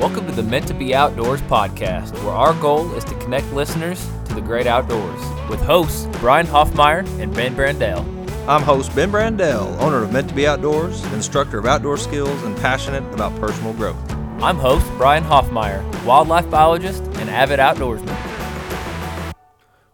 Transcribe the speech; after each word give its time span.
Welcome 0.00 0.24
to 0.28 0.32
the 0.32 0.42
Meant 0.42 0.66
to 0.68 0.72
Be 0.72 0.94
Outdoors 0.94 1.42
podcast, 1.42 2.14
where 2.24 2.32
our 2.32 2.54
goal 2.54 2.90
is 2.94 3.04
to 3.04 3.14
connect 3.16 3.52
listeners 3.52 4.08
to 4.24 4.34
the 4.34 4.40
great 4.40 4.66
outdoors 4.66 5.20
with 5.50 5.60
hosts 5.60 6.08
Brian 6.20 6.46
Hoffmeyer 6.46 7.06
and 7.20 7.34
Ben 7.34 7.54
Brandell. 7.54 7.98
I'm 8.48 8.62
host 8.62 8.96
Ben 8.96 9.12
Brandell, 9.12 9.78
owner 9.78 10.02
of 10.02 10.10
Meant 10.10 10.30
to 10.30 10.34
Be 10.34 10.46
Outdoors, 10.46 11.04
instructor 11.12 11.58
of 11.58 11.66
outdoor 11.66 11.98
skills, 11.98 12.42
and 12.44 12.56
passionate 12.56 13.04
about 13.12 13.38
personal 13.38 13.74
growth. 13.74 13.98
I'm 14.42 14.56
host 14.56 14.86
Brian 14.96 15.22
Hoffmeyer, 15.22 15.84
wildlife 16.06 16.48
biologist 16.48 17.02
and 17.18 17.28
avid 17.28 17.58
outdoorsman. 17.58 18.16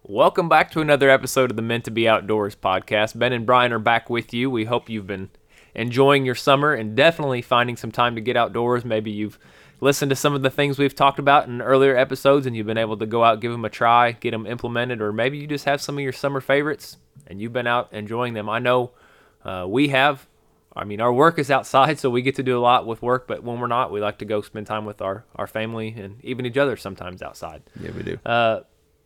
Welcome 0.04 0.48
back 0.48 0.70
to 0.70 0.80
another 0.80 1.11
episode 1.11 1.50
of 1.50 1.57
the 1.57 1.62
Meant 1.62 1.84
to 1.86 1.91
Be 1.91 2.09
Outdoors 2.09 2.54
podcast. 2.54 3.18
Ben 3.18 3.32
and 3.32 3.45
Brian 3.45 3.73
are 3.73 3.80
back 3.80 4.09
with 4.09 4.32
you. 4.32 4.50
We 4.52 4.66
hope 4.66 4.88
you've 4.88 5.09
been 5.09 5.30
enjoying 5.75 6.25
your 6.25 6.36
summer 6.36 6.75
and 6.75 6.95
definitely 6.95 7.43
finding 7.43 7.77
some 7.77 7.91
time 7.91 8.14
to 8.14 8.20
get 8.20 8.36
outdoors. 8.36 8.84
Maybe 8.84 9.11
you've 9.11 9.36
listened 9.80 10.11
to 10.11 10.16
some 10.16 10.34
of 10.34 10.43
the 10.43 10.50
things 10.50 10.79
we've 10.79 10.94
talked 10.94 11.18
about 11.18 11.46
in 11.48 11.61
earlier 11.61 11.96
episodes 11.96 12.46
and 12.46 12.57
you've 12.57 12.66
been 12.66 12.79
able 12.79 12.96
to 12.96 13.07
go 13.07 13.25
out, 13.25 13.40
give 13.40 13.53
them 13.53 13.64
a 13.64 13.71
try, 13.71 14.12
get 14.12 14.30
them 14.30 14.46
implemented, 14.46 15.00
or 15.00 15.12
maybe 15.12 15.39
you 15.39 15.46
just 15.46 15.64
have 15.64 15.80
some 15.80 15.96
of 15.96 16.02
your 16.02 16.12
summer 16.12 16.40
favorites 16.40 16.96
and 17.26 17.40
you've 17.40 17.52
been 17.52 17.66
out 17.66 17.93
enjoying 17.93 18.35
them. 18.35 18.49
I 18.49 18.58
know 18.58 18.93
uh, 19.44 19.66
we 19.68 19.89
have. 19.89 20.26
I 20.75 20.85
mean, 20.85 21.00
our 21.00 21.12
work 21.12 21.39
is 21.39 21.50
outside, 21.50 21.99
so 21.99 22.11
we 22.11 22.22
get 22.22 22.35
to 22.36 22.43
do 22.43 22.58
a 22.58 22.61
lot 22.61 22.86
with 22.86 23.02
work, 23.02 23.26
but 23.26 23.43
when 23.43 23.61
we're 23.61 23.66
not, 23.66 23.90
we 23.90 24.00
like 24.00 24.18
to 24.18 24.25
go 24.25 24.43
spend 24.43 24.66
time 24.66 24.85
with 24.85 25.00
our, 25.00 25.25
our 25.35 25.46
family 25.46 25.94
and 25.96 26.22
even 26.22 26.46
each 26.46 26.58
other 26.58 26.77
sometimes 26.77 27.22
outside. 27.22 27.63
Yeah, 27.80 27.90
we 27.93 28.02
do. 28.02 28.18
Uh, 28.24 28.61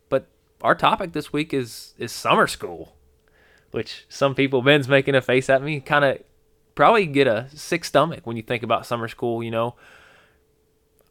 but 0.09 0.27
our 0.61 0.75
topic 0.75 1.13
this 1.13 1.31
week 1.31 1.53
is 1.53 1.93
is 1.97 2.11
summer 2.11 2.47
school, 2.47 2.95
which 3.71 4.05
some 4.09 4.35
people 4.35 4.61
Ben's 4.61 4.87
making 4.87 5.15
a 5.15 5.21
face 5.21 5.49
at 5.49 5.61
me, 5.61 5.79
kind 5.79 6.03
of 6.03 6.19
probably 6.75 7.05
get 7.05 7.27
a 7.27 7.47
sick 7.53 7.85
stomach 7.85 8.25
when 8.25 8.37
you 8.37 8.43
think 8.43 8.63
about 8.63 8.85
summer 8.85 9.07
school. 9.07 9.41
You 9.41 9.51
know, 9.51 9.75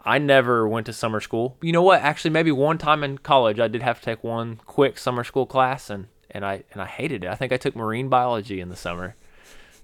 I 0.05 0.19
never 0.19 0.67
went 0.67 0.87
to 0.87 0.93
summer 0.93 1.21
school. 1.21 1.57
You 1.61 1.73
know 1.73 1.83
what? 1.83 2.01
Actually, 2.01 2.31
maybe 2.31 2.53
one 2.53 2.79
time 2.79 3.05
in 3.05 3.19
college, 3.19 3.61
I 3.61 3.69
did 3.69 3.83
have 3.83 3.99
to 3.99 4.05
take 4.05 4.25
one 4.25 4.61
quick 4.67 4.99
summer 4.99 5.25
school 5.25 5.47
class, 5.47 5.91
and 5.91 6.07
and 6.31 6.45
I 6.45 6.65
and 6.73 6.81
I 6.81 6.87
hated 6.87 7.25
it. 7.25 7.31
I 7.31 7.35
think 7.35 7.53
I 7.53 7.57
took 7.57 7.77
marine 7.77 8.09
biology 8.09 8.61
in 8.61 8.69
the 8.69 8.77
summer, 8.77 9.17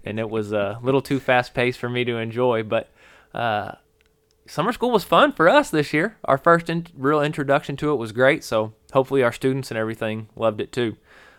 and 0.04 0.18
it 0.18 0.30
was 0.30 0.52
a 0.52 0.78
little 0.82 1.02
too 1.02 1.20
fast 1.20 1.54
paced 1.54 1.78
for 1.78 1.88
me 1.88 2.04
to 2.04 2.16
enjoy. 2.16 2.62
But 2.62 2.90
uh, 3.34 3.72
summer 4.46 4.72
school 4.72 4.90
was 4.90 5.04
fun 5.04 5.32
for 5.32 5.48
us 5.48 5.70
this 5.70 5.92
year. 5.92 6.16
Our 6.24 6.38
first 6.38 6.70
in- 6.70 6.86
real 6.96 7.20
introduction 7.20 7.76
to 7.76 7.92
it 7.92 7.96
was 7.96 8.12
great. 8.12 8.42
So 8.44 8.72
hopefully 8.92 9.22
our 9.22 9.32
students 9.32 9.70
and 9.70 9.78
everything 9.78 10.28
loved 10.36 10.60
it 10.60 10.72
too. 10.72 10.96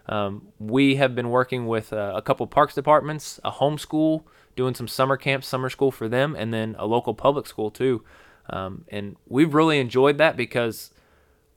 Um, 0.08 0.50
we 0.60 0.96
have 0.96 1.16
been 1.16 1.30
working 1.30 1.68
with 1.68 1.92
uh, 1.92 2.14
a 2.16 2.22
couple 2.22 2.48
parks 2.48 2.76
departments, 2.76 3.40
a 3.44 3.52
homeschool, 3.52 4.24
doing 4.56 4.74
some 4.74 4.88
summer 4.88 5.18
camps, 5.18 5.48
summer 5.48 5.70
school 5.70 5.92
for 5.92 6.08
them, 6.08 6.36
and 6.36 6.54
then 6.54 6.76
a 6.80 6.86
local 6.86 7.14
public 7.14 7.46
school 7.48 7.70
too. 7.70 8.04
Um, 8.50 8.86
and 8.90 9.16
we've 9.28 9.54
really 9.54 9.80
enjoyed 9.80 10.18
that 10.20 10.38
because 10.38 10.92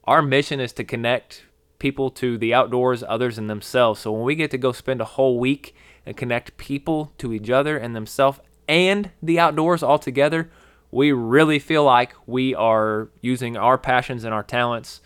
our 0.05 0.21
mission 0.21 0.59
is 0.59 0.73
to 0.73 0.83
connect 0.83 1.43
people 1.79 2.09
to 2.11 2.37
the 2.37 2.53
outdoors, 2.53 3.03
others, 3.07 3.37
and 3.37 3.49
themselves. 3.49 4.01
So 4.01 4.11
when 4.11 4.23
we 4.23 4.35
get 4.35 4.51
to 4.51 4.57
go 4.57 4.71
spend 4.71 5.01
a 5.01 5.05
whole 5.05 5.39
week 5.39 5.75
and 6.05 6.15
connect 6.17 6.57
people 6.57 7.11
to 7.17 7.33
each 7.33 7.49
other 7.49 7.77
and 7.77 7.95
themselves 7.95 8.39
and 8.67 9.11
the 9.21 9.39
outdoors 9.39 9.81
all 9.83 9.99
together, 9.99 10.49
we 10.91 11.11
really 11.11 11.59
feel 11.59 11.83
like 11.83 12.13
we 12.27 12.53
are 12.53 13.09
using 13.21 13.55
our 13.57 13.77
passions 13.77 14.23
and 14.23 14.33
our 14.33 14.43
talents 14.43 15.01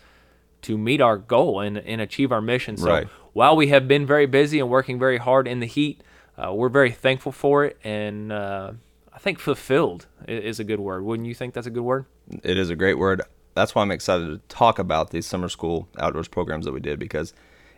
to 0.62 0.76
meet 0.76 1.00
our 1.00 1.16
goal 1.16 1.60
and, 1.60 1.78
and 1.78 2.00
achieve 2.00 2.32
our 2.32 2.42
mission. 2.42 2.76
So 2.76 2.88
Right. 2.90 3.08
while 3.32 3.56
we 3.56 3.68
have 3.68 3.86
been 3.86 4.04
very 4.04 4.26
busy 4.26 4.58
and 4.58 4.68
working 4.68 4.98
very 4.98 5.18
hard 5.18 5.46
in 5.46 5.60
the 5.60 5.66
heat, 5.66 6.02
uh, 6.36 6.52
we're 6.52 6.68
very 6.68 6.90
thankful 6.90 7.32
for 7.32 7.64
it. 7.64 7.78
And 7.84 8.32
uh, 8.32 8.72
I 9.16 9.18
think 9.18 9.38
fulfilled 9.38 10.06
is 10.28 10.60
a 10.60 10.64
good 10.64 10.78
word. 10.78 11.02
Wouldn't 11.02 11.26
you 11.26 11.34
think 11.34 11.54
that's 11.54 11.66
a 11.66 11.70
good 11.70 11.82
word? 11.82 12.04
It 12.42 12.58
is 12.58 12.68
a 12.68 12.76
great 12.76 12.98
word. 12.98 13.22
That's 13.54 13.74
why 13.74 13.80
I'm 13.80 13.90
excited 13.90 14.26
to 14.26 14.54
talk 14.54 14.78
about 14.78 15.10
these 15.10 15.24
summer 15.24 15.48
school 15.48 15.88
outdoors 15.98 16.28
programs 16.28 16.66
that 16.66 16.72
we 16.72 16.80
did 16.80 16.98
because 16.98 17.32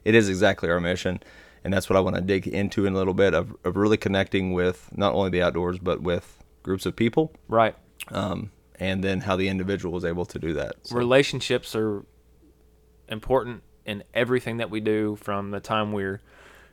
it 0.04 0.16
is 0.16 0.28
exactly 0.28 0.68
our 0.68 0.80
mission. 0.80 1.20
And 1.62 1.72
that's 1.72 1.88
what 1.88 1.96
I 1.96 2.00
want 2.00 2.16
to 2.16 2.22
dig 2.22 2.48
into 2.48 2.86
in 2.86 2.94
a 2.94 2.96
little 2.96 3.14
bit 3.14 3.34
of, 3.34 3.54
of 3.62 3.76
really 3.76 3.96
connecting 3.96 4.52
with 4.52 4.90
not 4.96 5.14
only 5.14 5.30
the 5.30 5.40
outdoors, 5.40 5.78
but 5.78 6.02
with 6.02 6.42
groups 6.64 6.86
of 6.86 6.96
people. 6.96 7.32
Right. 7.46 7.76
Um, 8.08 8.50
and 8.74 9.04
then 9.04 9.20
how 9.20 9.36
the 9.36 9.48
individual 9.48 9.96
is 9.96 10.04
able 10.04 10.26
to 10.26 10.40
do 10.40 10.52
that. 10.54 10.74
So, 10.82 10.96
relationships 10.96 11.76
are 11.76 12.04
important 13.08 13.62
in 13.84 14.02
everything 14.12 14.56
that 14.56 14.70
we 14.70 14.80
do 14.80 15.16
from 15.16 15.52
the 15.52 15.60
time 15.60 15.92
we're 15.92 16.20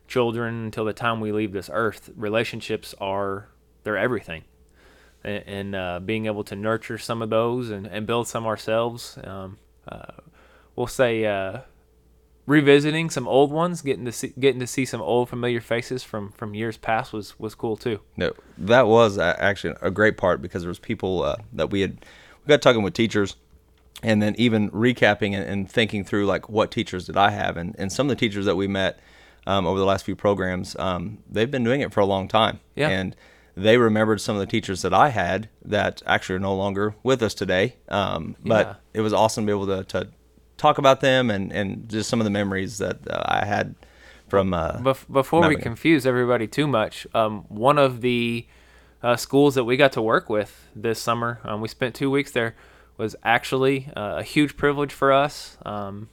children 0.07 0.65
until 0.65 0.85
the 0.85 0.93
time 0.93 1.19
we 1.19 1.31
leave 1.31 1.51
this 1.51 1.69
earth 1.71 2.11
relationships 2.15 2.93
are 2.99 3.49
they're 3.83 3.97
everything 3.97 4.43
and, 5.25 5.43
and 5.47 5.75
uh, 5.75 5.99
being 5.99 6.25
able 6.27 6.43
to 6.45 6.55
nurture 6.55 6.97
some 6.97 7.21
of 7.21 7.29
those 7.29 7.69
and, 7.69 7.85
and 7.87 8.05
build 8.07 8.27
some 8.27 8.45
ourselves 8.45 9.17
um, 9.23 9.57
uh, 9.87 10.13
we'll 10.75 10.87
say 10.87 11.25
uh, 11.25 11.59
revisiting 12.45 13.09
some 13.09 13.27
old 13.27 13.51
ones 13.51 13.81
getting 13.81 14.05
to 14.05 14.11
see 14.11 14.33
getting 14.39 14.59
to 14.59 14.67
see 14.67 14.85
some 14.85 15.01
old 15.01 15.29
familiar 15.29 15.61
faces 15.61 16.03
from 16.03 16.31
from 16.31 16.53
years 16.53 16.77
past 16.77 17.11
was 17.13 17.39
was 17.39 17.55
cool 17.55 17.75
too. 17.75 17.99
No, 18.17 18.33
that 18.57 18.87
was 18.87 19.17
actually 19.17 19.75
a 19.81 19.91
great 19.91 20.17
part 20.17 20.41
because 20.41 20.61
there 20.61 20.69
was 20.69 20.79
people 20.79 21.23
uh, 21.23 21.37
that 21.53 21.71
we 21.71 21.81
had 21.81 22.05
we 22.43 22.49
got 22.49 22.61
talking 22.61 22.83
with 22.83 22.93
teachers, 22.93 23.35
and 24.03 24.21
then 24.21 24.35
even 24.37 24.69
recapping 24.71 25.33
and, 25.33 25.43
and 25.43 25.71
thinking 25.71 26.03
through 26.03 26.25
like 26.25 26.47
what 26.49 26.71
teachers 26.71 27.05
did 27.07 27.17
I 27.17 27.31
have, 27.31 27.57
and, 27.57 27.75
and 27.79 27.91
some 27.91 28.07
of 28.07 28.09
the 28.09 28.19
teachers 28.19 28.45
that 28.45 28.55
we 28.55 28.67
met 28.67 28.99
um, 29.47 29.65
over 29.65 29.79
the 29.79 29.85
last 29.85 30.05
few 30.05 30.15
programs, 30.15 30.75
um, 30.77 31.19
they've 31.29 31.49
been 31.49 31.63
doing 31.63 31.81
it 31.81 31.91
for 31.93 31.99
a 32.01 32.05
long 32.05 32.27
time, 32.27 32.59
Yeah. 32.75 32.89
and 32.89 33.15
they 33.55 33.77
remembered 33.77 34.19
some 34.19 34.35
of 34.35 34.39
the 34.41 34.45
teachers 34.45 34.81
that 34.81 34.93
I 34.93 35.09
had 35.09 35.49
that 35.63 36.01
actually 36.05 36.35
are 36.35 36.39
no 36.39 36.55
longer 36.55 36.95
with 37.03 37.23
us 37.23 37.33
today. 37.33 37.75
Um, 37.89 38.35
but 38.43 38.67
Yeah. 38.67 38.75
it 38.93 39.01
was 39.01 39.13
awesome 39.13 39.45
to 39.45 39.47
be 39.47 39.57
able 39.57 39.67
to, 39.67 39.83
to 39.85 40.09
talk 40.57 40.77
about 40.77 40.99
them 41.01 41.29
and, 41.29 41.51
and 41.53 41.89
just 41.89 42.09
some 42.09 42.19
of 42.19 42.25
the 42.25 42.31
memories 42.31 42.77
that 42.79 42.99
uh, 43.09 43.21
I 43.25 43.45
had 43.45 43.75
from. 44.27 44.53
Uh, 44.53 44.73
Bef- 44.79 45.11
before 45.11 45.41
we 45.41 45.47
Mapping 45.49 45.61
confuse 45.63 46.05
everybody 46.05 46.47
too 46.47 46.67
much, 46.67 47.07
um, 47.13 47.45
one 47.47 47.77
of 47.77 48.01
the 48.01 48.45
uh, 49.01 49.15
schools 49.15 49.55
that 49.55 49.63
we 49.63 49.77
got 49.77 49.93
to 49.93 50.01
work 50.01 50.29
with 50.29 50.67
this 50.75 50.99
summer, 50.99 51.39
um, 51.43 51.61
we 51.61 51.67
spent 51.67 51.95
two 51.95 52.09
weeks 52.11 52.31
there, 52.31 52.55
was 52.97 53.15
actually 53.23 53.89
uh, 53.95 54.15
a 54.17 54.23
huge 54.23 54.57
privilege 54.57 54.91
for 54.91 55.11
us. 55.11 55.57
Um, 55.65 56.09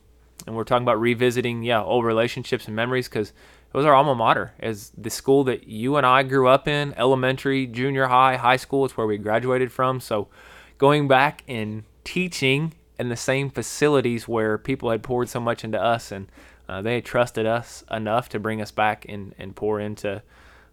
and 0.46 0.56
we're 0.56 0.64
talking 0.64 0.82
about 0.84 1.00
revisiting, 1.00 1.62
yeah, 1.62 1.82
old 1.82 2.04
relationships 2.04 2.66
and 2.66 2.74
memories 2.76 3.08
because 3.08 3.32
it 3.72 3.76
was 3.76 3.86
our 3.86 3.94
alma 3.94 4.14
mater, 4.14 4.52
as 4.60 4.92
the 4.98 5.08
school 5.08 5.44
that 5.44 5.66
you 5.66 5.96
and 5.96 6.04
I 6.04 6.24
grew 6.24 6.46
up 6.46 6.68
in, 6.68 6.92
elementary, 6.98 7.66
junior 7.66 8.06
high, 8.06 8.36
high 8.36 8.56
school. 8.56 8.84
It's 8.84 8.96
where 8.98 9.06
we 9.06 9.16
graduated 9.16 9.72
from. 9.72 9.98
So 9.98 10.28
going 10.76 11.08
back 11.08 11.42
and 11.48 11.84
teaching 12.04 12.74
in 12.98 13.08
the 13.08 13.16
same 13.16 13.48
facilities 13.48 14.28
where 14.28 14.58
people 14.58 14.90
had 14.90 15.02
poured 15.02 15.28
so 15.28 15.40
much 15.40 15.64
into 15.64 15.80
us 15.80 16.12
and 16.12 16.30
uh, 16.68 16.82
they 16.82 16.96
had 16.96 17.04
trusted 17.04 17.46
us 17.46 17.82
enough 17.90 18.28
to 18.28 18.38
bring 18.38 18.60
us 18.60 18.70
back 18.70 19.06
and, 19.08 19.34
and 19.38 19.56
pour 19.56 19.80
into 19.80 20.22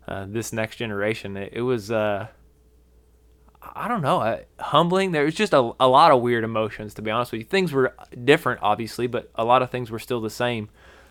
uh, 0.07 0.25
this 0.27 0.51
next 0.51 0.75
generation. 0.75 1.37
It, 1.37 1.53
it 1.53 1.61
was, 1.61 1.91
uh, 1.91 2.27
I 3.61 3.87
don't 3.87 4.01
know, 4.01 4.19
uh, 4.19 4.39
humbling. 4.59 5.11
There 5.11 5.25
was 5.25 5.35
just 5.35 5.53
a, 5.53 5.71
a 5.79 5.87
lot 5.87 6.11
of 6.11 6.21
weird 6.21 6.43
emotions, 6.43 6.93
to 6.95 7.01
be 7.01 7.11
honest 7.11 7.31
with 7.31 7.39
you. 7.39 7.45
Things 7.45 7.71
were 7.71 7.95
different, 8.23 8.59
obviously, 8.61 9.07
but 9.07 9.31
a 9.35 9.45
lot 9.45 9.61
of 9.61 9.69
things 9.69 9.89
were 9.89 9.99
still 9.99 10.21
the 10.21 10.29
same. 10.29 10.69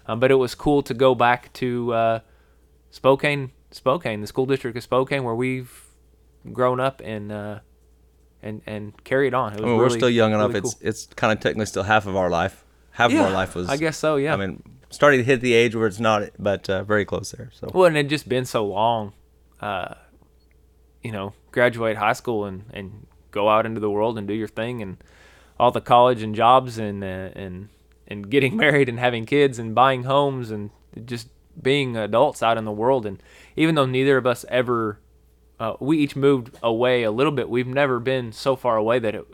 Um, 0.09 0.21
but 0.21 0.31
it 0.31 0.37
was 0.37 0.55
cool 0.55 0.83
to 0.83 0.95
go 0.95 1.15
back 1.15 1.53
to 1.55 1.93
uh, 1.93 2.21
Spokane, 2.91 3.53
Spokane, 3.71 4.23
the 4.23 4.27
school 4.27 4.47
district 4.47 4.77
of 4.77 4.83
Spokane, 4.83 5.23
where 5.23 5.35
we've 5.35 5.85
grown 6.53 6.81
up 6.81 7.03
and 7.05 7.31
uh, 7.31 7.59
and 8.43 8.63
and 8.67 9.05
carried 9.05 9.35
on. 9.35 9.53
It 9.53 9.61
was 9.61 9.65
I 9.65 9.69
mean, 9.69 9.77
we're 9.77 9.91
still 9.91 10.11
young 10.11 10.33
enough. 10.33 10.49
really 10.49 10.61
It's 10.61 10.75
cool. 10.75 10.89
it's 10.89 11.07
kind 11.07 11.33
of 11.33 11.41
technically 11.41 11.67
still 11.67 11.83
half 11.83 12.07
of 12.07 12.17
our 12.17 12.31
life. 12.31 12.65
Half 12.93 13.13
of 13.13 13.21
our 13.21 13.31
life 13.31 13.55
was. 13.55 13.69
I 13.69 13.77
guess 13.77 13.97
so, 13.97 14.17
yeah. 14.17 14.33
I 14.33 14.37
mean, 14.37 14.61
starting 14.91 15.21
to 15.21 15.25
hit 15.25 15.41
the 15.41 15.53
age 15.53 15.77
where 15.77 15.87
it's 15.87 16.01
not, 16.01 16.31
but 16.39 16.69
uh, 16.69 16.83
very 16.83 17.05
close 17.05 17.31
there. 17.31 17.51
So 17.53 17.71
Well, 17.73 17.85
and 17.85 17.97
it 17.97 18.09
just 18.09 18.29
been 18.29 18.45
so 18.45 18.67
long, 18.67 19.13
uh, 19.61 19.95
you 21.05 21.13
know, 21.13 21.33
graduate 21.53 21.97
high 21.97 22.15
school 22.15 22.45
and, 22.45 22.65
and 22.73 23.07
go 23.31 23.49
out 23.49 23.67
into 23.67 23.79
the 23.79 23.91
world 23.91 24.19
and 24.19 24.27
do 24.27 24.35
your 24.35 24.49
thing 24.49 24.83
and 24.83 24.97
all 25.61 25.71
the 25.71 25.81
college 25.81 26.23
and 26.23 26.35
jobs 26.35 26.79
and 26.79 27.05
uh, 27.05 27.31
and 27.35 27.69
and 28.09 28.29
getting 28.31 28.57
married 28.65 28.89
and 28.89 28.99
having 28.99 29.27
kids 29.27 29.59
and 29.59 29.75
buying 29.75 30.03
homes 30.03 30.51
and 30.51 30.71
just 31.05 31.29
being 31.63 31.97
adults 31.97 32.43
out 32.43 32.57
in 32.59 32.65
the 32.65 32.73
world. 32.73 33.07
And 33.07 33.23
even 33.55 33.75
though 33.77 33.87
neither 33.87 34.17
of 34.17 34.27
us 34.27 34.45
ever, 34.49 34.99
uh, 35.61 35.75
we 35.79 35.99
each 35.99 36.17
moved 36.17 36.57
away 36.63 37.03
a 37.05 37.11
little 37.11 37.33
bit. 37.33 37.49
We've 37.49 37.67
never 37.67 38.01
been 38.01 38.33
so 38.33 38.57
far 38.57 38.77
away 38.77 38.99
that 38.99 39.15
it, 39.15 39.25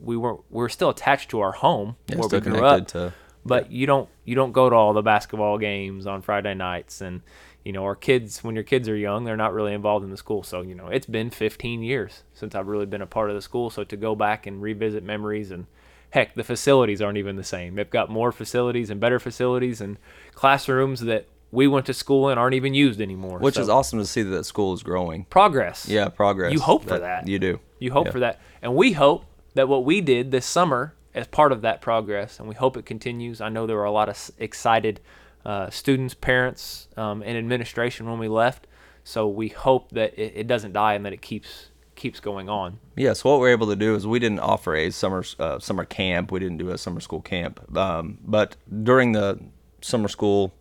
we 0.00 0.16
weren't. 0.16 0.40
we're 0.50 0.68
still 0.68 0.90
attached 0.90 1.30
to 1.30 1.40
our 1.40 1.52
home 1.52 1.96
Yeah, 2.08 2.16
where 2.16 2.28
we 2.28 2.40
grew 2.40 2.52
connected 2.54 2.64
up 2.64 2.86
to- 2.88 3.12
but 3.44 3.72
you 3.72 3.86
don't 3.88 4.08
you 4.24 4.36
don't 4.36 4.52
go 4.52 4.70
to 4.70 4.76
all 4.76 4.92
the 4.92 5.02
basketball 5.02 5.58
games 5.58 6.06
on 6.06 6.22
Friday 6.22 6.54
nights 6.54 7.00
and 7.00 7.22
you 7.64 7.72
know 7.72 7.82
our 7.82 7.96
kids 7.96 8.44
when 8.44 8.54
your 8.54 8.62
kids 8.62 8.88
are 8.88 8.94
young 8.96 9.24
they're 9.24 9.36
not 9.36 9.52
really 9.52 9.74
involved 9.74 10.04
in 10.04 10.12
the 10.12 10.16
school 10.16 10.44
so 10.44 10.62
you 10.62 10.76
know 10.76 10.86
it's 10.86 11.06
been 11.06 11.28
15 11.28 11.82
years 11.82 12.22
since 12.34 12.54
I've 12.54 12.68
really 12.68 12.86
been 12.86 13.02
a 13.02 13.06
part 13.06 13.30
of 13.30 13.34
the 13.34 13.42
school 13.42 13.68
so 13.68 13.82
to 13.82 13.96
go 13.96 14.14
back 14.14 14.46
and 14.46 14.62
revisit 14.62 15.02
memories 15.02 15.50
and 15.50 15.66
heck 16.12 16.34
the 16.34 16.44
facilities 16.44 17.00
aren't 17.02 17.18
even 17.18 17.36
the 17.36 17.44
same 17.44 17.74
they've 17.74 17.90
got 17.90 18.08
more 18.10 18.32
facilities 18.32 18.90
and 18.90 19.00
better 19.00 19.18
facilities 19.18 19.80
and 19.80 19.96
classrooms 20.34 21.00
that 21.00 21.26
we 21.50 21.66
went 21.68 21.84
to 21.86 21.92
school 21.92 22.28
in 22.30 22.38
aren't 22.38 22.54
even 22.54 22.72
used 22.74 23.00
anymore 23.00 23.38
which 23.38 23.56
So 23.56 23.60
is 23.62 23.68
awesome 23.68 23.98
to 23.98 24.06
see 24.06 24.22
that 24.22 24.30
that 24.30 24.44
school 24.44 24.72
is 24.72 24.82
growing. 24.82 25.24
progress 25.26 25.86
Yeah, 25.88 26.08
progress. 26.08 26.52
You 26.52 26.60
hope 26.60 26.84
for 26.84 26.98
that. 26.98 27.28
You 27.28 27.38
do. 27.38 27.60
you 27.78 27.92
hope 27.92 28.06
Yeah. 28.06 28.12
for 28.12 28.20
that 28.20 28.40
and 28.62 28.74
we 28.74 28.92
hope 28.92 29.24
that 29.54 29.68
what 29.68 29.84
we 29.84 30.00
did 30.00 30.30
this 30.30 30.46
summer 30.46 30.94
as 31.14 31.26
part 31.26 31.52
of 31.52 31.60
that 31.60 31.82
progress, 31.82 32.38
and 32.38 32.48
we 32.48 32.54
hope 32.54 32.74
it 32.78 32.86
continues. 32.86 33.42
I 33.42 33.50
know 33.50 33.66
there 33.66 33.76
were 33.76 33.84
a 33.84 33.90
lot 33.92 34.08
of 34.08 34.30
excited 34.38 34.98
uh, 35.44 35.68
students, 35.68 36.14
parents, 36.14 36.88
um, 36.96 37.22
and 37.22 37.36
administration 37.36 38.08
when 38.08 38.18
we 38.18 38.28
left. 38.28 38.66
So 39.04 39.28
we 39.28 39.48
hope 39.48 39.90
that 39.90 40.18
it, 40.18 40.32
it 40.36 40.46
doesn't 40.46 40.72
die 40.72 40.94
and 40.94 41.04
that 41.04 41.12
it 41.12 41.20
keeps 41.20 41.66
keeps 41.94 42.20
going 42.20 42.48
on. 42.48 42.78
Yeah, 42.96 43.12
so 43.12 43.30
what 43.30 43.40
we 43.40 43.48
are 43.48 43.52
able 43.52 43.68
to 43.68 43.76
do 43.76 43.94
is 43.94 44.06
we 44.06 44.18
didn't 44.18 44.40
offer 44.40 44.74
a 44.74 44.90
summer 44.90 45.24
uh, 45.38 45.58
summer 45.58 45.84
camp. 45.84 46.32
We 46.32 46.40
didn't 46.40 46.58
do 46.58 46.70
a 46.70 46.78
summer 46.78 47.00
school 47.00 47.20
camp, 47.20 47.76
um, 47.76 48.18
but 48.24 48.56
during 48.82 49.12
the 49.12 49.38
summer 49.80 50.08
school 50.08 50.52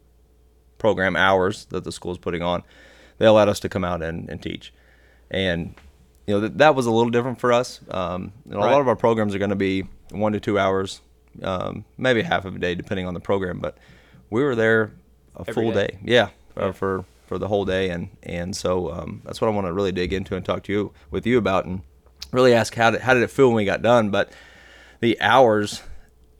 program 0.77 1.15
hours 1.15 1.65
that 1.65 1.83
the 1.83 1.91
school 1.91 2.11
is 2.11 2.17
putting 2.17 2.41
on, 2.41 2.63
they 3.17 3.25
allowed 3.25 3.49
us 3.49 3.59
to 3.61 3.69
come 3.69 3.83
out 3.83 4.01
and, 4.01 4.29
and 4.29 4.41
teach, 4.41 4.73
and 5.29 5.75
you 6.27 6.33
know 6.35 6.41
th- 6.41 6.53
that 6.57 6.75
was 6.75 6.85
a 6.85 6.91
little 6.91 7.11
different 7.11 7.39
for 7.39 7.53
us. 7.53 7.79
Um, 7.89 8.33
you 8.45 8.51
know, 8.51 8.59
A 8.59 8.61
lot 8.61 8.81
of 8.81 8.87
our 8.87 8.95
programs 8.95 9.33
are 9.35 9.39
going 9.39 9.49
to 9.51 9.55
be 9.55 9.87
one 10.11 10.33
to 10.33 10.39
two 10.39 10.57
hours, 10.59 11.01
um, 11.43 11.85
maybe 11.97 12.21
half 12.21 12.45
of 12.45 12.55
a 12.55 12.59
day 12.59 12.75
depending 12.75 13.07
on 13.07 13.13
the 13.13 13.19
program, 13.19 13.59
but 13.59 13.77
we 14.29 14.43
were 14.43 14.55
there 14.55 14.91
a 15.35 15.41
Every 15.47 15.53
full 15.53 15.71
day. 15.71 15.87
day. 15.87 15.99
Yeah, 16.03 16.29
uh, 16.57 16.65
Yeah. 16.67 16.71
for 16.71 17.05
for 17.31 17.39
the 17.39 17.47
whole 17.47 17.63
day, 17.63 17.89
and 17.89 18.09
and 18.23 18.53
so 18.53 18.91
um, 18.91 19.21
that's 19.23 19.39
what 19.39 19.47
I 19.47 19.51
want 19.51 19.65
to 19.65 19.71
really 19.71 19.93
dig 19.93 20.11
into 20.11 20.35
and 20.35 20.43
talk 20.43 20.63
to 20.63 20.73
you 20.73 20.91
with 21.11 21.25
you 21.25 21.37
about, 21.37 21.63
and 21.63 21.81
really 22.33 22.53
ask 22.53 22.75
how 22.75 22.91
did 22.91 22.99
how 22.99 23.13
did 23.13 23.23
it 23.23 23.31
feel 23.31 23.47
when 23.47 23.55
we 23.55 23.63
got 23.63 23.81
done. 23.81 24.09
But 24.09 24.33
the 24.99 25.17
hours 25.21 25.81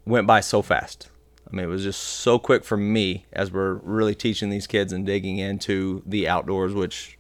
went 0.06 0.28
by 0.28 0.42
so 0.42 0.62
fast. 0.62 1.08
I 1.50 1.56
mean, 1.56 1.64
it 1.64 1.70
was 1.70 1.84
just 1.84 2.02
so 2.02 2.38
quick 2.38 2.66
for 2.66 2.76
me 2.76 3.26
as 3.32 3.54
we're 3.54 3.76
really 3.76 4.14
teaching 4.14 4.50
these 4.50 4.68
kids 4.68 4.92
and 4.92 5.06
digging 5.06 5.38
into 5.38 6.04
the 6.06 6.28
outdoors, 6.28 6.74
which 6.74 7.18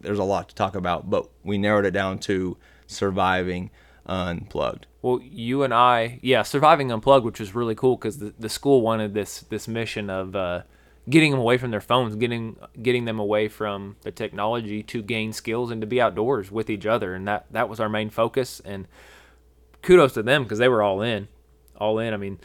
there's 0.00 0.20
a 0.20 0.24
lot 0.24 0.48
to 0.50 0.54
talk 0.54 0.76
about, 0.76 1.10
but 1.10 1.28
we 1.42 1.58
narrowed 1.58 1.86
it 1.86 1.90
down 1.90 2.20
to 2.20 2.56
surviving 2.86 3.72
unplugged. 4.06 4.86
Well, 5.02 5.18
you 5.20 5.64
and 5.64 5.74
I, 5.74 6.20
yeah, 6.22 6.44
surviving 6.44 6.92
unplugged, 6.92 7.24
which 7.24 7.40
was 7.40 7.56
really 7.56 7.74
cool 7.74 7.96
because 7.96 8.18
the, 8.18 8.32
the 8.38 8.48
school 8.48 8.82
wanted 8.82 9.14
this 9.14 9.40
this 9.40 9.66
mission 9.66 10.10
of 10.10 10.36
uh, 10.36 10.62
getting 11.10 11.32
them 11.32 11.40
away 11.40 11.58
from 11.58 11.70
their 11.70 11.80
phones, 11.80 12.16
getting 12.16 12.56
getting 12.80 13.04
them 13.04 13.18
away 13.18 13.48
from 13.48 13.96
the 14.02 14.10
technology 14.10 14.82
to 14.84 15.02
gain 15.02 15.32
skills 15.32 15.70
and 15.70 15.80
to 15.80 15.86
be 15.86 16.00
outdoors 16.00 16.50
with 16.50 16.70
each 16.70 16.86
other, 16.86 17.14
and 17.14 17.26
that 17.28 17.46
that 17.50 17.68
was 17.68 17.80
our 17.80 17.88
main 17.88 18.10
focus. 18.10 18.60
And 18.64 18.86
kudos 19.82 20.14
to 20.14 20.22
them 20.22 20.44
because 20.44 20.58
they 20.58 20.68
were 20.68 20.82
all 20.82 21.02
in, 21.02 21.28
all 21.76 21.98
in. 21.98 22.14
I 22.14 22.16
mean, 22.16 22.38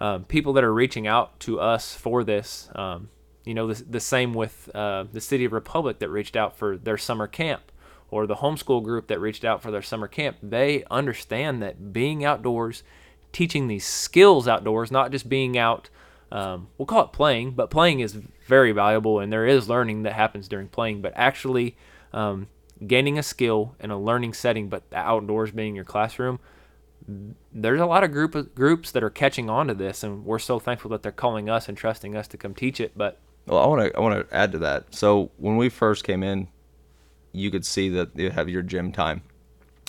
um, 0.00 0.24
people 0.24 0.52
that 0.54 0.64
are 0.64 0.72
reaching 0.72 1.06
out 1.06 1.38
to 1.40 1.60
us 1.60 1.94
for 1.94 2.24
this, 2.24 2.68
um, 2.74 3.08
you 3.44 3.54
know, 3.54 3.72
the, 3.72 3.82
the 3.84 4.00
same 4.00 4.34
with 4.34 4.70
uh, 4.74 5.04
the 5.12 5.20
City 5.20 5.44
of 5.44 5.52
Republic 5.52 5.98
that 5.98 6.08
reached 6.08 6.36
out 6.36 6.56
for 6.56 6.76
their 6.76 6.98
summer 6.98 7.26
camp, 7.26 7.72
or 8.10 8.26
the 8.26 8.36
homeschool 8.36 8.82
group 8.82 9.08
that 9.08 9.20
reached 9.20 9.44
out 9.44 9.62
for 9.62 9.70
their 9.70 9.82
summer 9.82 10.08
camp. 10.08 10.36
They 10.42 10.84
understand 10.90 11.62
that 11.62 11.92
being 11.92 12.24
outdoors, 12.24 12.82
teaching 13.32 13.68
these 13.68 13.86
skills 13.86 14.46
outdoors, 14.46 14.90
not 14.90 15.10
just 15.10 15.28
being 15.28 15.58
out. 15.58 15.88
Um, 16.32 16.68
we'll 16.78 16.86
call 16.86 17.04
it 17.04 17.12
playing, 17.12 17.50
but 17.52 17.70
playing 17.70 18.00
is 18.00 18.16
very 18.46 18.72
valuable, 18.72 19.20
and 19.20 19.30
there 19.30 19.46
is 19.46 19.68
learning 19.68 20.04
that 20.04 20.14
happens 20.14 20.48
during 20.48 20.66
playing. 20.66 21.02
But 21.02 21.12
actually, 21.14 21.76
um, 22.14 22.48
gaining 22.86 23.18
a 23.18 23.22
skill 23.22 23.76
in 23.78 23.90
a 23.90 24.00
learning 24.00 24.32
setting, 24.32 24.70
but 24.70 24.88
the 24.90 24.96
outdoors 24.96 25.50
being 25.50 25.76
your 25.76 25.84
classroom, 25.84 26.40
there's 27.52 27.80
a 27.80 27.86
lot 27.86 28.02
of 28.02 28.12
group 28.12 28.34
of 28.34 28.54
groups 28.54 28.90
that 28.92 29.02
are 29.02 29.10
catching 29.10 29.50
on 29.50 29.68
to 29.68 29.74
this, 29.74 30.02
and 30.02 30.24
we're 30.24 30.38
so 30.38 30.58
thankful 30.58 30.90
that 30.92 31.02
they're 31.02 31.12
calling 31.12 31.50
us 31.50 31.68
and 31.68 31.76
trusting 31.76 32.16
us 32.16 32.26
to 32.28 32.38
come 32.38 32.54
teach 32.54 32.80
it. 32.80 32.92
But 32.96 33.18
Well, 33.46 33.58
I 33.58 33.66
want 33.66 33.82
to 33.82 33.96
I 33.98 34.00
want 34.00 34.28
to 34.28 34.34
add 34.34 34.52
to 34.52 34.58
that. 34.58 34.94
So 34.94 35.30
when 35.36 35.58
we 35.58 35.68
first 35.68 36.02
came 36.02 36.22
in, 36.22 36.48
you 37.32 37.50
could 37.50 37.66
see 37.66 37.90
that 37.90 38.16
you 38.16 38.30
have 38.30 38.48
your 38.48 38.62
gym 38.62 38.90
time. 38.90 39.20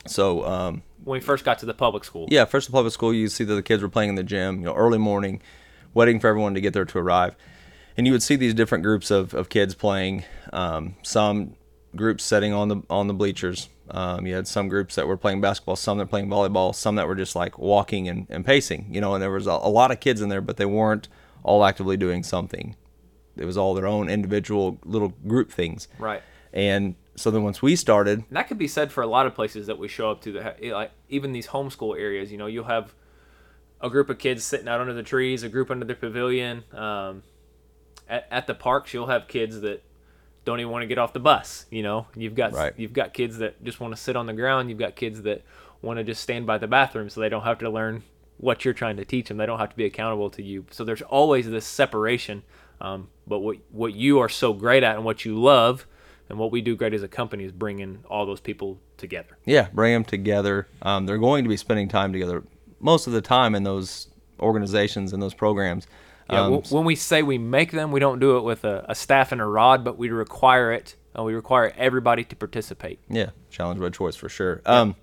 So 0.07 0.45
um, 0.45 0.83
when 1.05 1.19
we 1.19 1.25
first 1.25 1.45
got 1.45 1.59
to 1.59 1.65
the 1.65 1.73
public 1.73 2.03
school, 2.03 2.27
yeah, 2.29 2.43
first 2.43 2.67
of 2.67 2.73
public 2.73 2.91
school, 2.91 3.13
you 3.13 3.29
see 3.29 3.45
that 3.45 3.55
the 3.55 3.63
kids 3.63 3.81
were 3.81 3.87
playing 3.87 4.09
in 4.09 4.15
the 4.15 4.23
gym, 4.23 4.59
you 4.59 4.65
know, 4.65 4.73
early 4.73 4.97
morning, 4.97 5.41
waiting 5.93 6.19
for 6.19 6.27
everyone 6.27 6.53
to 6.53 6.61
get 6.61 6.73
there 6.73 6.85
to 6.85 6.97
arrive, 6.99 7.35
and 7.97 8.07
you 8.07 8.13
would 8.13 8.23
see 8.23 8.35
these 8.35 8.53
different 8.53 8.83
groups 8.83 9.11
of, 9.11 9.33
of 9.33 9.49
kids 9.49 9.75
playing. 9.75 10.23
Um, 10.51 10.95
some 11.03 11.55
groups 11.95 12.23
sitting 12.23 12.53
on 12.53 12.67
the 12.69 12.81
on 12.89 13.07
the 13.07 13.13
bleachers. 13.13 13.69
Um, 13.89 14.25
you 14.25 14.33
had 14.33 14.47
some 14.47 14.69
groups 14.69 14.95
that 14.95 15.07
were 15.07 15.17
playing 15.17 15.41
basketball, 15.41 15.75
some 15.75 15.97
that 15.97 16.05
were 16.05 16.09
playing 16.09 16.29
volleyball, 16.29 16.73
some 16.73 16.95
that 16.95 17.07
were 17.07 17.15
just 17.15 17.35
like 17.35 17.59
walking 17.59 18.07
and, 18.07 18.27
and 18.29 18.45
pacing. 18.45 18.87
You 18.89 19.01
know, 19.01 19.13
and 19.13 19.21
there 19.21 19.31
was 19.31 19.45
a, 19.45 19.51
a 19.51 19.69
lot 19.69 19.91
of 19.91 19.99
kids 19.99 20.21
in 20.21 20.29
there, 20.29 20.41
but 20.41 20.57
they 20.57 20.65
weren't 20.65 21.07
all 21.43 21.65
actively 21.65 21.97
doing 21.97 22.23
something. 22.23 22.75
It 23.35 23.45
was 23.45 23.57
all 23.57 23.73
their 23.73 23.87
own 23.87 24.09
individual 24.09 24.79
little 24.85 25.09
group 25.27 25.51
things. 25.51 25.87
right. 25.99 26.21
And 26.53 26.95
so 27.15 27.31
then 27.31 27.43
once 27.43 27.61
we 27.61 27.75
started, 27.75 28.19
And 28.27 28.37
that 28.37 28.47
could 28.47 28.59
be 28.59 28.67
said 28.67 28.91
for 28.91 29.01
a 29.01 29.07
lot 29.07 29.25
of 29.25 29.33
places 29.33 29.67
that 29.67 29.79
we 29.79 29.87
show 29.87 30.11
up 30.11 30.21
to. 30.21 30.31
That 30.33 30.63
like 30.63 30.91
even 31.09 31.33
these 31.33 31.47
homeschool 31.47 31.99
areas, 31.99 32.31
you 32.31 32.37
know, 32.37 32.45
you'll 32.45 32.65
have 32.65 32.93
a 33.83 33.89
group 33.89 34.09
of 34.09 34.17
kids 34.17 34.43
sitting 34.43 34.67
out 34.67 34.79
under 34.81 34.93
the 34.93 35.03
trees, 35.03 35.43
a 35.43 35.49
group 35.49 35.69
under 35.69 35.85
the 35.85 35.93
pavilion. 35.93 36.63
Um, 36.73 37.21
at, 38.09 38.27
at 38.31 38.47
the 38.47 38.55
parks, 38.55 38.93
you'll 38.93 39.07
have 39.07 39.27
kids 39.27 39.61
that 39.61 39.83
don't 40.45 40.59
even 40.59 40.71
want 40.71 40.83
to 40.83 40.87
get 40.87 40.97
off 40.97 41.13
the 41.13 41.19
bus. 41.19 41.65
You 41.69 41.83
know, 41.83 42.07
you've 42.15 42.35
got 42.35 42.53
Right. 42.53 42.73
you've 42.77 42.93
got 42.93 43.13
kids 43.13 43.37
that 43.39 43.63
just 43.63 43.79
want 43.79 43.93
to 43.95 44.01
sit 44.01 44.15
on 44.15 44.25
the 44.25 44.33
ground. 44.33 44.69
You've 44.69 44.79
got 44.79 44.95
kids 44.95 45.21
that 45.23 45.43
want 45.81 45.97
to 45.99 46.03
just 46.03 46.21
stand 46.21 46.47
by 46.47 46.57
the 46.57 46.67
bathroom, 46.67 47.09
so 47.09 47.19
they 47.21 47.29
don't 47.29 47.43
have 47.43 47.59
to 47.59 47.69
learn 47.69 48.03
what 48.37 48.65
you're 48.65 48.73
trying 48.73 48.97
to 48.97 49.05
teach 49.05 49.27
them. 49.27 49.37
They 49.37 49.45
don't 49.45 49.59
have 49.59 49.69
to 49.69 49.75
be 49.75 49.85
accountable 49.85 50.29
to 50.31 50.41
you. 50.43 50.65
So 50.71 50.83
there's 50.83 51.01
always 51.01 51.49
this 51.49 51.65
separation. 51.65 52.43
Um, 52.81 53.09
but 53.27 53.39
what 53.39 53.57
what 53.71 53.93
you 53.93 54.19
are 54.19 54.29
so 54.29 54.53
great 54.53 54.83
at 54.83 54.95
and 54.95 55.05
what 55.05 55.23
you 55.23 55.39
love 55.39 55.85
and 56.29 56.39
what 56.39 56.51
we 56.51 56.61
do 56.61 56.75
great 56.75 56.93
as 56.93 57.03
a 57.03 57.07
company 57.07 57.43
is 57.43 57.51
bringing 57.51 58.03
all 58.09 58.25
those 58.25 58.39
people 58.39 58.79
together. 58.97 59.37
yeah, 59.45 59.67
bring 59.73 59.93
them 59.93 60.03
together. 60.05 60.67
Um, 60.81 61.05
they're 61.05 61.17
going 61.17 61.43
to 61.43 61.49
be 61.49 61.57
spending 61.57 61.89
time 61.89 62.13
together 62.13 62.43
most 62.83 63.07
of 63.07 63.13
the 63.13 63.21
time 63.21 63.55
in 63.55 63.63
those 63.63 64.07
organizations 64.39 65.13
and 65.13 65.23
those 65.23 65.33
programs. 65.33 65.87
Yeah, 66.29 66.41
Um, 66.41 66.61
when 66.69 66.85
we 66.85 66.95
say 66.95 67.23
we 67.23 67.37
make 67.37 67.71
them, 67.71 67.91
we 67.91 67.99
don't 67.99 68.19
do 68.19 68.37
it 68.37 68.43
with 68.43 68.63
a, 68.63 68.85
a 68.87 68.95
staff 68.95 69.31
and 69.31 69.41
a 69.41 69.45
rod, 69.45 69.83
but 69.83 69.97
we 69.97 70.09
require 70.09 70.71
it. 70.71 70.95
Uh, 71.17 71.23
we 71.23 71.33
require 71.33 71.73
everybody 71.77 72.23
to 72.23 72.35
participate. 72.35 72.99
Yeah, 73.09 73.29
challenge 73.49 73.79
by 73.79 73.89
choice 73.89 74.15
for 74.15 74.29
sure. 74.29 74.61
Um, 74.65 74.95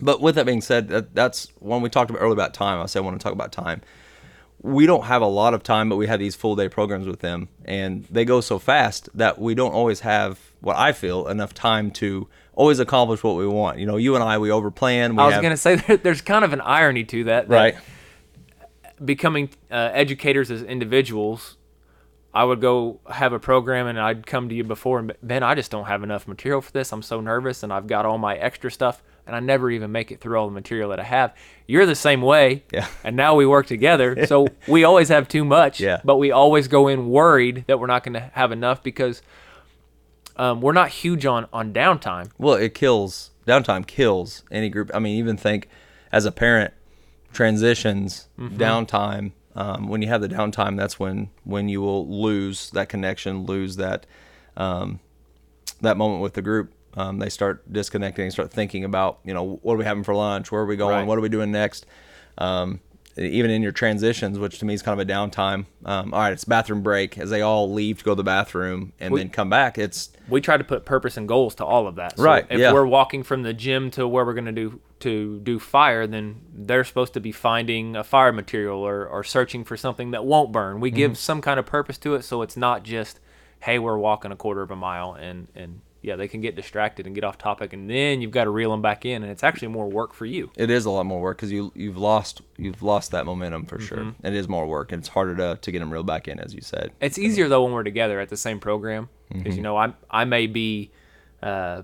but 0.00 0.20
with 0.20 0.36
that 0.36 0.46
being 0.46 0.60
said, 0.60 0.88
that, 0.88 1.14
that's 1.14 1.48
when 1.58 1.82
we 1.82 1.88
talked 1.88 2.10
about 2.10 2.20
earlier 2.20 2.34
about 2.34 2.54
time. 2.54 2.80
I 2.80 2.86
said 2.86 3.00
I 3.00 3.02
want 3.02 3.18
to 3.18 3.22
talk 3.22 3.32
about 3.32 3.52
time. 3.52 3.82
We 4.60 4.86
don't 4.86 5.04
have 5.04 5.22
a 5.22 5.26
lot 5.26 5.54
of 5.54 5.62
time, 5.62 5.88
but 5.88 5.96
we 5.96 6.06
have 6.06 6.18
these 6.18 6.34
full 6.34 6.56
day 6.56 6.68
programs 6.68 7.06
with 7.06 7.20
them, 7.20 7.48
and 7.64 8.04
they 8.10 8.24
go 8.24 8.40
so 8.40 8.58
fast 8.58 9.08
that 9.14 9.38
we 9.40 9.54
don't 9.54 9.72
always 9.72 10.00
have 10.00 10.38
what 10.60 10.76
I 10.76 10.92
feel 10.92 11.28
enough 11.28 11.54
time 11.54 11.90
to 11.92 12.28
always 12.58 12.80
accomplish 12.80 13.22
what 13.22 13.36
we 13.36 13.46
want. 13.46 13.78
You 13.78 13.86
know, 13.86 13.96
you 13.96 14.16
and 14.16 14.24
I, 14.24 14.36
we 14.38 14.48
overplan. 14.48 15.12
We 15.12 15.18
I 15.18 15.26
was 15.26 15.34
have, 15.34 15.42
going 15.42 15.52
to 15.52 15.56
say 15.56 15.76
there, 15.86 15.96
there's 15.96 16.20
kind 16.20 16.44
of 16.44 16.52
an 16.52 16.60
irony 16.60 17.04
to 17.04 17.24
that. 17.24 17.48
that 17.48 17.54
right. 17.54 17.76
Becoming 19.02 19.50
uh, 19.70 19.90
educators 19.92 20.50
as 20.50 20.64
individuals, 20.64 21.56
I 22.34 22.42
would 22.42 22.60
go 22.60 22.98
have 23.08 23.32
a 23.32 23.38
program 23.38 23.86
and 23.86 23.98
I'd 23.98 24.26
come 24.26 24.48
to 24.48 24.54
you 24.56 24.64
before 24.64 24.98
and 24.98 25.14
Ben, 25.22 25.44
I 25.44 25.54
just 25.54 25.70
don't 25.70 25.86
have 25.86 26.02
enough 26.02 26.26
material 26.26 26.60
for 26.60 26.72
this. 26.72 26.92
I'm 26.92 27.02
so 27.02 27.20
nervous 27.20 27.62
and 27.62 27.72
I've 27.72 27.86
got 27.86 28.04
all 28.04 28.18
my 28.18 28.34
extra 28.34 28.72
stuff 28.72 29.04
and 29.24 29.36
I 29.36 29.40
never 29.40 29.70
even 29.70 29.92
make 29.92 30.10
it 30.10 30.20
through 30.20 30.36
all 30.36 30.48
the 30.48 30.52
material 30.52 30.90
that 30.90 30.98
I 30.98 31.04
have. 31.04 31.36
You're 31.68 31.86
the 31.86 31.94
same 31.94 32.22
way. 32.22 32.64
Yeah. 32.72 32.88
And 33.04 33.14
now 33.14 33.36
we 33.36 33.46
work 33.46 33.66
together. 33.66 34.16
So 34.28 34.48
we 34.66 34.82
always 34.82 35.10
have 35.10 35.28
too 35.28 35.44
much. 35.44 35.78
Yeah. 35.78 36.00
But 36.04 36.16
we 36.16 36.32
always 36.32 36.66
go 36.66 36.88
in 36.88 37.08
worried 37.08 37.64
that 37.68 37.78
we're 37.78 37.86
not 37.86 38.02
going 38.02 38.14
to 38.14 38.30
have 38.34 38.50
enough 38.50 38.82
because 38.82 39.22
um, 40.38 40.60
we're 40.60 40.72
not 40.72 40.88
huge 40.90 41.26
on, 41.26 41.46
on 41.52 41.72
downtime. 41.72 42.30
Well, 42.38 42.54
it 42.54 42.74
kills 42.74 43.30
downtime 43.46 43.86
kills 43.86 44.42
any 44.50 44.68
group. 44.68 44.90
I 44.94 44.98
mean, 44.98 45.16
even 45.18 45.36
think 45.36 45.68
as 46.12 46.24
a 46.24 46.32
parent, 46.32 46.72
transitions, 47.32 48.28
downtime. 48.38 49.32
Um, 49.54 49.88
when 49.88 50.02
you 50.02 50.08
have 50.08 50.20
the 50.20 50.28
downtime, 50.28 50.76
that's 50.76 51.00
when 51.00 51.30
when 51.44 51.68
you 51.68 51.80
will 51.80 52.06
lose 52.08 52.70
that 52.70 52.88
connection, 52.88 53.44
lose 53.44 53.76
that 53.76 54.06
um, 54.56 55.00
that 55.80 55.96
moment 55.96 56.22
with 56.22 56.34
the 56.34 56.42
group. 56.42 56.72
Um, 56.96 57.18
they 57.18 57.28
start 57.28 57.70
disconnecting, 57.72 58.30
start 58.30 58.50
thinking 58.50 58.84
about 58.84 59.18
you 59.24 59.34
know 59.34 59.58
what 59.62 59.74
are 59.74 59.76
we 59.78 59.84
having 59.84 60.04
for 60.04 60.14
lunch, 60.14 60.52
where 60.52 60.62
are 60.62 60.66
we 60.66 60.76
going, 60.76 60.94
Right. 60.96 61.06
what 61.06 61.18
are 61.18 61.20
we 61.20 61.28
doing 61.28 61.50
next. 61.50 61.86
Um, 62.38 62.80
even 63.18 63.50
in 63.50 63.62
your 63.62 63.72
transitions, 63.72 64.38
which 64.38 64.58
to 64.60 64.64
me 64.64 64.74
is 64.74 64.82
kind 64.82 64.98
of 65.00 65.06
a 65.08 65.10
downtime. 65.10 65.66
Um, 65.84 66.14
all 66.14 66.20
right, 66.20 66.32
it's 66.32 66.44
bathroom 66.44 66.82
break 66.82 67.18
as 67.18 67.30
they 67.30 67.40
all 67.42 67.70
leave 67.72 67.98
to 67.98 68.04
go 68.04 68.12
to 68.12 68.16
the 68.16 68.22
bathroom 68.24 68.92
and 69.00 69.12
We- 69.12 69.20
then 69.20 69.30
come 69.30 69.50
back. 69.50 69.76
It's 69.78 70.10
we 70.28 70.40
try 70.40 70.56
to 70.56 70.64
put 70.64 70.84
purpose 70.84 71.16
and 71.16 71.26
goals 71.26 71.54
to 71.56 71.64
all 71.64 71.86
of 71.86 71.96
that. 71.96 72.16
So 72.16 72.22
Right, 72.22 72.46
If 72.50 72.58
yeah. 72.60 72.72
we're 72.72 72.86
walking 72.86 73.22
from 73.22 73.42
the 73.42 73.52
gym 73.54 73.90
to 73.92 74.06
where 74.06 74.24
we're 74.24 74.34
going 74.34 74.44
to 74.44 74.52
do 74.52 74.80
to 75.00 75.38
do 75.40 75.58
fire, 75.58 76.06
then 76.06 76.40
they're 76.52 76.84
supposed 76.84 77.14
to 77.14 77.20
be 77.20 77.30
finding 77.32 77.94
a 77.96 78.02
fire 78.04 78.32
material 78.32 78.80
or, 78.80 79.06
or 79.06 79.22
searching 79.24 79.64
for 79.64 79.76
something 79.76 80.10
that 80.10 80.24
won't 80.24 80.50
burn. 80.52 80.80
We 80.80 80.90
Mm-hmm. 80.90 80.96
give 80.96 81.18
some 81.18 81.40
kind 81.40 81.58
of 81.60 81.66
purpose 81.66 81.98
to 81.98 82.14
it, 82.16 82.22
so 82.24 82.42
it's 82.42 82.56
not 82.56 82.82
just, 82.82 83.20
hey, 83.60 83.78
we're 83.78 83.96
walking 83.98 84.32
a 84.32 84.36
quarter 84.36 84.60
of 84.62 84.70
a 84.70 84.76
mile 84.76 85.14
and 85.14 85.48
and 85.54 85.80
yeah, 86.02 86.14
they 86.16 86.28
can 86.28 86.40
get 86.40 86.54
distracted 86.54 87.06
and 87.06 87.14
get 87.14 87.24
off 87.24 87.38
topic, 87.38 87.72
and 87.72 87.90
then 87.90 88.20
you've 88.20 88.30
got 88.30 88.44
to 88.44 88.50
reel 88.50 88.70
them 88.70 88.80
back 88.82 89.04
in, 89.04 89.22
and 89.22 89.32
it's 89.32 89.42
actually 89.42 89.68
more 89.68 89.88
work 89.88 90.14
for 90.14 90.26
you. 90.26 90.50
It 90.56 90.70
is 90.70 90.84
a 90.84 90.90
lot 90.90 91.06
more 91.06 91.20
work 91.20 91.36
because 91.38 91.50
you 91.50 91.72
you've 91.74 91.96
lost 91.96 92.40
you've 92.56 92.82
lost 92.82 93.10
that 93.10 93.26
momentum 93.26 93.66
for 93.66 93.80
sure. 93.80 94.14
It 94.22 94.34
is 94.34 94.48
more 94.48 94.66
work 94.66 94.92
and 94.92 95.00
it's 95.00 95.08
harder 95.08 95.34
to, 95.36 95.58
to 95.60 95.72
get 95.72 95.80
them 95.80 95.92
reeled 95.92 96.06
back 96.06 96.28
in, 96.28 96.38
as 96.38 96.54
you 96.54 96.60
said. 96.60 96.92
It's 97.00 97.18
easier 97.18 97.48
though 97.48 97.64
when 97.64 97.72
we're 97.72 97.82
together 97.82 98.20
at 98.20 98.28
the 98.28 98.36
same 98.36 98.60
program 98.60 99.08
because 99.28 99.44
Mm-hmm. 99.44 99.56
you 99.56 99.62
know 99.62 99.76
I 99.76 99.92
I 100.10 100.24
may 100.24 100.46
be 100.46 100.90
uh, 101.42 101.82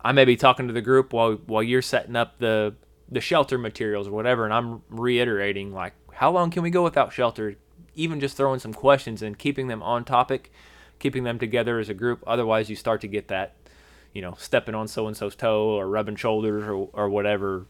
I 0.00 0.12
may 0.12 0.24
be 0.24 0.36
talking 0.36 0.68
to 0.68 0.72
the 0.72 0.80
group 0.80 1.12
while 1.12 1.32
while 1.46 1.62
you're 1.62 1.82
setting 1.82 2.16
up 2.16 2.38
the 2.38 2.74
the 3.10 3.20
shelter 3.20 3.58
materials 3.58 4.08
or 4.08 4.12
whatever, 4.12 4.44
and 4.44 4.52
I'm 4.54 4.82
reiterating 4.88 5.72
like, 5.72 5.92
how 6.12 6.30
long 6.30 6.50
can 6.50 6.62
we 6.62 6.70
go 6.70 6.82
without 6.84 7.12
shelter? 7.12 7.56
Even 7.94 8.20
just 8.20 8.36
throwing 8.36 8.58
some 8.60 8.74
questions 8.74 9.22
and 9.22 9.38
keeping 9.38 9.68
them 9.68 9.82
on 9.82 10.04
topic, 10.04 10.52
keeping 10.98 11.24
them 11.24 11.38
together 11.38 11.78
as 11.78 11.88
a 11.88 11.94
group. 11.94 12.22
Otherwise, 12.26 12.68
you 12.70 12.76
start 12.76 13.00
to 13.02 13.08
get 13.08 13.28
that, 13.28 13.54
you 14.12 14.22
know, 14.22 14.34
stepping 14.38 14.74
on 14.74 14.88
so 14.88 15.06
and 15.06 15.16
so's 15.16 15.34
toe 15.36 15.64
or 15.70 15.88
rubbing 15.88 16.16
shoulders 16.16 16.64
or 16.64 16.88
or 16.92 17.08
whatever 17.08 17.66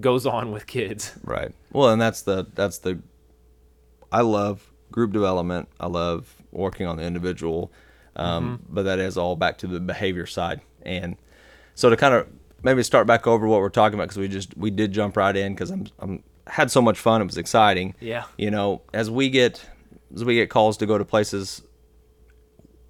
goes 0.00 0.24
on 0.26 0.50
with 0.52 0.66
kids. 0.66 1.12
Right. 1.24 1.52
Well, 1.72 1.90
and 1.90 2.00
that's 2.00 2.22
the 2.22 2.46
that's 2.54 2.78
the 2.78 3.00
I 4.10 4.20
love 4.22 4.70
group 4.90 5.12
development. 5.12 5.68
I 5.80 5.86
love 5.86 6.36
working 6.50 6.86
on 6.86 6.96
the 6.96 7.02
individual, 7.02 7.72
um, 8.16 8.58
Mm-hmm. 8.58 8.74
but 8.74 8.82
that 8.84 8.98
is 8.98 9.16
all 9.16 9.36
back 9.36 9.58
to 9.58 9.66
the 9.66 9.80
behavior 9.80 10.26
side. 10.26 10.60
And 10.82 11.16
so 11.74 11.88
to 11.90 11.96
kind 11.96 12.14
of 12.14 12.26
maybe 12.62 12.82
start 12.82 13.06
back 13.06 13.26
over 13.26 13.46
what 13.46 13.60
we're 13.60 13.68
talking 13.70 13.94
about 13.98 14.04
because 14.04 14.18
we 14.18 14.28
just 14.28 14.56
we 14.56 14.70
did 14.70 14.92
jump 14.92 15.16
right 15.16 15.34
in 15.36 15.54
because 15.54 15.70
I'm 15.70 15.86
I'm 15.98 16.22
had 16.46 16.70
so 16.70 16.82
much 16.82 16.98
fun. 16.98 17.22
It 17.22 17.26
was 17.26 17.38
exciting. 17.38 17.94
Yeah. 18.00 18.24
You 18.36 18.50
know, 18.50 18.82
as 18.92 19.10
we 19.10 19.30
get 19.30 19.64
as 20.14 20.24
we 20.24 20.34
get 20.34 20.50
calls 20.50 20.76
to 20.78 20.86
go 20.86 20.98
to 20.98 21.04
places, 21.04 21.62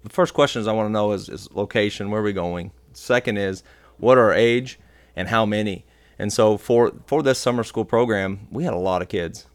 the 0.03 0.09
first 0.09 0.33
questions 0.33 0.67
I 0.67 0.73
want 0.73 0.87
to 0.87 0.91
know 0.91 1.11
is, 1.13 1.29
is 1.29 1.51
location, 1.53 2.11
where 2.11 2.21
are 2.21 2.23
we 2.23 2.33
going? 2.33 2.71
Second 2.93 3.37
is 3.37 3.63
what 3.97 4.17
are 4.17 4.25
our 4.25 4.33
age 4.33 4.79
and 5.15 5.27
how 5.29 5.45
many? 5.45 5.85
And 6.19 6.31
so 6.31 6.57
for 6.57 6.91
for 7.07 7.23
this 7.23 7.39
summer 7.39 7.63
school 7.63 7.85
program, 7.85 8.47
we 8.51 8.63
had 8.63 8.73
a 8.73 8.77
lot 8.77 9.01
of 9.01 9.07
kids 9.07 9.47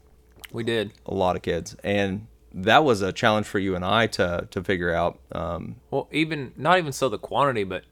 We 0.51 0.63
did. 0.63 0.91
a 1.05 1.13
lot 1.13 1.35
of 1.35 1.41
kids, 1.41 1.75
and 1.83 2.27
that 2.53 2.83
was 2.83 3.01
a 3.01 3.13
challenge 3.13 3.45
for 3.45 3.59
you 3.59 3.75
and 3.75 3.85
I 3.85 4.07
to 4.07 4.47
to 4.51 4.63
figure 4.63 4.93
out. 4.93 5.19
Um, 5.31 5.77
Well, 5.89 6.07
even 6.11 6.51
not 6.57 6.77
even 6.77 6.91
so 6.91 7.07
the 7.09 7.17
quantity, 7.17 7.63
but 7.63 7.83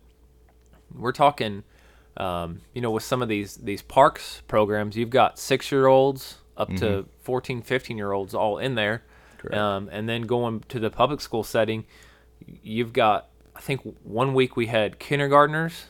we're 0.93 1.11
talking, 1.13 1.63
um, 2.17 2.61
you 2.73 2.81
know, 2.81 2.91
with 2.91 3.03
some 3.03 3.21
of 3.21 3.29
these 3.29 3.55
these 3.57 3.81
parks 3.81 4.41
programs, 4.47 4.95
you've 4.97 5.09
got 5.11 5.39
six 5.39 5.71
year 5.71 5.87
olds 5.87 6.39
up 6.57 6.69
to 6.77 7.05
14, 7.21 7.61
15 7.61 7.97
year 7.97 8.11
olds 8.11 8.33
all 8.33 8.57
in 8.57 8.75
there, 8.75 9.03
um, 9.57 9.89
and 9.91 10.09
then 10.09 10.23
going 10.23 10.61
to 10.69 10.79
the 10.79 10.89
public 10.89 11.21
school 11.21 11.43
setting, 11.43 11.85
you've 12.63 12.93
got 12.93 13.29
I 13.55 13.59
think 13.59 13.81
one 14.03 14.33
week 14.33 14.55
we 14.55 14.67
had 14.67 14.99
kindergartners 14.99 15.85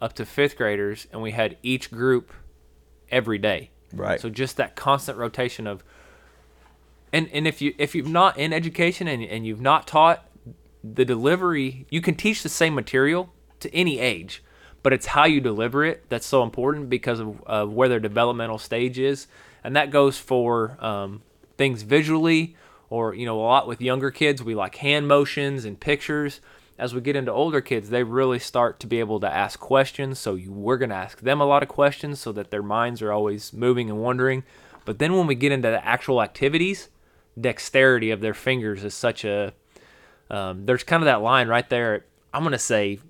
up 0.00 0.14
to 0.14 0.24
fifth 0.24 0.56
graders, 0.56 1.06
and 1.12 1.20
we 1.20 1.32
had 1.32 1.56
each 1.62 1.90
group 1.90 2.32
every 3.10 3.38
day. 3.38 3.70
Right. 3.92 4.20
So 4.20 4.30
just 4.30 4.56
that 4.56 4.76
constant 4.76 5.18
rotation 5.18 5.66
of 5.66 5.82
and 7.12 7.28
and 7.32 7.46
if 7.46 7.62
you 7.62 7.74
if 7.78 7.94
you've 7.94 8.08
not 8.08 8.36
in 8.38 8.52
education 8.52 9.08
and, 9.08 9.22
and 9.22 9.46
you've 9.46 9.60
not 9.60 9.86
taught 9.86 10.26
the 10.84 11.04
delivery 11.04 11.86
you 11.90 12.00
can 12.00 12.14
teach 12.14 12.42
the 12.42 12.48
same 12.48 12.74
material 12.74 13.32
to 13.60 13.74
any 13.74 13.98
age 13.98 14.42
but 14.82 14.92
it's 14.92 15.06
how 15.06 15.24
you 15.24 15.40
deliver 15.40 15.84
it 15.84 16.04
that's 16.08 16.26
so 16.26 16.42
important 16.42 16.88
because 16.88 17.18
of, 17.18 17.42
of 17.46 17.72
where 17.72 17.88
their 17.88 17.98
developmental 17.98 18.58
stage 18.58 18.98
is 18.98 19.26
and 19.64 19.74
that 19.74 19.90
goes 19.90 20.18
for 20.18 20.76
um, 20.84 21.22
things 21.56 21.82
visually 21.82 22.54
or 22.90 23.14
you 23.14 23.26
know 23.26 23.38
a 23.38 23.42
lot 23.42 23.66
with 23.66 23.80
younger 23.80 24.10
kids 24.10 24.42
we 24.42 24.54
like 24.54 24.76
hand 24.76 25.08
motions 25.08 25.64
and 25.64 25.80
pictures. 25.80 26.40
As 26.78 26.94
we 26.94 27.00
get 27.00 27.16
into 27.16 27.32
older 27.32 27.60
kids 27.60 27.90
they 27.90 28.02
really 28.02 28.38
start 28.38 28.78
to 28.80 28.86
be 28.86 29.00
able 29.00 29.18
to 29.20 29.32
ask 29.32 29.58
questions 29.58 30.18
so 30.18 30.34
you, 30.34 30.52
we're 30.52 30.78
going 30.78 30.90
to 30.90 30.94
ask 30.94 31.20
them 31.20 31.40
a 31.40 31.46
lot 31.46 31.62
of 31.62 31.68
questions 31.68 32.20
so 32.20 32.30
that 32.32 32.50
their 32.50 32.62
minds 32.62 33.02
are 33.02 33.12
always 33.12 33.52
moving 33.52 33.90
and 33.90 34.00
wondering. 34.00 34.44
But 34.84 34.98
then 34.98 35.14
when 35.14 35.26
we 35.26 35.34
get 35.34 35.52
into 35.52 35.68
the 35.68 35.84
actual 35.84 36.22
activities 36.22 36.88
dexterity 37.40 38.10
of 38.10 38.20
their 38.20 38.34
fingers 38.34 38.82
is 38.84 38.94
such 38.94 39.24
a 39.24 39.52
um, 40.30 40.66
there's 40.66 40.84
kind 40.84 41.02
of 41.02 41.06
that 41.06 41.22
line 41.22 41.48
right 41.48 41.68
there. 41.68 42.04
I'm 42.32 42.42
going 42.42 42.52
to 42.52 42.58
say 42.58 43.00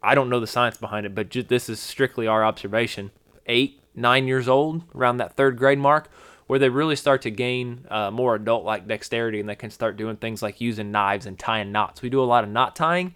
i 0.00 0.14
don't 0.14 0.30
know 0.30 0.38
the 0.38 0.46
science 0.46 0.76
behind 0.76 1.04
it 1.04 1.12
but 1.12 1.28
ju- 1.28 1.42
this 1.42 1.68
is 1.68 1.80
strictly 1.80 2.26
our 2.26 2.44
observation. 2.44 3.10
Eight 3.46 3.80
nine 3.94 4.26
years 4.26 4.48
old 4.48 4.82
around 4.94 5.18
that 5.18 5.36
third 5.36 5.58
grade 5.58 5.78
mark 5.78 6.08
where 6.48 6.58
they 6.58 6.68
really 6.68 6.96
start 6.96 7.22
to 7.22 7.30
gain 7.30 7.86
uh, 7.90 8.10
more 8.10 8.34
adult 8.34 8.64
like 8.64 8.88
dexterity 8.88 9.38
and 9.38 9.48
they 9.48 9.54
can 9.54 9.70
start 9.70 9.96
doing 9.96 10.16
things 10.16 10.42
like 10.42 10.60
using 10.60 10.90
knives 10.90 11.24
and 11.24 11.38
tying 11.38 11.70
knots 11.70 12.02
we 12.02 12.10
do 12.10 12.20
a 12.20 12.24
lot 12.24 12.42
of 12.42 12.50
knot 12.50 12.74
tying 12.74 13.14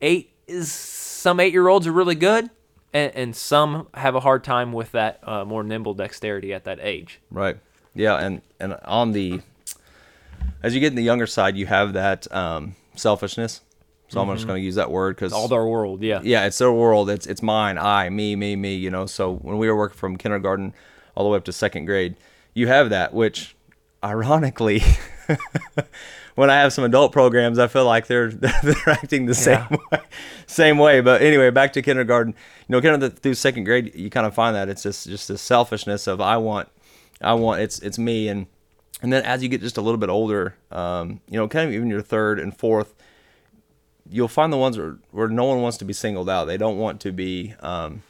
eight 0.00 0.32
is 0.46 0.70
some 0.70 1.40
eight 1.40 1.52
year 1.52 1.66
olds 1.66 1.86
are 1.86 1.92
really 1.92 2.14
good 2.14 2.48
and, 2.92 3.12
and 3.14 3.36
some 3.36 3.88
have 3.94 4.14
a 4.14 4.20
hard 4.20 4.44
time 4.44 4.72
with 4.72 4.92
that 4.92 5.18
uh, 5.26 5.44
more 5.44 5.64
nimble 5.64 5.94
dexterity 5.94 6.54
at 6.54 6.62
that 6.64 6.78
age 6.80 7.20
right. 7.30 7.58
Yeah, 7.96 8.16
and 8.18 8.42
and 8.60 8.74
on 8.84 9.12
the 9.12 9.40
as 10.62 10.74
you 10.74 10.80
get 10.80 10.88
in 10.88 10.96
the 10.96 11.02
younger 11.02 11.26
side, 11.26 11.56
you 11.56 11.66
have 11.66 11.94
that 11.94 12.30
um, 12.32 12.76
selfishness. 12.94 13.62
So 14.08 14.20
I'm 14.20 14.32
just 14.36 14.46
going 14.46 14.60
to 14.60 14.64
use 14.64 14.76
that 14.76 14.88
word 14.88 15.16
because 15.16 15.32
all 15.32 15.48
their 15.48 15.64
world 15.64 16.00
yeah 16.00 16.20
yeah, 16.22 16.46
it's 16.46 16.58
their 16.58 16.70
world. 16.70 17.10
It's 17.10 17.26
it's 17.26 17.42
mine, 17.42 17.76
I, 17.76 18.08
me, 18.10 18.36
me, 18.36 18.54
me. 18.54 18.76
You 18.76 18.90
know. 18.90 19.06
So 19.06 19.34
when 19.34 19.58
we 19.58 19.66
were 19.68 19.76
working 19.76 19.96
from 19.96 20.16
kindergarten 20.16 20.74
all 21.16 21.24
the 21.24 21.30
way 21.30 21.36
up 21.38 21.44
to 21.46 21.52
second 21.52 21.86
grade, 21.86 22.14
you 22.54 22.68
have 22.68 22.90
that. 22.90 23.12
Which, 23.12 23.56
ironically, 24.04 24.82
when 26.34 26.50
I 26.50 26.60
have 26.60 26.72
some 26.72 26.84
adult 26.84 27.12
programs, 27.12 27.58
I 27.58 27.66
feel 27.66 27.84
like 27.84 28.06
they're 28.06 28.30
they're 28.30 28.88
acting 28.88 29.26
the 29.26 29.34
same 29.34 29.66
Yeah. 29.70 29.76
way, 29.92 30.00
same 30.46 30.78
way. 30.78 31.00
But 31.00 31.22
anyway, 31.22 31.50
back 31.50 31.72
to 31.74 31.82
kindergarten. 31.82 32.34
You 32.68 32.72
know, 32.72 32.80
kind 32.80 33.02
of 33.02 33.18
through 33.18 33.34
second 33.34 33.64
grade, 33.64 33.94
you 33.94 34.10
kind 34.10 34.26
of 34.26 34.34
find 34.34 34.54
that 34.54 34.68
it's 34.68 34.82
just 34.82 35.08
just 35.08 35.28
this 35.28 35.42
selfishness 35.42 36.06
of 36.06 36.20
I 36.20 36.36
want, 36.36 36.68
I 37.20 37.34
want. 37.34 37.60
It's 37.62 37.78
it's 37.80 37.98
me 37.98 38.28
and. 38.28 38.46
And 39.02 39.12
then 39.12 39.24
as 39.24 39.42
you 39.42 39.50
get 39.50 39.60
just 39.60 39.76
a 39.76 39.82
little 39.82 39.98
bit 39.98 40.08
older, 40.08 40.56
um, 40.72 41.20
you 41.28 41.38
know, 41.38 41.46
kind 41.48 41.68
of 41.68 41.74
even 41.74 41.90
your 41.90 42.00
third 42.00 42.40
and 42.40 42.56
fourth, 42.56 42.94
you'll 44.08 44.26
find 44.26 44.50
the 44.50 44.56
ones 44.56 44.78
where, 44.78 44.96
where 45.10 45.28
no 45.28 45.44
one 45.44 45.60
wants 45.60 45.76
to 45.78 45.84
be 45.84 45.92
singled 45.92 46.30
out. 46.30 46.46
They 46.46 46.56
don't 46.56 46.78
want 46.78 47.02
to 47.02 47.12
be 47.12 47.54
um, 47.60 48.02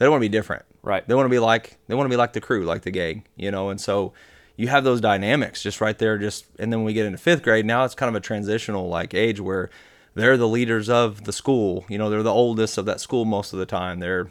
they 0.00 0.06
don't 0.06 0.12
want 0.12 0.22
to 0.22 0.28
be 0.28 0.32
different. 0.32 0.64
Right. 0.82 1.06
They 1.06 1.14
want 1.14 1.26
to 1.26 1.30
be 1.30 1.38
like 1.38 1.76
they 1.86 1.94
want 1.94 2.06
to 2.06 2.10
be 2.10 2.16
like 2.16 2.32
the 2.32 2.40
crew, 2.40 2.64
like 2.64 2.82
the 2.82 2.90
gang, 2.90 3.24
you 3.36 3.50
know. 3.50 3.68
And 3.68 3.78
so 3.78 4.14
you 4.56 4.68
have 4.68 4.82
those 4.82 4.98
dynamics 4.98 5.62
just 5.62 5.78
right 5.82 5.96
there. 5.98 6.16
Just 6.16 6.46
and 6.58 6.72
then 6.72 6.80
when 6.80 6.86
we 6.86 6.94
get 6.94 7.04
into 7.04 7.18
fifth 7.18 7.42
grade, 7.42 7.66
now 7.66 7.84
it's 7.84 7.94
kind 7.94 8.08
of 8.08 8.14
a 8.14 8.20
transitional 8.20 8.88
like 8.88 9.12
age 9.12 9.40
where 9.40 9.68
they're 10.14 10.38
the 10.38 10.48
leaders 10.48 10.88
of 10.88 11.24
the 11.24 11.34
school. 11.34 11.84
You 11.90 11.98
know, 11.98 12.08
they're 12.08 12.22
the 12.22 12.32
oldest 12.32 12.78
of 12.78 12.86
that 12.86 12.98
school 12.98 13.26
most 13.26 13.52
of 13.52 13.58
the 13.58 13.66
time. 13.66 14.00
They're 14.00 14.30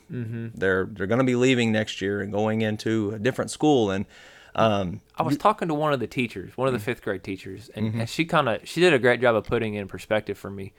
they're 0.55 0.85
they're 0.85 1.07
going 1.07 1.19
to 1.19 1.23
be 1.23 1.35
leaving 1.35 1.71
next 1.71 2.01
year 2.01 2.19
and 2.19 2.31
going 2.31 2.63
into 2.63 3.11
a 3.11 3.19
different 3.19 3.51
school. 3.51 3.91
And 3.91 4.07
um, 4.55 5.01
I 5.17 5.21
was 5.21 5.37
talking 5.37 5.67
to 5.67 5.75
one 5.75 5.93
of 5.93 5.99
the 5.99 6.07
teachers, 6.07 6.57
one 6.57 6.67
of 6.67 6.73
the 6.73 6.79
fifth 6.79 7.03
grade 7.03 7.23
teachers, 7.23 7.69
and, 7.75 7.93
and 7.93 8.09
she 8.09 8.25
kind 8.25 8.49
of 8.49 8.67
she 8.67 8.81
did 8.81 8.91
a 8.91 8.99
great 8.99 9.21
job 9.21 9.35
of 9.35 9.43
putting 9.43 9.75
it 9.75 9.81
in 9.81 9.87
perspective 9.87 10.35
for 10.35 10.49
me. 10.49 10.73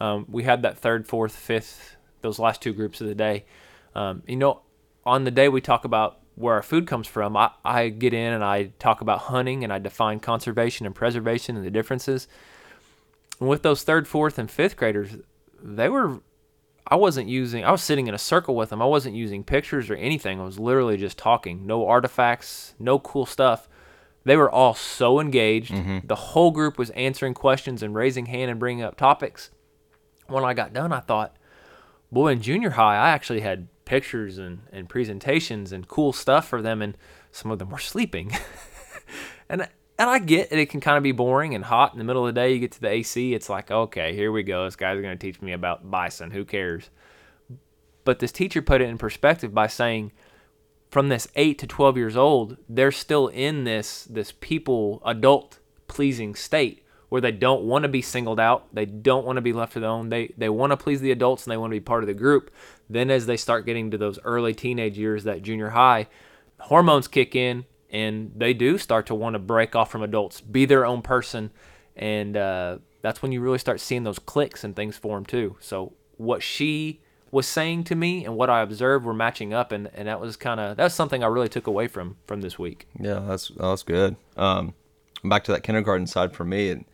Um, 0.00 0.26
we 0.28 0.42
had 0.42 0.60
that 0.62 0.76
third, 0.76 1.08
fourth, 1.08 1.34
fifth, 1.34 1.96
those 2.20 2.38
last 2.38 2.60
two 2.60 2.74
groups 2.74 3.00
of 3.00 3.06
the 3.06 3.14
day. 3.14 3.46
Um, 3.94 4.22
you 4.26 4.36
know, 4.36 4.62
on 5.04 5.24
the 5.24 5.30
day 5.30 5.48
we 5.48 5.60
talk 5.60 5.84
about 5.84 6.20
where 6.34 6.54
our 6.54 6.62
food 6.62 6.86
comes 6.86 7.06
from, 7.06 7.36
I, 7.36 7.50
I 7.64 7.88
get 7.88 8.12
in 8.12 8.32
and 8.32 8.42
I 8.42 8.72
talk 8.78 9.00
about 9.00 9.20
hunting 9.20 9.62
and 9.62 9.72
I 9.72 9.78
define 9.78 10.20
conservation 10.20 10.86
and 10.86 10.94
preservation 10.94 11.56
and 11.56 11.64
the 11.64 11.70
differences. 11.70 12.26
And 13.40 13.48
with 13.48 13.62
those 13.62 13.82
third, 13.82 14.08
fourth, 14.08 14.38
and 14.38 14.50
fifth 14.50 14.76
graders, 14.76 15.16
they 15.62 15.88
were 15.88 16.20
I 16.86 16.96
wasn't 16.96 17.28
using 17.28 17.64
I 17.64 17.70
was 17.70 17.82
sitting 17.82 18.08
in 18.08 18.14
a 18.14 18.18
circle 18.18 18.54
with 18.54 18.70
them. 18.70 18.82
I 18.82 18.86
wasn't 18.86 19.14
using 19.16 19.44
pictures 19.44 19.88
or 19.90 19.94
anything. 19.94 20.40
I 20.40 20.44
was 20.44 20.58
literally 20.58 20.96
just 20.96 21.16
talking. 21.16 21.66
No 21.66 21.86
artifacts, 21.86 22.74
no 22.78 22.98
cool 22.98 23.26
stuff. 23.26 23.68
They 24.24 24.36
were 24.36 24.50
all 24.50 24.74
so 24.74 25.20
engaged. 25.20 25.72
The 26.06 26.14
whole 26.14 26.50
group 26.50 26.78
was 26.78 26.90
answering 26.90 27.34
questions 27.34 27.82
and 27.82 27.94
raising 27.94 28.26
hand 28.26 28.50
and 28.50 28.58
bringing 28.58 28.82
up 28.82 28.96
topics. 28.96 29.50
When 30.26 30.44
I 30.44 30.54
got 30.54 30.72
done, 30.72 30.92
I 30.92 31.00
thought, 31.00 31.36
boy, 32.10 32.28
in 32.28 32.40
junior 32.40 32.70
high, 32.70 32.96
I 32.96 33.10
actually 33.10 33.40
had 33.40 33.68
pictures 33.84 34.38
and, 34.38 34.60
and 34.72 34.88
presentations 34.88 35.72
and 35.72 35.88
cool 35.88 36.12
stuff 36.12 36.48
for 36.48 36.62
them, 36.62 36.82
and 36.82 36.96
some 37.30 37.50
of 37.50 37.58
them 37.58 37.70
were 37.70 37.78
sleeping. 37.78 38.32
and 39.48 39.68
and 39.98 40.10
I 40.10 40.18
get 40.18 40.52
it, 40.52 40.58
it 40.58 40.70
can 40.70 40.80
kind 40.80 40.96
of 40.96 41.02
be 41.02 41.12
boring 41.12 41.54
and 41.54 41.64
hot 41.64 41.92
in 41.92 41.98
the 41.98 42.04
middle 42.04 42.26
of 42.26 42.34
the 42.34 42.40
day. 42.40 42.52
You 42.52 42.60
get 42.60 42.72
to 42.72 42.80
the 42.80 42.90
AC, 42.90 43.34
it's 43.34 43.48
like, 43.48 43.70
okay, 43.70 44.14
here 44.14 44.32
we 44.32 44.42
go. 44.42 44.64
This 44.64 44.76
guy's 44.76 45.00
going 45.00 45.16
to 45.16 45.26
teach 45.26 45.40
me 45.40 45.52
about 45.52 45.88
bison. 45.90 46.32
Who 46.32 46.44
cares? 46.44 46.90
But 48.04 48.18
this 48.18 48.32
teacher 48.32 48.60
put 48.60 48.80
it 48.80 48.88
in 48.88 48.98
perspective 48.98 49.54
by 49.54 49.66
saying, 49.66 50.12
from 50.90 51.08
this 51.08 51.28
eight 51.34 51.58
to 51.58 51.66
twelve 51.66 51.96
years 51.96 52.16
old, 52.16 52.56
they're 52.68 52.92
still 52.92 53.28
in 53.28 53.64
this 53.64 54.04
this 54.04 54.32
people 54.32 55.02
adult 55.04 55.58
pleasing 55.86 56.34
state 56.34 56.84
where 57.08 57.20
they 57.20 57.32
don't 57.32 57.62
want 57.62 57.84
to 57.84 57.88
be 57.88 58.02
singled 58.02 58.40
out, 58.40 58.66
they 58.74 58.86
don't 58.86 59.24
want 59.24 59.36
to 59.36 59.40
be 59.40 59.52
left 59.52 59.76
alone. 59.76 60.08
They 60.08 60.32
they 60.36 60.48
want 60.48 60.72
to 60.72 60.76
please 60.76 61.00
the 61.00 61.12
adults 61.12 61.44
and 61.44 61.52
they 61.52 61.56
want 61.56 61.70
to 61.70 61.76
be 61.76 61.80
part 61.80 62.02
of 62.02 62.08
the 62.08 62.14
group. 62.14 62.50
Then 62.88 63.10
as 63.10 63.26
they 63.26 63.36
start 63.36 63.66
getting 63.66 63.90
to 63.90 63.98
those 63.98 64.18
early 64.24 64.54
teenage 64.54 64.98
years, 64.98 65.24
that 65.24 65.42
junior 65.42 65.70
high, 65.70 66.08
hormones 66.58 67.08
kick 67.08 67.34
in 67.34 67.64
and 67.90 68.32
they 68.34 68.52
do 68.52 68.76
start 68.76 69.06
to 69.06 69.14
want 69.14 69.34
to 69.34 69.38
break 69.38 69.76
off 69.76 69.90
from 69.90 70.02
adults, 70.02 70.40
be 70.40 70.64
their 70.64 70.84
own 70.84 71.00
person, 71.00 71.50
and 71.96 72.36
uh, 72.36 72.78
that's 73.02 73.22
when 73.22 73.30
you 73.30 73.40
really 73.40 73.58
start 73.58 73.80
seeing 73.80 74.02
those 74.02 74.18
cliques 74.18 74.64
and 74.64 74.74
things 74.74 74.96
form 74.96 75.24
too. 75.24 75.56
So 75.60 75.92
what 76.16 76.42
she 76.42 77.00
was 77.30 77.46
saying 77.46 77.84
to 77.84 77.94
me 77.94 78.24
and 78.24 78.36
what 78.36 78.50
I 78.50 78.62
observed 78.62 79.04
were 79.04 79.14
matching 79.14 79.52
up, 79.52 79.70
and, 79.70 79.90
and 79.94 80.08
that 80.08 80.20
was 80.20 80.36
kind 80.36 80.58
of 80.58 80.76
that's 80.76 80.94
something 80.94 81.22
I 81.22 81.28
really 81.28 81.48
took 81.48 81.68
away 81.68 81.86
from 81.86 82.16
from 82.26 82.40
this 82.40 82.58
week. 82.58 82.88
Yeah, 82.98 83.20
that's 83.26 83.48
that's 83.56 83.84
good. 83.84 84.16
Um, 84.36 84.74
back 85.22 85.44
to 85.44 85.52
that 85.52 85.62
kindergarten 85.62 86.08
side 86.08 86.34
for 86.34 86.44
me, 86.44 86.70
and 86.70 86.84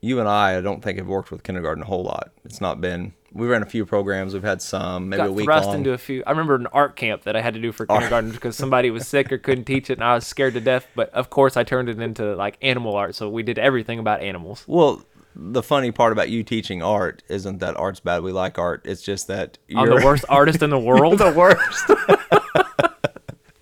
you 0.00 0.20
and 0.20 0.28
I, 0.28 0.58
I 0.58 0.60
don't 0.60 0.82
think 0.82 0.98
have 0.98 1.06
worked 1.06 1.30
with 1.30 1.42
kindergarten 1.42 1.82
a 1.82 1.86
whole 1.86 2.04
lot. 2.04 2.30
It's 2.44 2.60
not 2.60 2.80
been. 2.80 3.14
We 3.32 3.46
ran 3.46 3.62
a 3.62 3.66
few 3.66 3.84
programs. 3.84 4.32
We've 4.32 4.42
had 4.42 4.62
some, 4.62 5.10
maybe 5.10 5.22
a 5.22 5.30
week 5.30 5.44
thrust 5.44 5.66
long. 5.66 5.76
into 5.76 5.92
a 5.92 5.98
few. 5.98 6.22
I 6.26 6.30
remember 6.30 6.54
an 6.54 6.66
art 6.68 6.96
camp 6.96 7.24
that 7.24 7.36
I 7.36 7.42
had 7.42 7.54
to 7.54 7.60
do 7.60 7.72
for 7.72 7.84
kindergarten 7.86 8.30
because 8.30 8.56
somebody 8.56 8.90
was 8.90 9.06
sick 9.06 9.30
or 9.30 9.38
couldn't 9.38 9.64
teach 9.64 9.90
it, 9.90 9.94
and 9.94 10.04
I 10.04 10.14
was 10.14 10.26
scared 10.26 10.54
to 10.54 10.60
death. 10.60 10.86
But 10.94 11.10
of 11.10 11.28
course, 11.28 11.56
I 11.56 11.62
turned 11.64 11.88
it 11.88 12.00
into 12.00 12.34
like 12.36 12.56
animal 12.62 12.94
art, 12.94 13.14
so 13.14 13.28
we 13.28 13.42
did 13.42 13.58
everything 13.58 13.98
about 13.98 14.22
animals. 14.22 14.64
well, 14.66 15.04
the 15.40 15.62
funny 15.62 15.92
part 15.92 16.12
about 16.12 16.30
you 16.30 16.42
teaching 16.42 16.82
art 16.82 17.22
isn't 17.28 17.58
that 17.58 17.76
art's 17.76 18.00
bad. 18.00 18.22
We 18.22 18.32
like 18.32 18.58
art. 18.58 18.82
It's 18.84 19.02
just 19.02 19.28
that 19.28 19.58
I'm 19.70 19.86
you're 19.86 20.00
the 20.00 20.04
worst 20.04 20.24
artist 20.28 20.62
in 20.62 20.70
the 20.70 20.78
world. 20.78 21.18
the 21.18 21.30
worst. 21.30 21.86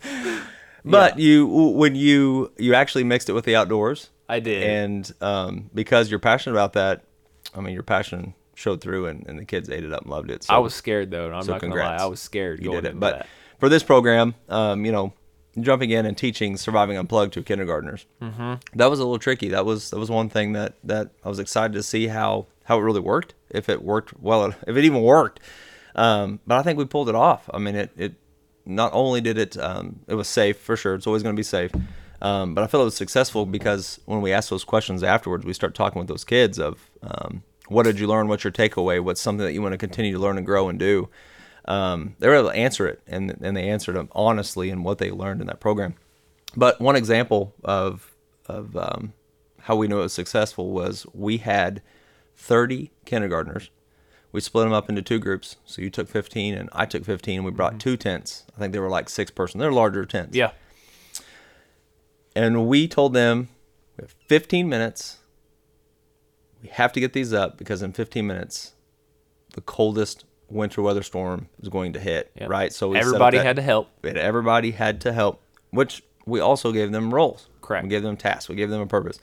but 0.84 1.18
you, 1.18 1.46
when 1.46 1.94
you 1.94 2.52
you 2.56 2.74
actually 2.74 3.04
mixed 3.04 3.28
it 3.28 3.32
with 3.32 3.44
the 3.44 3.56
outdoors, 3.56 4.08
I 4.28 4.40
did. 4.40 4.62
and 4.62 5.12
um, 5.20 5.70
because 5.74 6.10
you're 6.10 6.20
passionate 6.20 6.54
about 6.54 6.72
that, 6.74 7.02
I 7.54 7.60
mean, 7.60 7.74
your 7.74 7.82
passion 7.82 8.34
showed 8.54 8.80
through, 8.80 9.06
and, 9.06 9.26
and 9.26 9.38
the 9.38 9.44
kids 9.44 9.70
ate 9.70 9.84
it 9.84 9.92
up 9.92 10.02
and 10.02 10.10
loved 10.10 10.30
it. 10.30 10.44
So 10.44 10.54
I 10.54 10.58
was 10.58 10.74
scared 10.74 11.10
though. 11.10 11.32
I'm 11.32 11.42
so 11.42 11.52
not 11.52 11.60
gonna 11.60 11.72
congrats. 11.72 12.00
lie. 12.00 12.06
I 12.06 12.08
was 12.08 12.20
scared 12.20 12.60
you 12.60 12.70
going 12.70 12.82
did 12.82 12.90
it. 12.90 13.00
But 13.00 13.18
that. 13.18 13.26
for 13.58 13.68
this 13.68 13.82
program, 13.82 14.34
um, 14.48 14.84
you 14.84 14.92
know, 14.92 15.12
jumping 15.60 15.90
in 15.90 16.06
and 16.06 16.16
teaching 16.16 16.56
surviving 16.56 16.96
unplugged 16.96 17.34
to 17.34 17.42
kindergartners, 17.42 18.06
mm-hmm. 18.20 18.54
that 18.74 18.90
was 18.90 18.98
a 18.98 19.04
little 19.04 19.18
tricky. 19.18 19.48
That 19.50 19.64
was 19.64 19.90
that 19.90 19.98
was 19.98 20.10
one 20.10 20.28
thing 20.28 20.52
that 20.52 20.74
that 20.84 21.10
I 21.24 21.28
was 21.28 21.38
excited 21.38 21.74
to 21.74 21.82
see 21.82 22.08
how 22.08 22.46
how 22.64 22.78
it 22.78 22.82
really 22.82 23.00
worked. 23.00 23.34
If 23.50 23.68
it 23.68 23.82
worked 23.82 24.18
well, 24.20 24.46
if 24.66 24.76
it 24.76 24.84
even 24.84 25.02
worked. 25.02 25.40
Um, 25.94 26.40
but 26.46 26.58
I 26.58 26.62
think 26.62 26.78
we 26.78 26.84
pulled 26.84 27.08
it 27.08 27.14
off. 27.14 27.48
I 27.52 27.58
mean, 27.58 27.74
it 27.74 27.90
it 27.96 28.14
not 28.64 28.92
only 28.92 29.20
did 29.20 29.38
it 29.38 29.56
um, 29.56 30.00
it 30.08 30.14
was 30.14 30.28
safe 30.28 30.58
for 30.58 30.76
sure. 30.76 30.94
It's 30.94 31.06
always 31.06 31.22
going 31.22 31.34
to 31.34 31.38
be 31.38 31.44
safe. 31.44 31.70
Um, 32.22 32.54
but 32.54 32.64
I 32.64 32.66
feel 32.66 32.80
it 32.80 32.84
was 32.84 32.96
successful 32.96 33.46
because 33.46 34.00
when 34.06 34.22
we 34.22 34.32
asked 34.32 34.50
those 34.50 34.64
questions 34.64 35.02
afterwards, 35.02 35.44
we 35.44 35.52
start 35.52 35.74
talking 35.74 35.98
with 35.98 36.08
those 36.08 36.24
kids 36.24 36.58
of 36.58 36.90
um, 37.02 37.42
what 37.68 37.84
did 37.84 37.98
you 37.98 38.06
learn, 38.06 38.28
what's 38.28 38.44
your 38.44 38.52
takeaway, 38.52 39.02
what's 39.02 39.20
something 39.20 39.44
that 39.44 39.52
you 39.52 39.62
want 39.62 39.72
to 39.72 39.78
continue 39.78 40.12
to 40.12 40.18
learn 40.18 40.38
and 40.38 40.46
grow 40.46 40.68
and 40.68 40.78
do. 40.78 41.08
Um, 41.66 42.14
they 42.18 42.28
were 42.28 42.36
able 42.36 42.50
to 42.50 42.56
answer 42.56 42.86
it, 42.86 43.02
and 43.06 43.36
and 43.42 43.56
they 43.56 43.68
answered 43.68 43.96
them 43.96 44.08
honestly 44.12 44.70
in 44.70 44.82
what 44.82 44.98
they 44.98 45.10
learned 45.10 45.40
in 45.40 45.48
that 45.48 45.60
program. 45.60 45.94
But 46.56 46.80
one 46.80 46.96
example 46.96 47.54
of 47.64 48.14
of 48.46 48.76
um, 48.76 49.12
how 49.62 49.74
we 49.74 49.88
knew 49.88 49.98
it 49.98 50.02
was 50.02 50.12
successful 50.12 50.70
was 50.70 51.06
we 51.12 51.38
had 51.38 51.82
30 52.36 52.92
kindergartners. 53.04 53.70
We 54.30 54.40
split 54.40 54.64
them 54.64 54.72
up 54.72 54.88
into 54.88 55.02
two 55.02 55.18
groups. 55.18 55.56
So 55.64 55.82
you 55.82 55.90
took 55.90 56.08
15 56.08 56.54
and 56.54 56.68
I 56.72 56.86
took 56.86 57.04
15. 57.04 57.36
And 57.36 57.44
we 57.44 57.50
brought 57.50 57.80
two 57.80 57.96
tents. 57.96 58.44
I 58.54 58.60
think 58.60 58.72
they 58.72 58.78
were 58.78 58.88
like 58.88 59.08
six 59.08 59.30
person. 59.30 59.58
They're 59.58 59.72
larger 59.72 60.04
tents. 60.04 60.36
yeah, 60.36 60.52
And 62.36 62.66
we 62.68 62.86
told 62.86 63.14
them 63.14 63.48
we 63.96 64.02
have 64.02 64.14
15 64.26 64.68
minutes. 64.68 65.18
We 66.62 66.68
have 66.68 66.92
to 66.92 67.00
get 67.00 67.14
these 67.14 67.32
up 67.32 67.56
because 67.56 67.80
in 67.80 67.92
15 67.92 68.26
minutes, 68.26 68.74
the 69.54 69.62
coldest 69.62 70.26
winter 70.50 70.82
weather 70.82 71.02
storm 71.02 71.48
is 71.62 71.70
going 71.70 71.94
to 71.94 71.98
hit. 71.98 72.30
Yep. 72.38 72.50
Right. 72.50 72.72
So 72.74 72.90
we 72.90 72.98
everybody 72.98 73.38
had 73.38 73.56
to 73.56 73.62
help. 73.62 73.88
and 74.04 74.18
everybody 74.18 74.72
had 74.72 75.00
to 75.02 75.14
help, 75.14 75.42
which 75.70 76.02
we 76.26 76.38
also 76.38 76.72
gave 76.72 76.92
them 76.92 77.12
roles. 77.12 77.48
Correct. 77.62 77.84
We 77.84 77.88
gave 77.88 78.02
them 78.02 78.18
tasks. 78.18 78.50
We 78.50 78.54
gave 78.54 78.68
them 78.68 78.82
a 78.82 78.86
purpose. 78.86 79.18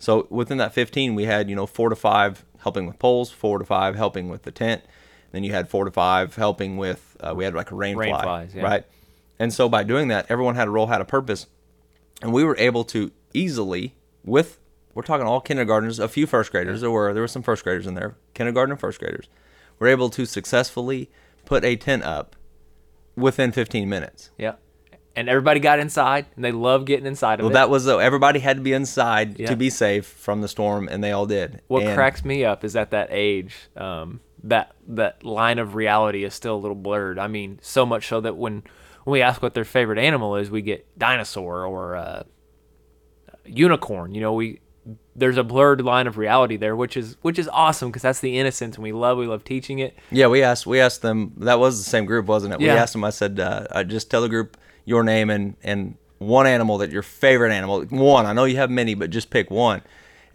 So 0.00 0.26
within 0.28 0.58
that 0.58 0.74
15, 0.74 1.14
we 1.14 1.24
had, 1.24 1.48
you 1.48 1.54
know, 1.54 1.66
four 1.66 1.88
to 1.88 1.96
five 1.96 2.44
helping 2.58 2.86
with 2.86 2.98
poles, 2.98 3.30
four 3.30 3.58
to 3.60 3.64
five 3.64 3.94
helping 3.94 4.28
with 4.28 4.42
the 4.42 4.50
tent. 4.50 4.82
Then 5.30 5.44
you 5.44 5.52
had 5.52 5.68
four 5.68 5.84
to 5.84 5.92
five 5.92 6.34
helping 6.34 6.76
with, 6.78 7.16
uh, 7.20 7.32
we 7.32 7.44
had 7.44 7.54
like 7.54 7.70
a 7.70 7.76
rain, 7.76 7.96
Rain 7.96 8.10
fly, 8.10 8.22
flies, 8.22 8.54
yeah. 8.54 8.62
right? 8.62 8.84
And 9.38 9.52
so 9.52 9.68
by 9.68 9.84
doing 9.84 10.08
that, 10.08 10.26
everyone 10.28 10.56
had 10.56 10.66
a 10.66 10.70
role, 10.70 10.88
had 10.88 11.00
a 11.00 11.04
purpose. 11.04 11.46
And 12.22 12.32
we 12.32 12.44
were 12.44 12.56
able 12.58 12.84
to 12.84 13.10
easily, 13.34 13.94
with, 14.24 14.58
we're 14.94 15.02
talking 15.02 15.26
all 15.26 15.40
kindergartners, 15.40 15.98
a 15.98 16.08
few 16.08 16.26
first 16.26 16.50
graders, 16.50 16.80
there 16.80 16.90
were, 16.90 17.12
there 17.12 17.22
were 17.22 17.28
some 17.28 17.42
first 17.42 17.62
graders 17.64 17.86
in 17.86 17.94
there, 17.94 18.16
kindergarten 18.34 18.72
and 18.72 18.80
first 18.80 18.98
graders, 18.98 19.28
were 19.78 19.86
able 19.88 20.08
to 20.10 20.24
successfully 20.24 21.10
put 21.44 21.64
a 21.64 21.76
tent 21.76 22.02
up 22.02 22.34
within 23.16 23.52
15 23.52 23.88
minutes. 23.88 24.30
Yeah, 24.38 24.54
and 25.14 25.28
everybody 25.28 25.60
got 25.60 25.78
inside, 25.78 26.26
and 26.36 26.44
they 26.44 26.52
love 26.52 26.86
getting 26.86 27.06
inside 27.06 27.40
of 27.40 27.44
Well, 27.44 27.50
it. 27.50 27.54
that 27.54 27.68
was 27.70 27.84
though. 27.84 27.98
Everybody 27.98 28.40
had 28.40 28.56
to 28.56 28.62
be 28.62 28.72
inside 28.72 29.38
Yeah. 29.38 29.48
to 29.48 29.56
be 29.56 29.68
safe 29.70 30.06
from 30.06 30.40
the 30.40 30.48
storm, 30.48 30.88
and 30.88 31.04
they 31.04 31.12
all 31.12 31.26
did. 31.26 31.60
what 31.68 31.82
And 31.82 31.94
cracks 31.94 32.24
me 32.24 32.44
up 32.44 32.64
is 32.64 32.74
at 32.76 32.90
that 32.92 33.08
age, 33.10 33.54
um, 33.76 34.20
that 34.42 34.72
that 34.88 35.22
line 35.24 35.58
of 35.58 35.74
reality 35.74 36.24
is 36.24 36.32
still 36.32 36.54
a 36.54 36.58
little 36.60 36.76
blurred. 36.76 37.18
I 37.18 37.26
mean, 37.26 37.58
so 37.62 37.84
much 37.84 38.06
so 38.08 38.20
that 38.20 38.36
when 38.36 38.62
when 39.06 39.12
we 39.12 39.22
ask 39.22 39.40
what 39.40 39.54
their 39.54 39.64
favorite 39.64 40.00
animal 40.00 40.34
is, 40.34 40.50
we 40.50 40.62
get 40.62 40.84
dinosaur 40.98 41.64
or 41.64 41.94
uh, 41.94 42.24
unicorn. 43.44 44.16
You 44.16 44.20
know, 44.20 44.32
we 44.32 44.58
there's 45.14 45.36
a 45.36 45.44
blurred 45.44 45.80
line 45.80 46.08
of 46.08 46.18
reality 46.18 46.56
there, 46.56 46.74
which 46.74 46.96
is 46.96 47.16
which 47.22 47.38
is 47.38 47.48
awesome 47.52 47.90
because 47.90 48.02
that's 48.02 48.18
the 48.18 48.36
innocence, 48.36 48.74
and 48.74 48.82
we 48.82 48.90
love 48.90 49.16
we 49.16 49.28
love 49.28 49.44
teaching 49.44 49.78
it. 49.78 49.96
Yeah, 50.10 50.26
we 50.26 50.42
asked. 50.42 50.66
We 50.66 50.80
asked 50.80 51.02
them. 51.02 51.34
That 51.36 51.60
was 51.60 51.78
the 51.78 51.88
same 51.88 52.04
group, 52.04 52.26
wasn't 52.26 52.54
it? 52.54 52.60
Yeah. 52.60 52.72
We 52.74 52.78
asked 52.80 52.94
them. 52.94 53.04
I 53.04 53.10
said, 53.10 53.38
uh, 53.38 53.68
I 53.70 53.84
just 53.84 54.10
tell 54.10 54.22
the 54.22 54.28
group 54.28 54.56
your 54.84 55.04
name 55.04 55.30
and 55.30 55.54
and 55.62 55.96
one 56.18 56.48
animal 56.48 56.78
that 56.78 56.90
your 56.90 57.02
favorite 57.02 57.52
animal. 57.52 57.84
One. 57.84 58.26
I 58.26 58.32
know 58.32 58.44
you 58.44 58.56
have 58.56 58.70
many, 58.70 58.94
but 58.94 59.10
just 59.10 59.30
pick 59.30 59.52
one. 59.52 59.82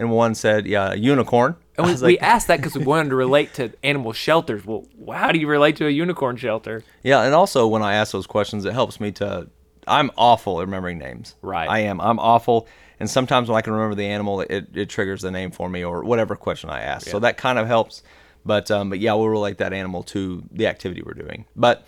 And 0.02 0.10
one 0.10 0.34
said, 0.34 0.66
yeah, 0.66 0.94
a 0.94 0.96
unicorn. 0.96 1.56
And 1.78 1.86
we, 1.86 1.92
was 1.92 2.02
we 2.02 2.18
asked 2.18 2.48
that 2.48 2.58
because 2.58 2.76
we 2.76 2.84
wanted 2.84 3.10
to 3.10 3.16
relate 3.16 3.54
to 3.54 3.72
animal 3.84 4.14
shelters. 4.14 4.66
Well, 4.66 4.88
how 5.12 5.32
do 5.32 5.38
you 5.38 5.48
relate 5.48 5.76
to 5.76 5.86
a 5.86 5.92
unicorn 5.92 6.38
shelter? 6.38 6.84
Yeah, 7.04 7.22
and 7.22 7.36
also 7.36 7.68
when 7.68 7.84
I 7.84 7.94
ask 7.94 8.12
those 8.12 8.26
questions, 8.26 8.66
it 8.66 8.74
helps 8.74 9.00
me 9.00 9.12
to. 9.12 9.48
I'm 9.86 10.10
awful 10.18 10.60
at 10.60 10.66
remembering 10.66 10.98
names. 10.98 11.36
Right. 11.44 11.70
I 11.70 11.80
am. 11.82 12.02
I'm 12.02 12.18
awful, 12.18 12.68
and 13.00 13.08
sometimes 13.08 13.48
when 13.48 13.60
I 13.60 13.62
can 13.62 13.74
remember 13.74 13.94
the 13.94 14.08
animal, 14.08 14.42
it, 14.42 14.70
it 14.74 14.90
triggers 14.90 15.22
the 15.22 15.30
name 15.30 15.52
for 15.52 15.70
me 15.70 15.84
or 15.84 16.04
whatever 16.04 16.36
question 16.36 16.72
I 16.72 16.82
ask. 16.82 17.08
So 17.08 17.20
that 17.20 17.38
kind 17.38 17.60
of 17.60 17.68
helps. 17.68 18.02
But 18.44 18.72
um, 18.72 18.90
but 18.90 18.98
yeah, 18.98 19.14
we'll 19.14 19.30
relate 19.30 19.60
that 19.60 19.72
animal 19.72 20.02
to 20.04 20.44
the 20.52 20.66
activity 20.66 21.04
we're 21.04 21.14
doing. 21.14 21.46
But 21.56 21.86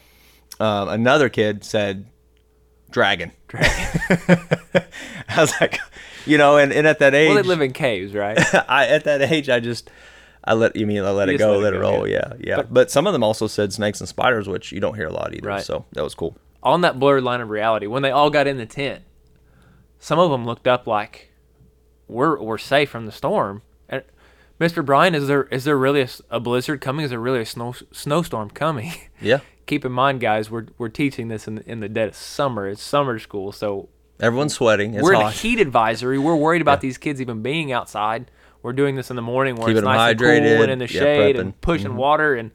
um, 0.60 0.88
another 0.88 1.30
kid 1.30 1.64
said, 1.64 2.06
dragon. 2.92 3.32
"Dragon." 3.48 3.68
I 5.30 5.40
was 5.42 5.52
like, 5.60 5.80
you 6.26 6.38
know, 6.38 6.58
and, 6.58 6.72
and 6.74 6.88
at 6.88 7.00
that 7.00 7.14
age, 7.14 7.28
Well, 7.30 7.42
they 7.42 7.48
live 7.48 7.62
in 7.62 7.74
caves, 7.74 8.14
right? 8.14 8.38
I 8.70 8.88
at 8.88 9.04
that 9.06 9.22
age, 9.22 9.50
I 9.50 9.60
just 9.60 9.90
I 10.44 10.54
let 10.54 10.76
you 10.76 10.86
mean 10.86 11.04
I 11.04 11.12
let 11.12 11.30
You 11.30 11.36
it 11.36 11.38
go, 11.38 11.58
let 11.58 11.74
it 11.74 11.78
go, 11.78 11.82
roll. 11.82 12.08
yeah. 12.08 12.34
Yeah, 12.40 12.58
yeah. 12.58 12.62
But, 12.70 12.92
some 12.92 13.08
of 13.08 13.14
them 13.14 13.24
also 13.24 13.48
said 13.48 13.72
snakes 13.74 14.00
and 14.02 14.10
spiders, 14.10 14.48
which 14.48 14.72
you 14.72 14.80
don't 14.80 14.96
hear 14.96 15.08
a 15.08 15.14
lot 15.14 15.34
either. 15.34 15.48
Right. 15.48 15.64
So 15.64 15.86
that 15.94 16.04
was 16.04 16.16
cool. 16.16 16.36
on 16.62 16.82
that 16.82 17.00
blurred 17.00 17.24
line 17.24 17.42
of 17.42 17.50
reality, 17.50 17.88
when 17.88 18.04
they 18.04 18.12
all 18.12 18.30
got 18.30 18.46
in 18.48 18.58
the 18.58 18.66
tent, 18.66 19.04
some 20.00 20.20
of 20.20 20.32
them 20.32 20.46
looked 20.46 20.68
up 20.68 20.86
like, 20.88 21.32
"We're 22.08 22.40
we're 22.42 22.58
safe 22.58 22.90
from 22.90 23.06
the 23.06 23.12
storm." 23.12 23.62
And 23.88 24.04
Mr. 24.60 24.86
Brian, 24.86 25.16
is 25.16 25.28
there 25.28 25.44
is 25.44 25.64
there 25.64 25.78
really 25.78 26.06
a 26.30 26.40
blizzard 26.40 26.82
coming? 26.82 27.06
Is 27.06 27.12
there 27.12 27.20
really 27.20 27.42
a 27.42 27.46
snow 27.46 27.74
snowstorm 27.92 28.50
coming? 28.50 28.92
Yeah. 29.22 29.40
Keep 29.66 29.86
in 29.86 29.94
mind, 29.94 30.20
guys, 30.20 30.52
we're 30.52 30.66
we're 30.78 30.90
teaching 30.90 31.30
this 31.30 31.48
in 31.48 31.60
in 31.60 31.80
the 31.80 31.88
dead 31.88 32.10
of 32.10 32.16
summer. 32.16 32.68
It's 32.68 32.82
summer 32.84 33.18
school, 33.18 33.54
so 33.54 33.88
Everyone's 34.20 34.54
sweating. 34.54 34.94
It's 34.94 35.04
we're 35.04 35.14
in 35.16 35.22
a 35.22 35.32
heat 35.32 35.60
advisory. 35.60 36.18
We're 36.20 36.36
worried 36.36 36.62
about 36.62 36.82
these 36.82 36.98
kids 36.98 37.20
even 37.20 37.42
being 37.42 37.72
outside. 37.72 38.30
We're 38.62 38.74
doing 38.74 38.96
this 38.96 39.10
in 39.10 39.16
the 39.16 39.22
morning 39.22 39.56
where 39.56 39.68
Keeping 39.68 39.80
it's 39.80 39.86
nice 39.86 40.12
and 40.12 40.20
hydrated, 40.20 40.54
cool 40.56 40.64
and 40.64 40.72
in 40.72 40.80
the 40.80 40.88
shade 40.88 41.36
prepping. 41.36 41.40
and 41.40 41.62
pushing 41.62 41.96
water 41.96 42.36
and 42.36 42.52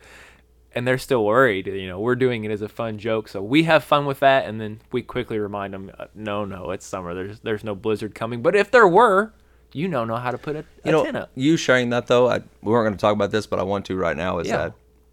and 0.74 0.86
they're 0.86 0.98
still 0.98 1.24
worried. 1.24 1.66
You 1.66 1.88
know, 1.88 1.98
we're 1.98 2.14
doing 2.14 2.44
it 2.44 2.50
as 2.50 2.62
a 2.62 2.68
fun 2.68 2.98
joke, 2.98 3.28
so 3.28 3.42
we 3.42 3.64
have 3.64 3.82
fun 3.84 4.06
with 4.06 4.20
that, 4.20 4.46
and 4.46 4.60
then 4.60 4.80
we 4.92 5.02
quickly 5.02 5.38
remind 5.38 5.74
them, 5.74 5.90
uh, 5.98 6.06
no, 6.14 6.44
no, 6.44 6.70
it's 6.70 6.86
summer. 6.86 7.14
There's 7.14 7.40
there's 7.40 7.64
no 7.64 7.74
blizzard 7.74 8.14
coming. 8.14 8.40
But 8.42 8.54
if 8.54 8.70
there 8.70 8.86
were, 8.86 9.32
you 9.72 9.88
know, 9.88 10.04
know 10.04 10.16
how 10.16 10.30
to 10.30 10.38
put 10.38 10.56
a, 10.56 10.60
a 10.60 10.64
you 10.84 10.92
know, 10.92 11.04
tent 11.04 11.16
up. 11.16 11.30
you 11.34 11.56
sharing 11.56 11.90
that 11.90 12.06
though, 12.06 12.28
I, 12.30 12.38
we 12.62 12.72
weren't 12.72 12.86
going 12.86 12.96
to 12.96 13.00
talk 13.00 13.12
about 13.14 13.30
this, 13.30 13.46
but 13.46 13.58
I 13.58 13.62
want 13.64 13.84
to 13.86 13.96
right 13.96 14.16
now. 14.16 14.38
Is 14.38 14.48
Yeah. 14.48 14.56
that 14.58 14.72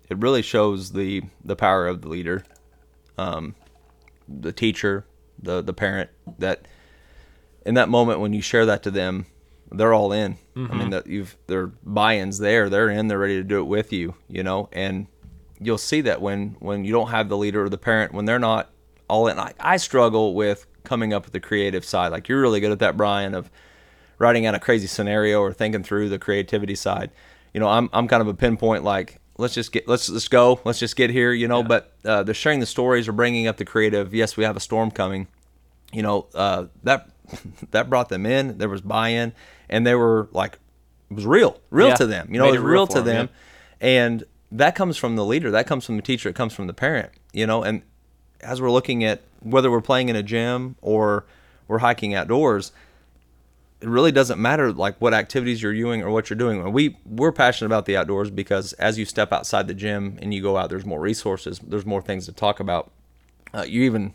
it 0.10 0.18
really 0.20 0.42
shows 0.44 0.92
the 0.92 1.24
the 1.44 1.56
power 1.56 1.88
of 1.88 2.02
the 2.04 2.08
leader, 2.10 2.44
um, 3.18 3.56
the 4.30 4.52
teacher, 4.54 5.06
the 5.46 5.62
the 5.62 5.74
parent. 5.74 6.10
That 6.40 6.68
in 7.66 7.76
that 7.76 7.90
moment 7.90 8.20
when 8.20 8.34
you 8.34 8.42
share 8.42 8.66
that 8.66 8.84
to 8.84 8.92
them, 8.92 9.26
they're 9.72 9.94
all 9.94 10.12
in. 10.12 10.34
I 10.34 10.60
Mm-hmm. 10.60 10.78
mean, 10.80 10.90
that 10.92 11.08
you've 11.08 11.36
their 11.48 11.68
buy-ins 11.68 12.38
there. 12.40 12.70
They're 12.70 12.90
in. 12.90 13.08
They're 13.08 13.20
ready 13.20 13.36
to 13.38 13.44
do 13.44 13.60
it 13.60 13.66
with 13.66 13.92
you. 13.92 14.16
You 14.30 14.44
know, 14.44 14.70
and 14.72 15.08
you'll 15.60 15.78
see 15.78 16.02
that 16.02 16.22
when 16.22 16.56
when 16.60 16.86
you 16.86 16.92
don't 16.92 17.10
have 17.12 17.30
the 17.30 17.38
leader 17.38 17.64
or 17.64 17.70
the 17.70 17.78
parent 17.78 18.14
when 18.14 18.26
they're 18.26 18.40
not 18.40 18.70
all 19.10 19.28
in. 19.28 19.38
I, 19.40 19.54
I 19.60 19.78
struggle 19.78 20.34
with 20.34 20.66
coming 20.84 21.14
up 21.14 21.24
with 21.26 21.34
the 21.34 21.40
creative 21.40 21.84
side. 21.86 22.12
Like 22.12 22.28
you're 22.30 22.42
really 22.42 22.60
good 22.60 22.72
at 22.72 22.80
that, 22.80 22.96
Brian, 22.98 23.34
of 23.36 23.50
writing 24.18 24.46
out 24.46 24.56
a 24.56 24.60
crazy 24.60 24.88
scenario 24.88 25.40
or 25.42 25.52
thinking 25.54 25.84
through 25.84 26.10
the 26.10 26.20
creativity 26.20 26.76
side. 26.76 27.12
You 27.54 27.60
know, 27.60 27.68
I'm 27.68 27.90
I'm 27.94 28.08
kind 28.08 28.22
of 28.22 28.28
a 28.28 28.34
pinpoint 28.34 28.84
like 28.84 29.20
let's 29.38 29.54
just 29.54 29.72
get 29.74 29.88
let's 29.88 30.10
let's 30.10 30.28
go 30.30 30.60
let's 30.64 30.80
just 30.80 30.96
get 30.96 31.10
here. 31.10 31.34
You 31.34 31.48
know, 31.48 31.64
but 31.64 31.94
uh, 32.06 32.24
the 32.24 32.34
sharing 32.34 32.60
the 32.62 32.66
stories 32.66 33.08
or 33.08 33.12
bringing 33.12 33.48
up 33.48 33.58
the 33.58 33.66
creative. 33.66 34.14
Yes, 34.14 34.38
we 34.38 34.44
have 34.46 34.56
a 34.56 34.62
storm 34.62 34.90
coming. 34.92 35.28
You 35.96 36.04
know, 36.04 36.28
uh, 36.36 36.66
that 36.84 37.10
that 37.72 37.90
brought 37.90 38.10
them 38.10 38.26
in. 38.26 38.58
There 38.58 38.70
was 38.70 38.82
buy-in, 38.82 39.34
and 39.70 39.88
they 39.88 39.96
were 39.96 40.28
like 40.32 40.60
it 41.10 41.16
was 41.16 41.26
real, 41.26 41.60
real 41.70 41.88
Yeah. 41.90 41.96
to 41.96 42.06
them. 42.08 42.28
You 42.32 42.40
know, 42.40 42.46
Made 42.46 42.50
it 42.56 42.60
was 42.60 42.62
real 42.62 42.72
real 42.74 42.88
to 42.88 43.00
'em, 43.00 43.06
them, 43.06 43.30
and 43.82 44.24
that 44.52 44.76
comes 44.76 44.98
from 44.98 45.16
the 45.16 45.26
leader. 45.26 45.52
That 45.52 45.68
comes 45.68 45.86
from 45.86 45.96
the 45.96 46.02
teacher. 46.02 46.30
It 46.30 46.36
comes 46.36 46.54
from 46.54 46.68
the 46.68 46.74
parent. 46.74 47.12
You 47.34 47.48
know, 47.48 47.64
and 47.64 47.82
as 48.42 48.62
we're 48.62 48.72
looking 48.72 49.04
at 49.04 49.22
whether 49.42 49.70
we're 49.72 49.82
playing 49.82 50.10
in 50.10 50.16
a 50.16 50.24
gym 50.24 50.76
or 50.82 51.26
we're 51.68 51.80
hiking 51.80 52.14
outdoors, 52.14 52.72
it 53.82 53.88
really 53.90 54.12
doesn't 54.12 54.40
matter 54.42 54.72
like 54.72 55.00
what 55.00 55.14
activities 55.14 55.62
you're 55.62 55.74
doing 55.74 56.02
or 56.02 56.10
what 56.10 56.30
you're 56.30 56.38
doing. 56.38 56.72
We 56.72 56.98
we're 57.06 57.32
passionate 57.32 57.68
about 57.68 57.86
the 57.86 57.98
outdoors 57.98 58.30
because 58.30 58.74
as 58.74 58.98
you 59.00 59.06
step 59.06 59.32
outside 59.32 59.68
the 59.68 59.74
gym 59.74 60.18
and 60.22 60.34
you 60.34 60.42
go 60.42 60.58
out, 60.58 60.70
there's 60.70 60.86
more 60.86 61.00
resources, 61.00 61.60
there's 61.60 61.86
more 61.86 62.02
things 62.02 62.26
to 62.26 62.32
talk 62.32 62.60
about. 62.60 62.92
Uh, 63.54 63.64
you 63.68 63.84
even 63.84 64.14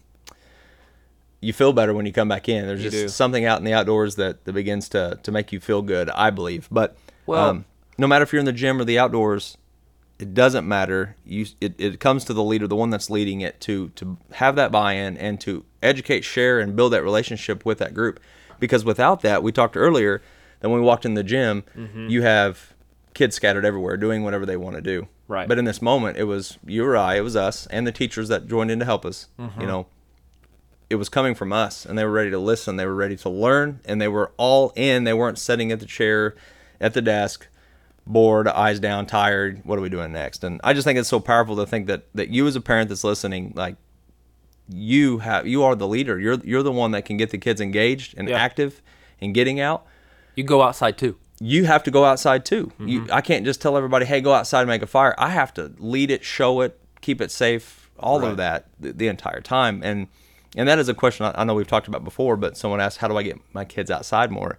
you 1.41 1.53
feel 1.53 1.73
better 1.73 1.95
when 1.95 2.07
you 2.07 2.13
come 2.13 2.29
back 2.29 2.49
in. 2.49 2.67
There's 2.67 2.85
You 2.85 2.91
just 2.91 3.03
do. 3.05 3.09
something 3.09 3.45
out 3.45 3.59
in 3.59 3.65
the 3.65 3.73
outdoors 3.73 4.17
that, 4.17 4.45
that 4.45 4.53
begins 4.53 4.89
to 4.91 5.19
to 5.23 5.33
make 5.33 5.53
you 5.53 5.61
feel 5.61 5.83
good. 5.83 6.11
I 6.11 6.31
believe, 6.31 6.69
but 6.71 6.97
Well- 7.27 7.49
um, 7.51 7.65
no 7.99 8.07
matter 8.07 8.23
if 8.23 8.33
you're 8.33 8.41
in 8.41 8.47
the 8.47 8.53
gym 8.53 8.81
or 8.81 8.85
the 8.85 8.99
outdoors, 8.99 9.57
it 10.19 10.35
doesn't 10.35 10.67
matter. 10.69 11.17
You 11.25 11.47
it, 11.61 11.75
it 11.79 12.01
comes 12.01 12.25
to 12.27 12.35
the 12.35 12.43
leader, 12.43 12.67
the 12.67 12.77
one 12.77 12.91
that's 12.91 13.09
leading 13.11 13.41
it, 13.41 13.61
to 13.63 13.89
to 13.97 14.17
have 14.33 14.57
that 14.57 14.71
buy-in 14.73 15.17
and 15.17 15.41
to 15.43 15.65
educate, 15.83 16.25
share, 16.25 16.61
and 16.61 16.75
build 16.77 16.93
that 16.93 17.03
relationship 17.03 17.65
with 17.65 17.79
that 17.79 17.95
group. 17.95 18.21
Because 18.59 18.85
without 18.85 19.23
that, 19.23 19.43
we 19.43 19.53
talked 19.53 19.77
earlier 19.77 20.21
that 20.61 20.69
when 20.69 20.81
we 20.81 20.85
walked 20.87 21.07
in 21.07 21.15
the 21.15 21.23
gym, 21.25 21.65
Mm-hmm. 21.77 22.09
you 22.11 22.21
have 22.23 22.75
kids 23.15 23.35
scattered 23.37 23.65
everywhere 23.65 23.97
doing 23.97 24.23
whatever 24.23 24.45
they 24.45 24.57
want 24.59 24.77
to 24.77 24.83
do. 24.83 25.09
Right. 25.27 25.49
But 25.49 25.59
in 25.59 25.65
this 25.65 25.81
moment, 25.81 26.17
it 26.19 26.25
was 26.25 26.59
you 26.67 26.85
or 26.85 26.97
I, 26.97 27.17
it 27.17 27.21
was 27.23 27.35
us, 27.37 27.67
and 27.69 27.87
the 27.87 27.93
teachers 27.93 28.29
that 28.29 28.47
joined 28.47 28.71
in 28.71 28.79
to 28.81 28.85
help 28.85 29.05
us. 29.07 29.29
Mm-hmm. 29.39 29.61
You 29.61 29.67
know, 29.67 29.87
it 30.91 30.97
was 30.97 31.09
coming 31.09 31.35
from 31.35 31.53
us, 31.53 31.87
and 31.87 31.97
they 31.97 32.05
were 32.05 32.11
ready 32.11 32.31
to 32.31 32.39
listen. 32.39 32.77
They 32.77 32.85
were 32.87 32.95
ready 32.95 33.17
to 33.19 33.31
learn, 33.31 33.81
and 33.85 34.01
they 34.01 34.09
were 34.09 34.33
all 34.37 34.73
in. 34.77 35.05
They 35.05 35.15
weren't 35.15 35.39
sitting 35.39 35.71
at 35.73 35.81
the 35.81 35.87
chair, 35.87 36.35
at 36.81 36.95
the 36.95 37.01
desk, 37.01 37.47
bored, 38.07 38.49
eyes 38.49 38.81
down, 38.81 39.07
tired. 39.07 39.61
What 39.65 39.79
are 39.79 39.83
we 39.83 39.89
doing 39.89 40.13
next? 40.13 40.43
And 40.45 40.61
I 40.65 40.73
just 40.73 40.85
think 40.85 40.99
it's 40.99 41.09
so 41.09 41.21
powerful 41.21 41.57
to 41.57 41.67
think 41.67 41.87
that 41.87 42.07
that 42.15 42.29
you 42.31 42.47
as 42.47 42.57
a 42.57 42.61
parent 42.61 42.89
that's 42.89 43.05
listening, 43.05 43.53
like 43.55 43.77
you 44.69 45.19
have, 45.19 45.47
you 45.47 45.63
are 45.63 45.75
the 45.75 45.89
leader. 45.89 46.19
You're 46.19 46.39
you're 46.45 46.63
the 46.63 46.73
one 46.73 46.91
that 46.93 47.05
can 47.05 47.17
get 47.17 47.31
the 47.31 47.39
kids 47.39 47.61
engaged 47.61 48.15
and 48.17 48.29
Yeah. 48.29 48.37
active 48.39 48.83
and 49.21 49.35
getting 49.35 49.61
out. 49.61 49.87
You 50.37 50.45
go 50.45 50.63
outside 50.63 50.97
too. 50.99 51.17
You 51.41 51.65
have 51.65 51.83
to 51.85 51.91
go 51.91 52.05
outside 52.05 52.45
too. 52.45 52.73
You, 52.79 53.03
Mm-hmm. 53.03 53.13
I 53.13 53.21
can't 53.21 53.45
just 53.45 53.61
tell 53.63 53.77
everybody, 53.77 54.07
"Hey, 54.07 54.21
go 54.21 54.33
outside 54.33 54.61
and 54.61 54.69
make 54.69 54.83
a 54.83 54.87
fire." 54.87 55.15
I 55.19 55.31
have 55.31 55.53
to 55.55 55.73
lead 55.79 56.11
it, 56.11 56.23
show 56.25 56.61
it, 56.61 56.79
keep 57.01 57.21
it 57.21 57.31
safe, 57.31 57.91
all 57.99 58.21
Right. 58.21 58.31
of 58.31 58.37
that 58.37 58.67
the, 58.79 58.93
the 58.93 59.09
entire 59.09 59.41
time. 59.41 59.81
And 59.83 60.09
and 60.57 60.69
that 60.69 60.79
is 60.79 60.89
a 60.89 60.95
question 60.95 61.27
I, 61.27 61.41
I 61.41 61.45
know 61.45 61.55
we've 61.55 61.67
talked 61.67 61.89
about 61.89 62.05
before. 62.05 62.37
But 62.37 62.57
someone 62.57 62.81
asked, 62.81 62.99
"How 62.99 63.09
do 63.09 63.17
I 63.17 63.23
get 63.23 63.39
my 63.53 63.65
kids 63.65 63.91
outside 63.91 64.31
more?" 64.31 64.59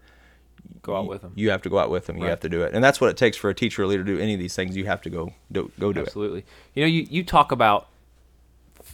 Go 0.83 0.95
out 0.95 1.07
with 1.07 1.21
them. 1.21 1.33
You 1.35 1.49
have 1.51 1.61
to 1.63 1.69
go 1.69 1.79
out 1.79 1.89
with 1.89 2.05
them. 2.07 2.17
You 2.17 2.25
have 2.25 2.39
to 2.41 2.49
do 2.49 2.61
it, 2.63 2.73
and 2.73 2.83
that's 2.83 3.01
what 3.01 3.09
it 3.09 3.17
takes 3.17 3.37
for 3.37 3.49
a 3.49 3.53
teacher 3.53 3.83
or 3.83 3.87
leader 3.87 4.03
to 4.03 4.15
do 4.15 4.21
any 4.21 4.33
of 4.33 4.39
these 4.39 4.55
things. 4.55 4.75
You 4.75 4.85
have 4.85 5.01
to 5.03 5.09
go 5.09 5.33
do, 5.51 5.71
go 5.79 5.93
do 5.93 6.01
it. 6.01 6.07
Absolutely. 6.07 6.45
You 6.73 6.83
know, 6.83 6.87
you, 6.87 7.07
you 7.09 7.23
talk 7.23 7.51
about, 7.51 7.87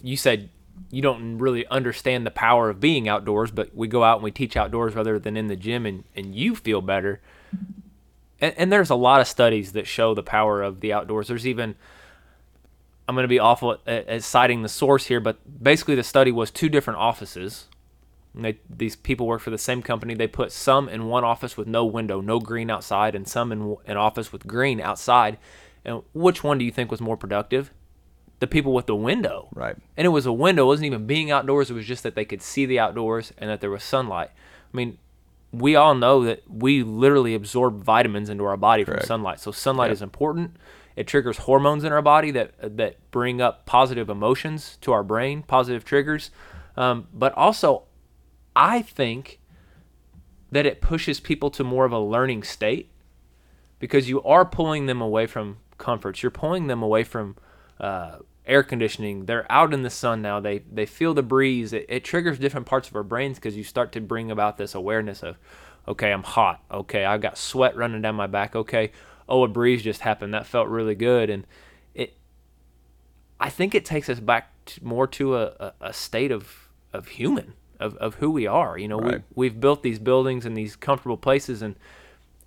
you 0.01 0.17
said 0.17 0.49
you 0.89 1.01
don't 1.01 1.38
really 1.38 1.65
understand 1.67 2.25
the 2.25 2.31
power 2.31 2.69
of 2.69 2.79
being 2.79 3.10
outdoors, 3.10 3.51
but 3.51 3.75
we 3.75 3.88
go 3.88 4.03
out 4.03 4.17
and 4.17 4.23
we 4.23 4.31
teach 4.31 4.55
outdoors 4.55 4.95
rather 4.95 5.17
than 5.17 5.36
in 5.36 5.47
the 5.47 5.55
gym, 5.55 5.86
and, 5.86 6.03
and 6.15 6.36
you 6.36 6.55
feel 6.55 6.81
better. 6.81 7.19
And, 8.39 8.53
and 8.57 8.71
there's 8.71 8.89
a 8.89 8.95
lot 8.95 9.19
of 9.19 9.27
studies 9.27 9.73
that 9.73 9.88
show 9.88 10.13
the 10.13 10.23
power 10.23 10.62
of 10.62 10.79
the 10.81 10.93
outdoors. 10.93 11.27
There's 11.27 11.47
even, 11.47 11.75
I'm 13.08 13.15
going 13.15 13.24
to 13.24 13.30
be 13.30 13.39
awful 13.39 13.78
at, 13.86 14.08
at 14.08 14.24
citing 14.24 14.63
the 14.63 14.70
source 14.70 15.06
here, 15.06 15.20
but 15.20 15.38
basically 15.63 15.96
the 15.96 16.04
study 16.04 16.32
was 16.32 16.52
two 16.52 16.70
different 16.70 17.00
offices. 17.00 17.67
And 18.34 18.46
they, 18.46 18.60
these 18.70 18.96
people 18.96 19.26
work 19.26 19.41
for 19.41 19.50
the 19.50 19.58
same 19.58 19.82
company. 19.82 20.13
They 20.13 20.28
put 20.28 20.52
some 20.52 20.89
in 20.89 21.06
one 21.06 21.24
office 21.24 21.58
with 21.58 21.67
no 21.67 21.86
window, 21.86 22.22
no 22.22 22.39
green 22.39 22.70
outside, 22.70 23.15
and 23.15 23.28
some 23.28 23.52
in 23.52 23.78
an 23.86 23.98
office 23.98 24.32
with 24.32 24.46
green 24.46 24.80
outside. 24.80 25.38
And 25.84 26.04
which 26.13 26.43
one 26.43 26.58
do 26.58 26.65
you 26.65 26.72
think 26.72 26.91
was 26.91 27.02
more 27.02 27.17
productive? 27.17 27.72
The 28.39 28.48
people 28.48 28.74
with 28.74 28.86
the 28.86 28.96
window. 28.96 29.48
Right. 29.56 29.76
And 29.96 30.06
it 30.06 30.10
was 30.10 30.26
a 30.26 30.34
window. 30.34 30.63
It 30.63 30.67
wasn't 30.67 30.88
even 30.88 31.08
being 31.08 31.32
outdoors. 31.32 31.72
It 31.72 31.74
was 31.74 31.88
just 31.88 32.04
that 32.04 32.13
they 32.13 32.26
could 32.26 32.41
see 32.41 32.65
the 32.65 32.78
outdoors 32.78 33.34
and 33.38 33.50
that 33.50 33.62
there 33.62 33.72
was 33.72 33.84
sunlight. 33.84 34.30
I 34.72 34.78
mean, 34.78 35.00
we 35.52 35.76
all 35.76 35.96
know 35.96 36.24
that 36.26 36.43
we 36.48 36.84
literally 36.84 37.34
absorb 37.34 37.82
vitamins 37.82 38.30
into 38.30 38.43
our 38.43 38.58
body 38.58 38.84
from 38.84 39.00
sunlight. 39.02 39.39
So 39.39 39.52
sunlight 39.52 39.91
is 39.91 40.02
important. 40.02 40.58
It 40.97 41.05
triggers 41.05 41.38
hormones 41.38 41.83
in 41.83 41.93
our 41.93 42.01
body 42.01 42.31
that 42.31 42.77
that 42.77 43.12
bring 43.12 43.39
up 43.39 43.67
positive 43.67 44.10
emotions 44.10 44.79
to 44.81 44.91
our 44.91 45.03
brain, 45.03 45.43
positive 45.43 45.86
triggers. 45.86 46.31
Um, 46.75 47.07
but 47.13 47.33
also, 47.36 47.83
I 48.55 48.81
think 48.81 49.39
that 50.51 50.65
it 50.65 50.81
pushes 50.81 51.19
people 51.19 51.51
to 51.51 51.63
more 51.63 51.86
of 51.86 51.91
a 51.91 51.99
learning 51.99 52.41
state 52.41 52.89
because 53.77 54.10
you 54.10 54.23
are 54.23 54.43
pulling 54.43 54.88
them 54.88 54.99
away 54.99 55.27
from 55.27 55.57
comforts. 55.77 56.23
You're 56.23 56.31
pulling 56.31 56.65
them 56.65 56.81
away 56.81 57.03
from 57.03 57.36
uh, 57.79 58.17
air 58.47 58.63
conditioning. 58.63 59.27
They're 59.27 59.45
out 59.51 59.75
in 59.75 59.83
the 59.83 59.91
sun 59.91 60.23
now. 60.23 60.39
They 60.39 60.63
they 60.71 60.88
feel 60.88 61.13
the 61.13 61.21
breeze. 61.21 61.73
It, 61.73 61.86
it 61.89 62.03
triggers 62.03 62.39
different 62.39 62.65
parts 62.65 62.89
of 62.89 62.95
our 62.95 63.03
brains 63.03 63.38
because 63.38 63.55
you 63.55 63.63
start 63.63 63.91
to 63.91 64.01
bring 64.01 64.31
about 64.31 64.57
this 64.57 64.73
awareness 64.73 65.21
of, 65.21 65.38
okay, 65.88 66.12
I'm 66.12 66.23
hot. 66.23 66.63
Okay, 66.71 67.05
I've 67.05 67.21
got 67.21 67.38
sweat 67.38 67.75
running 67.75 68.01
down 68.01 68.15
my 68.15 68.25
back. 68.25 68.55
Okay, 68.55 68.91
oh, 69.30 69.44
a 69.44 69.48
breeze 69.48 69.84
just 69.84 70.02
happened. 70.02 70.34
That 70.34 70.46
felt 70.46 70.68
really 70.68 70.96
good. 70.96 71.30
And 71.30 71.46
it, 71.94 72.13
I 73.40 73.50
think 73.50 73.76
it 73.76 73.86
takes 73.86 74.10
us 74.10 74.20
back 74.20 74.52
to, 74.66 74.86
more 74.86 75.08
to 75.08 75.36
a, 75.36 75.74
a, 75.82 75.94
state 75.94 76.32
of 76.32 76.70
of 76.94 77.08
human 77.10 77.54
of, 77.80 77.96
of 77.98 78.16
who 78.16 78.32
we 78.32 78.48
are. 78.48 78.78
You 78.78 78.88
know, 78.88 79.00
Right. 79.00 79.22
we 79.36 79.50
we've 79.50 79.60
built 79.60 79.84
these 79.84 80.00
buildings 80.00 80.46
and 80.46 80.56
these 80.56 80.76
comfortable 80.76 81.18
places 81.18 81.62
and 81.62 81.76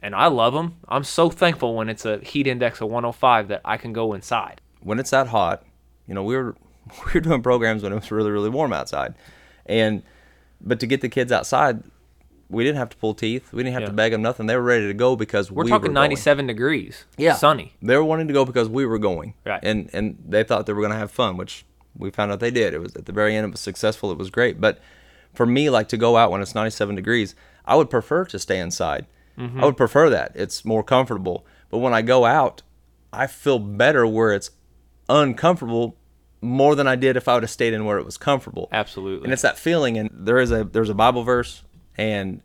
and 0.03 0.15
I 0.15 0.29
love 0.29 0.55
them. 0.55 0.77
I'm 0.89 1.05
so 1.05 1.29
thankful 1.29 1.75
when 1.75 1.91
it's 1.91 2.07
a 2.07 2.19
heat 2.21 2.47
index 2.47 2.81
of 2.81 2.89
105 2.89 3.49
that 3.49 3.61
I 3.65 3.77
can 3.77 3.93
go 3.93 4.15
inside. 4.15 4.61
when 4.83 4.99
it's 4.99 5.11
that 5.11 5.27
hot, 5.27 5.63
you 6.09 6.15
know, 6.15 6.23
we 6.25 6.37
were 6.37 6.57
we 7.07 7.13
were 7.15 7.21
doing 7.21 7.43
programs 7.43 7.83
when 7.83 7.93
it 7.93 7.97
was 7.97 8.11
really 8.11 8.31
really 8.31 8.49
warm 8.51 8.73
outside, 8.73 9.15
and 9.67 10.03
but 10.63 10.81
to 10.81 10.87
get 10.87 11.01
the 11.01 11.09
kids 11.09 11.31
outside, 11.33 11.83
we 12.51 12.65
didn't 12.65 12.79
have 12.79 12.91
to 12.91 12.97
pull 12.97 13.15
teeth. 13.15 13.53
We 13.53 13.63
didn't 13.63 13.75
have 13.75 13.83
Yeah. 13.83 13.89
to 13.89 13.93
beg 13.95 14.13
them 14.13 14.23
nothing. 14.23 14.47
They 14.47 14.57
were 14.57 14.63
ready 14.63 14.87
to 14.89 14.95
go 14.95 15.17
because 15.17 15.51
We're 15.51 15.65
we 15.65 15.71
talking 15.71 15.83
were 15.91 15.95
going. 15.95 15.95
97 15.95 16.47
degrees. 16.49 17.05
Yeah, 17.17 17.35
Sunny. 17.35 17.75
They 17.81 17.97
were 17.97 18.05
wanting 18.05 18.27
to 18.29 18.35
go 18.35 18.45
because 18.45 18.69
we 18.69 18.85
were 18.85 18.99
going, 18.99 19.35
Right. 19.47 19.61
And 19.63 19.89
and 19.93 20.19
they 20.29 20.43
thought 20.45 20.67
they 20.67 20.73
were 20.73 20.81
going 20.83 20.93
to 20.93 20.99
have 20.99 21.11
fun, 21.11 21.37
which 21.37 21.65
we 21.97 22.11
found 22.11 22.33
out 22.33 22.41
they 22.41 22.51
did. 22.51 22.75
It 22.75 22.81
was 22.81 22.95
at 22.97 23.07
the 23.07 23.13
very 23.13 23.35
end. 23.37 23.47
It 23.47 23.51
was 23.53 23.61
successful. 23.61 24.11
It 24.13 24.19
was 24.19 24.31
great. 24.31 24.61
But 24.61 24.79
for 25.33 25.47
me, 25.47 25.71
like 25.71 25.89
to 25.89 25.97
go 25.97 26.17
out 26.17 26.31
when 26.31 26.41
it's 26.43 26.55
97 26.55 26.97
degrees, 26.97 27.35
I 27.65 27.77
would 27.77 27.89
prefer 27.91 28.25
to 28.27 28.39
stay 28.39 28.59
inside. 28.59 29.07
Mm-hmm. 29.39 29.63
I 29.63 29.67
would 29.67 29.77
prefer 29.77 30.11
that. 30.11 30.33
It's 30.35 30.65
more 30.65 30.83
comfortable. 30.83 31.47
But 31.71 31.79
when 31.79 31.95
I 31.95 32.03
go 32.03 32.25
out, 32.25 32.63
I 33.13 33.27
feel 33.27 33.59
better 33.59 34.07
where 34.07 34.33
it's 34.33 34.51
uncomfortable 35.09 35.97
more 36.41 36.75
than 36.75 36.87
I 36.87 36.97
did 36.97 37.17
if 37.17 37.29
I 37.29 37.35
would 37.35 37.43
have 37.43 37.51
stayed 37.51 37.75
in 37.75 37.85
where 37.85 37.99
it 37.99 38.05
was 38.05 38.17
comfortable. 38.17 38.69
Absolutely. 38.73 39.25
And 39.25 39.33
it's 39.33 39.43
that 39.43 39.59
feeling. 39.59 39.99
And 39.99 40.11
there 40.13 40.39
is 40.39 40.51
a 40.51 40.65
there's 40.65 40.89
a 40.89 40.95
Bible 40.95 41.23
verse, 41.23 41.63
and 42.01 42.41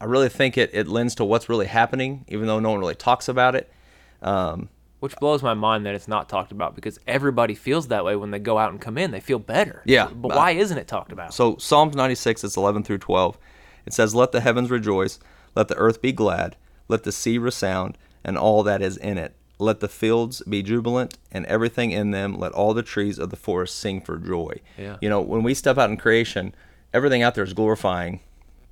I 0.00 0.04
really 0.04 0.28
think 0.28 0.58
it 0.58 0.70
it 0.74 0.86
lends 0.86 1.14
to 1.16 1.24
what's 1.24 1.48
really 1.48 1.66
happening, 1.66 2.24
even 2.28 2.46
though 2.46 2.60
no 2.60 2.70
one 2.70 2.78
really 2.78 2.94
talks 2.94 3.28
about 3.28 3.54
it. 3.54 3.72
Um, 4.20 4.68
Which 5.00 5.16
blows 5.16 5.42
my 5.42 5.54
mind 5.54 5.86
that 5.86 5.94
it's 5.94 6.08
not 6.08 6.28
talked 6.28 6.52
about 6.52 6.74
because 6.74 7.00
everybody 7.06 7.54
feels 7.54 7.88
that 7.88 8.04
way 8.04 8.16
when 8.16 8.30
they 8.30 8.38
go 8.38 8.58
out 8.58 8.70
and 8.70 8.80
come 8.80 8.98
in. 8.98 9.10
They 9.10 9.20
feel 9.20 9.38
better. 9.38 9.82
Yeah. 9.86 10.08
But 10.08 10.36
why 10.36 10.50
isn't 10.52 10.76
it 10.76 10.86
talked 10.86 11.10
about? 11.10 11.32
So 11.32 11.56
Psalms 11.56 11.96
96, 11.96 12.44
it's 12.44 12.56
11 12.56 12.82
through 12.82 12.98
12. 12.98 13.38
It 13.86 13.94
says, 13.94 14.14
"Let 14.14 14.32
the 14.32 14.40
heavens 14.40 14.70
rejoice, 14.70 15.18
let 15.54 15.68
the 15.68 15.76
earth 15.76 16.02
be 16.02 16.12
glad, 16.12 16.56
let 16.88 17.04
the 17.04 17.12
sea 17.12 17.38
resound, 17.38 17.96
and 18.22 18.36
all 18.36 18.62
that 18.64 18.82
is 18.82 18.98
in 18.98 19.16
it. 19.16 19.34
Let 19.58 19.80
the 19.80 19.88
fields 19.88 20.42
be 20.42 20.62
jubilant, 20.62 21.16
and 21.32 21.46
everything 21.46 21.90
in 21.90 22.10
them. 22.10 22.38
Let 22.38 22.52
all 22.52 22.74
the 22.74 22.82
trees 22.82 23.18
of 23.18 23.30
the 23.30 23.36
forest 23.36 23.76
sing 23.76 24.02
for 24.02 24.18
joy." 24.18 24.60
Yeah. 24.76 24.98
You 25.00 25.08
know, 25.08 25.22
when 25.22 25.42
we 25.42 25.54
step 25.54 25.78
out 25.78 25.88
in 25.90 25.96
creation, 25.96 26.54
everything 26.92 27.22
out 27.22 27.34
there 27.34 27.44
is 27.44 27.54
glorifying 27.54 28.20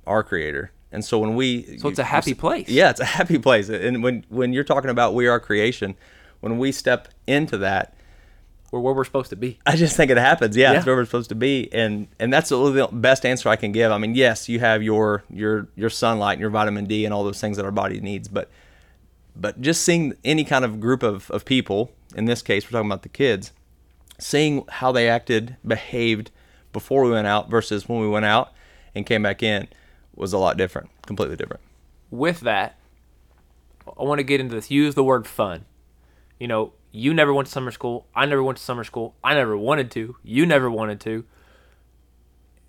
our 0.07 0.23
Creator. 0.23 0.71
And 0.91 1.03
so 1.03 1.19
when 1.19 1.35
we, 1.35 1.77
So 1.79 1.89
it's 1.89 1.99
a 1.99 2.03
happy 2.03 2.33
place. 2.33 2.69
yeah, 2.69 2.89
it's 2.89 2.99
a 3.01 3.05
happy 3.05 3.37
place. 3.37 3.69
And 3.69 4.01
when 4.01 4.25
when 4.29 4.53
you're 4.53 4.63
talking 4.63 4.89
about 4.89 5.13
we 5.13 5.27
are 5.27 5.39
creation, 5.39 5.95
when 6.39 6.57
we 6.57 6.71
step 6.71 7.09
into 7.27 7.57
that, 7.59 7.93
We're 8.71 8.79
where 8.79 8.93
we're 8.93 9.03
supposed 9.05 9.29
to 9.31 9.35
be. 9.35 9.59
I 9.65 9.75
just 9.75 9.95
think 9.97 10.11
it 10.11 10.17
happens. 10.17 10.55
Yeah, 10.57 10.71
Yeah. 10.71 10.77
it's 10.77 10.85
where 10.85 10.95
we're 10.95 11.05
supposed 11.05 11.29
to 11.29 11.35
be, 11.35 11.69
and 11.73 12.07
and 12.19 12.31
that's 12.33 12.49
the 12.49 12.89
best 12.91 13.25
answer 13.25 13.49
I 13.49 13.55
can 13.57 13.71
give. 13.71 13.91
I 13.91 13.97
mean, 13.97 14.15
yes, 14.15 14.47
you 14.49 14.59
have 14.59 14.81
your 14.81 15.23
your 15.29 15.67
your 15.75 15.89
sunlight 15.89 16.33
and 16.33 16.41
your 16.41 16.49
vitamin 16.49 16.85
D 16.85 17.03
and 17.05 17.13
all 17.13 17.23
those 17.23 17.39
things 17.41 17.57
that 17.57 17.65
our 17.65 17.71
body 17.71 17.99
needs, 17.99 18.27
but 18.29 18.49
but 19.35 19.61
just 19.61 19.83
seeing 19.83 20.15
any 20.25 20.43
kind 20.43 20.65
of 20.65 20.79
group 20.79 21.03
of, 21.03 21.29
of 21.31 21.45
people, 21.45 21.91
in 22.15 22.25
this 22.25 22.41
case, 22.41 22.65
we're 22.65 22.71
talking 22.71 22.89
about 22.89 23.03
the 23.03 23.09
kids, 23.09 23.51
seeing 24.19 24.63
how 24.69 24.91
they 24.91 25.07
acted, 25.07 25.57
behaved 25.65 26.31
before 26.73 27.03
we 27.03 27.11
went 27.11 27.27
out 27.27 27.49
versus 27.49 27.87
when 27.87 27.99
we 27.99 28.07
went 28.09 28.25
out 28.25 28.51
and 28.95 29.05
came 29.05 29.21
back 29.23 29.43
in 29.43 29.67
was 30.17 30.33
a 30.33 30.37
lot 30.37 30.57
different, 30.57 30.89
completely 31.05 31.35
different. 31.35 31.61
with 32.09 32.41
that, 32.41 32.77
I 33.97 34.03
want 34.03 34.19
to 34.19 34.23
get 34.23 34.39
into 34.39 34.55
this. 34.55 34.69
Use 34.71 34.95
the 34.95 35.03
word 35.03 35.27
fun. 35.27 35.65
You 36.39 36.47
know, 36.47 36.73
you 36.91 37.13
never 37.13 37.33
went 37.33 37.47
to 37.47 37.51
summer 37.51 37.71
school. 37.71 38.07
I 38.15 38.25
never 38.25 38.43
went 38.43 38.57
to 38.57 38.63
summer 38.63 38.83
school. 38.83 39.15
I 39.23 39.33
never 39.33 39.57
wanted 39.57 39.91
to. 39.91 40.15
You 40.23 40.45
never 40.45 40.69
wanted 40.69 40.99
to. 41.01 41.25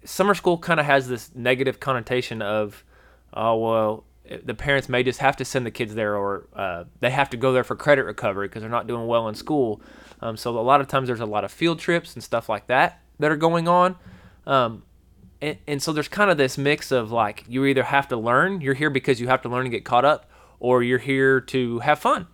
Summer 0.05 0.35
school 0.35 0.59
kind 0.59 0.79
of 0.79 0.87
has 0.87 1.09
this 1.09 1.35
negative 1.35 1.81
connotation 1.81 2.41
of, 2.41 2.85
oh, 3.35 3.57
well, 3.57 4.05
the 4.45 4.55
parents 4.55 4.89
may 4.89 5.03
just 5.03 5.21
have 5.21 5.37
to 5.37 5.45
send 5.45 5.67
the 5.67 5.71
kids 5.71 5.95
there 5.95 6.17
or 6.17 6.47
uh, 6.55 6.85
they 7.01 7.11
have 7.11 7.31
to 7.31 7.37
go 7.37 7.53
there 7.53 7.65
for 7.65 7.75
credit 7.75 8.05
recovery 8.05 8.49
because 8.49 8.61
they're 8.61 8.71
not 8.71 8.87
doing 8.87 9.07
well 9.07 9.29
in 9.29 9.35
school. 9.35 9.81
Um, 10.21 10.37
so 10.37 10.59
a 10.59 10.61
lot 10.61 10.81
of 10.81 10.89
times 10.89 11.09
there's 11.09 11.21
a 11.21 11.27
lot 11.27 11.45
of 11.45 11.51
field 11.51 11.79
trips 11.79 12.15
and 12.15 12.23
stuff 12.23 12.49
like 12.49 12.67
that 12.67 13.01
that 13.19 13.31
are 13.31 13.37
going 13.37 13.69
on. 13.69 13.97
Um, 14.47 14.83
and, 15.41 15.59
and 15.67 15.83
so 15.83 15.93
there's 15.93 16.09
kind 16.09 16.31
of 16.31 16.37
this 16.37 16.59
mix 16.59 16.91
of 16.91 17.11
like 17.11 17.45
you 17.49 17.65
either 17.65 17.85
have 17.85 18.09
to 18.09 18.17
learn, 18.17 18.61
you're 18.61 18.75
here 18.75 18.91
because 18.91 19.21
you 19.21 19.29
have 19.29 19.43
to 19.43 19.49
learn 19.49 19.63
and 19.63 19.71
get 19.71 19.85
caught 19.85 20.05
up, 20.05 20.29
or 20.61 20.83
you're 20.83 20.99
here 20.99 21.41
to 21.41 21.79
have 21.81 21.99
fun. 21.99 22.27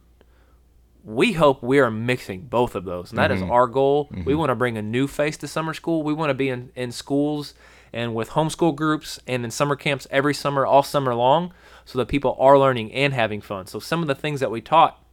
We 1.04 1.32
hope 1.32 1.62
we 1.62 1.80
are 1.80 1.90
mixing 1.90 2.42
both 2.42 2.74
of 2.74 2.84
those, 2.84 3.10
and 3.10 3.18
that 3.18 3.30
is 3.30 3.42
our 3.42 3.66
goal. 3.66 4.08
We 4.24 4.34
want 4.34 4.48
to 4.48 4.54
bring 4.54 4.78
a 4.78 4.82
new 4.82 5.06
face 5.06 5.36
to 5.38 5.48
summer 5.48 5.74
school. 5.74 6.02
We 6.02 6.14
want 6.14 6.30
to 6.30 6.34
be 6.34 6.48
in, 6.48 6.70
in 6.74 6.92
schools 6.92 7.52
and 7.92 8.14
with 8.14 8.30
homeschool 8.30 8.74
groups 8.74 9.20
and 9.26 9.44
in 9.44 9.50
summer 9.50 9.76
camps 9.76 10.06
every 10.10 10.32
summer, 10.32 10.64
all 10.64 10.82
summer 10.82 11.14
long, 11.14 11.52
so 11.84 11.98
that 11.98 12.08
people 12.08 12.34
are 12.40 12.58
learning 12.58 12.90
and 12.92 13.12
having 13.12 13.42
fun. 13.42 13.66
So 13.66 13.80
some 13.80 14.00
of 14.00 14.08
the 14.08 14.14
things 14.14 14.40
that 14.40 14.50
we 14.50 14.62
taught 14.62 15.04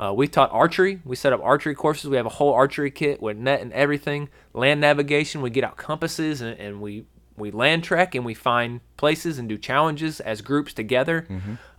uh, 0.00 0.14
we 0.14 0.26
taught 0.26 0.50
archery. 0.50 1.00
We 1.04 1.14
set 1.14 1.34
up 1.34 1.42
archery 1.42 1.74
courses. 1.74 2.08
We 2.08 2.16
have 2.16 2.24
a 2.24 2.30
whole 2.30 2.54
archery 2.54 2.90
kit 2.90 3.20
with 3.20 3.36
net 3.36 3.60
and 3.60 3.70
everything. 3.74 4.30
Land 4.54 4.80
navigation. 4.80 5.42
We 5.42 5.50
get 5.50 5.62
out 5.62 5.76
compasses 5.76 6.40
and, 6.40 6.58
and 6.58 6.80
we 6.80 7.04
we 7.40 7.50
land 7.50 7.82
trek 7.84 8.14
and 8.14 8.24
we 8.24 8.34
find 8.34 8.80
places 8.96 9.38
and 9.38 9.48
do 9.48 9.58
challenges 9.58 10.20
as 10.20 10.42
groups 10.42 10.72
together. 10.74 11.26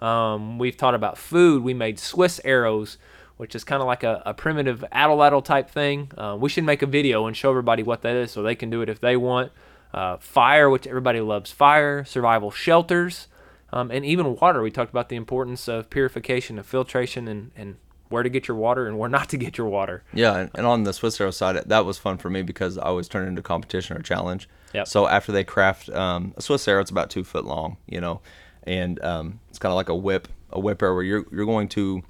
Um, 0.02 0.60
we've 0.60 0.76
taught 0.76 0.96
about 0.96 1.18
food. 1.18 1.64
We 1.64 1.74
made 1.74 2.00
Swiss 2.00 2.42
arrows, 2.44 2.98
which 3.38 3.56
is 3.56 3.64
kind 3.64 3.82
of 3.82 3.88
like 3.88 4.04
a, 4.04 4.22
a 4.26 4.34
primitive 4.34 4.84
atlatl 4.92 5.44
type 5.44 5.70
thing. 5.70 6.12
Uh, 6.18 6.36
we 6.40 6.50
should 6.50 6.64
make 6.64 6.82
a 6.82 6.88
video 6.88 7.28
and 7.28 7.38
show 7.38 7.50
everybody 7.50 7.84
what 7.84 8.02
that 8.02 8.16
is 8.16 8.32
so 8.32 8.42
they 8.44 8.56
can 8.56 8.70
do 8.70 8.82
it 8.82 8.90
if 8.90 9.00
they 9.00 9.16
want. 9.16 9.52
Uh, 9.94 10.18
fire, 10.18 10.70
which 10.70 10.88
everybody 10.88 11.20
loves 11.22 11.52
fire. 11.52 12.04
Survival 12.06 12.50
shelters. 12.52 13.28
Um, 13.74 13.90
and 13.90 14.04
even 14.06 14.36
water. 14.36 14.62
We 14.62 14.72
talked 14.72 14.92
about 14.92 15.10
the 15.10 15.16
importance 15.16 15.68
of 15.70 15.90
purification, 15.90 16.60
of 16.60 16.66
filtration, 16.66 17.28
and, 17.30 17.52
and 17.56 17.78
where 18.12 18.24
to 18.24 18.30
get 18.30 18.48
your 18.48 18.58
water 18.58 18.88
and 18.88 19.00
where 19.00 19.10
not 19.10 19.30
to 19.30 19.38
get 19.38 19.58
your 19.58 19.68
water. 19.68 20.04
Yeah, 20.14 20.36
and, 20.38 20.52
and 20.56 20.68
on 20.68 20.84
the 20.84 20.94
Swiss 20.94 21.20
arrow 21.20 21.32
side, 21.32 21.56
that 21.66 21.86
was 21.86 21.98
fun 21.98 22.18
for 22.18 22.30
me 22.30 22.42
because 22.42 22.78
I 22.78 22.84
always 22.84 23.08
turn 23.08 23.26
it 23.26 23.28
into 23.30 23.42
competition 23.42 23.98
or 23.98 24.02
challenge. 24.02 24.48
Yep. 24.74 24.88
So 24.88 25.08
after 25.08 25.32
they 25.32 25.44
craft 25.44 25.90
um, 25.90 26.34
a 26.38 26.42
Swiss 26.42 26.68
arrow, 26.68 26.82
it's 26.82 26.92
about 26.92 27.10
two 27.10 27.24
foot 27.24 27.46
long, 27.46 27.78
you 27.88 28.00
know, 28.02 28.22
and 28.64 29.04
um, 29.04 29.40
it's 29.50 29.60
kind 29.60 29.72
of 29.72 29.76
like 29.76 29.90
a 29.90 29.96
whip, 29.96 30.28
a 30.52 30.60
whip 30.60 30.82
arrow 30.82 30.94
where 30.96 31.04
you're 31.04 31.26
you're 31.32 31.46
going 31.46 31.68
to 31.70 32.04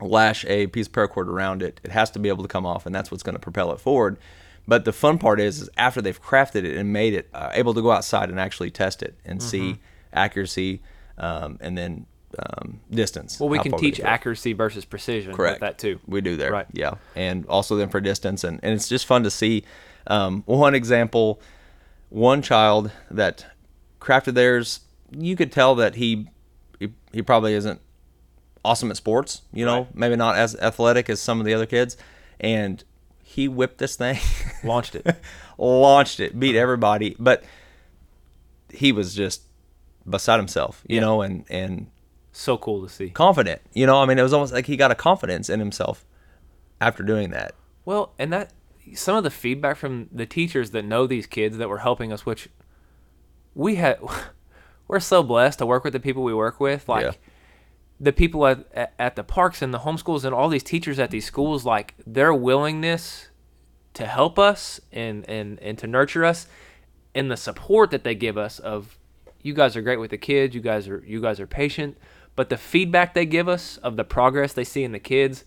lash 0.00 0.44
a 0.46 0.68
piece 0.68 0.86
of 0.86 0.92
paracord 0.92 1.26
around 1.26 1.62
it. 1.62 1.80
It 1.82 1.90
has 1.90 2.10
to 2.12 2.18
be 2.18 2.28
able 2.28 2.42
to 2.44 2.48
come 2.48 2.64
off, 2.64 2.86
and 2.86 2.94
that's 2.94 3.10
what's 3.10 3.22
going 3.22 3.34
to 3.34 3.40
propel 3.40 3.72
it 3.72 3.80
forward. 3.80 4.16
But 4.66 4.84
the 4.84 4.92
fun 4.92 5.18
part 5.18 5.40
is, 5.40 5.62
is 5.62 5.70
after 5.76 6.02
they've 6.02 6.22
crafted 6.22 6.64
it 6.64 6.76
and 6.76 6.92
made 6.92 7.14
it, 7.14 7.28
uh, 7.32 7.50
able 7.54 7.72
to 7.74 7.80
go 7.80 7.90
outside 7.90 8.28
and 8.28 8.38
actually 8.38 8.70
test 8.70 9.02
it 9.02 9.18
and 9.24 9.40
Mm-hmm. 9.40 9.48
see 9.48 9.76
accuracy, 10.12 10.82
um, 11.16 11.58
and 11.60 11.76
then 11.76 12.06
um, 12.38 12.80
distance. 12.90 13.40
Well, 13.40 13.48
we 13.48 13.58
can 13.58 13.76
teach 13.76 14.00
accuracy 14.00 14.52
versus 14.52 14.84
precision 14.84 15.34
Correct. 15.34 15.56
with 15.56 15.60
that 15.60 15.78
too. 15.78 15.98
We 16.06 16.20
do 16.20 16.36
there. 16.36 16.52
Right. 16.52 16.66
Yeah. 16.72 16.94
And 17.16 17.46
also 17.46 17.76
then 17.76 17.88
for 17.88 18.00
distance 18.00 18.44
and, 18.44 18.60
and 18.62 18.74
it's 18.74 18.88
just 18.88 19.06
fun 19.06 19.22
to 19.24 19.30
see. 19.30 19.64
Um, 20.06 20.42
one 20.46 20.74
example, 20.74 21.40
one 22.10 22.42
child 22.42 22.90
that 23.10 23.46
crafted 24.00 24.34
theirs, 24.34 24.80
you 25.10 25.36
could 25.36 25.52
tell 25.52 25.74
that 25.76 25.94
he 25.96 26.28
he, 26.78 26.92
he 27.12 27.22
probably 27.22 27.54
isn't 27.54 27.80
awesome 28.64 28.90
at 28.90 28.96
sports, 28.96 29.42
you 29.52 29.64
know, 29.64 29.78
Right. 29.82 29.94
maybe 29.94 30.16
not 30.16 30.36
as 30.36 30.54
athletic 30.56 31.08
as 31.10 31.20
some 31.20 31.40
of 31.40 31.46
the 31.46 31.54
other 31.54 31.66
kids. 31.66 31.96
And 32.40 32.84
he 33.22 33.48
whipped 33.48 33.78
this 33.78 33.96
thing, 33.96 34.18
Launched 34.64 34.94
it. 34.94 35.06
launched 35.58 36.20
it, 36.20 36.38
beat 36.38 36.56
everybody, 36.56 37.16
but 37.18 37.42
he 38.72 38.92
was 38.92 39.14
just 39.14 39.42
beside 40.08 40.36
himself, 40.38 40.82
you 40.86 40.96
Yeah. 40.96 41.00
know, 41.02 41.22
and 41.22 41.44
and 41.50 41.86
so 42.38 42.56
cool 42.58 42.82
to 42.86 42.88
see. 42.92 43.10
confident. 43.10 43.60
You 43.72 43.86
know, 43.86 44.00
I 44.00 44.06
mean, 44.06 44.18
it 44.18 44.22
was 44.22 44.32
almost 44.32 44.52
like 44.52 44.66
he 44.66 44.76
got 44.76 44.90
a 44.90 44.94
confidence 44.94 45.48
in 45.50 45.58
himself 45.60 46.04
after 46.80 47.02
doing 47.02 47.30
that. 47.30 47.54
Well, 47.84 48.12
and 48.18 48.32
that 48.32 48.52
some 48.94 49.16
of 49.16 49.24
the 49.24 49.30
feedback 49.30 49.76
from 49.76 50.08
the 50.12 50.26
teachers 50.26 50.70
that 50.70 50.84
know 50.84 51.06
these 51.06 51.26
kids 51.26 51.56
that 51.58 51.68
were 51.68 51.78
helping 51.78 52.12
us, 52.12 52.24
which 52.24 52.48
we 53.54 53.74
had, 53.76 53.98
we're 54.88 55.00
so 55.00 55.22
blessed 55.22 55.58
to 55.58 55.66
work 55.66 55.84
with 55.84 55.92
the 55.92 56.00
people 56.00 56.22
we 56.22 56.34
work 56.34 56.60
with. 56.60 56.88
Like 56.88 57.04
Yeah. 57.04 57.12
the 58.00 58.12
people 58.12 58.46
at, 58.46 58.66
at 58.72 58.94
at 58.98 59.16
the 59.16 59.24
parks 59.24 59.60
and 59.62 59.74
the 59.74 59.80
homeschools 59.80 60.24
and 60.24 60.34
all 60.34 60.48
these 60.48 60.62
teachers 60.62 60.98
at 60.98 61.10
these 61.10 61.24
schools, 61.26 61.64
like 61.64 61.94
their 62.06 62.32
willingness 62.32 63.28
to 63.94 64.06
help 64.06 64.38
us 64.38 64.80
and 64.92 65.28
and 65.28 65.58
and 65.60 65.76
to 65.78 65.86
nurture 65.86 66.24
us, 66.24 66.46
and 67.14 67.30
the 67.30 67.36
support 67.36 67.90
that 67.90 68.04
they 68.04 68.14
give 68.14 68.38
us 68.38 68.58
of, 68.60 68.96
you 69.42 69.52
guys 69.54 69.76
are 69.76 69.82
great 69.82 69.98
with 69.98 70.10
the 70.10 70.18
kids. 70.18 70.54
You 70.54 70.60
guys 70.60 70.86
are 70.88 71.02
you 71.06 71.20
guys 71.20 71.40
are 71.40 71.46
patient. 71.46 71.98
But 72.38 72.50
the 72.50 72.56
feedback 72.56 73.14
they 73.14 73.26
give 73.26 73.48
us 73.48 73.78
of 73.78 73.96
the 73.96 74.04
progress 74.04 74.52
they 74.52 74.62
see 74.62 74.84
in 74.84 74.92
the 74.92 75.00
kids, 75.00 75.44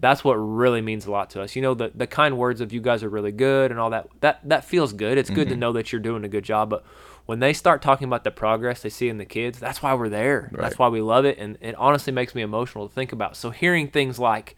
that's 0.00 0.24
what 0.24 0.34
really 0.34 0.80
means 0.80 1.06
a 1.06 1.12
lot 1.12 1.30
to 1.30 1.40
us. 1.40 1.54
You 1.54 1.62
know, 1.62 1.72
the 1.72 1.92
the 1.94 2.08
kind 2.08 2.36
words 2.36 2.60
of 2.60 2.72
you 2.72 2.80
guys 2.80 3.04
are 3.04 3.08
really 3.08 3.30
good 3.30 3.70
and 3.70 3.78
all 3.78 3.90
that. 3.90 4.08
That 4.22 4.40
that 4.48 4.64
feels 4.64 4.92
good. 4.92 5.18
It's 5.18 5.30
good 5.30 5.46
to 5.46 5.54
mm-hmm. 5.54 5.60
know 5.60 5.72
that 5.74 5.92
you're 5.92 6.00
doing 6.00 6.24
a 6.24 6.28
good 6.28 6.42
job. 6.42 6.68
But 6.68 6.84
when 7.26 7.38
they 7.38 7.52
start 7.52 7.80
talking 7.80 8.08
about 8.08 8.24
the 8.24 8.32
progress 8.32 8.82
they 8.82 8.88
see 8.88 9.08
in 9.08 9.18
the 9.18 9.24
kids, 9.24 9.60
that's 9.60 9.84
why 9.84 9.94
we're 9.94 10.08
there. 10.08 10.50
That's 10.52 10.80
why 10.80 10.88
we 10.88 11.00
love 11.00 11.24
it, 11.24 11.38
and 11.38 11.58
it 11.60 11.76
honestly 11.76 12.12
makes 12.12 12.34
me 12.34 12.42
emotional 12.42 12.88
to 12.88 12.92
think 12.92 13.12
about. 13.12 13.36
So 13.36 13.50
hearing 13.50 13.86
things 13.86 14.18
like, 14.18 14.56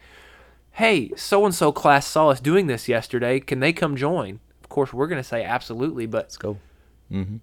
"Hey, 0.73 1.11
so 1.17 1.45
and 1.45 1.55
so 1.55 1.71
class 1.71 2.07
saw 2.07 2.31
us 2.31 2.41
doing 2.41 2.67
this 2.67 2.89
yesterday. 2.89 3.41
Can 3.41 3.61
they 3.61 3.75
come 3.75 3.95
join?" 3.95 4.41
Of 4.63 4.71
course, 4.71 4.95
we're 4.95 5.07
going 5.07 5.23
to 5.23 5.29
say 5.29 5.45
absolutely, 5.45 6.07
but 6.07 6.25
Let's 6.25 6.39
go. 6.39 6.57
Mm-hmm. 7.13 7.37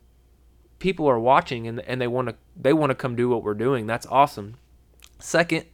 People 0.82 1.08
are 1.08 1.20
watching 1.20 1.68
and 1.68 1.80
and 1.82 2.02
they 2.02 2.08
want 2.08 2.28
to 2.28 2.36
they 2.60 2.74
want 2.74 2.90
to 2.90 2.96
come 2.96 3.16
do 3.16 3.30
what 3.30 3.44
we're 3.44 3.54
doing. 3.54 3.88
That's 3.88 4.06
awesome. 4.08 4.56
Second, 5.20 5.66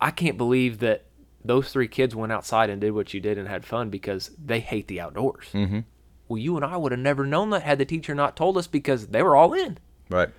I 0.00 0.10
can't 0.10 0.38
believe 0.38 0.78
that 0.78 1.04
those 1.44 1.70
three 1.70 1.88
kids 1.88 2.14
went 2.14 2.32
outside 2.32 2.70
and 2.70 2.80
did 2.80 2.92
what 2.92 3.12
you 3.12 3.20
did 3.20 3.36
and 3.36 3.46
had 3.48 3.66
fun 3.66 3.90
because 3.90 4.30
they 4.42 4.60
hate 4.60 4.88
the 4.88 5.00
outdoors. 5.00 5.46
Mm-hmm. 5.52 5.80
Well, 6.28 6.38
you 6.38 6.56
and 6.56 6.64
I 6.64 6.76
would 6.76 6.92
have 6.92 7.00
never 7.00 7.26
known 7.26 7.50
that 7.50 7.62
had 7.62 7.78
the 7.78 7.84
teacher 7.84 8.14
not 8.14 8.36
told 8.36 8.56
us 8.56 8.66
because 8.66 9.08
they 9.08 9.22
were 9.22 9.36
all 9.36 9.52
in. 9.52 9.78
Right. 10.08 10.30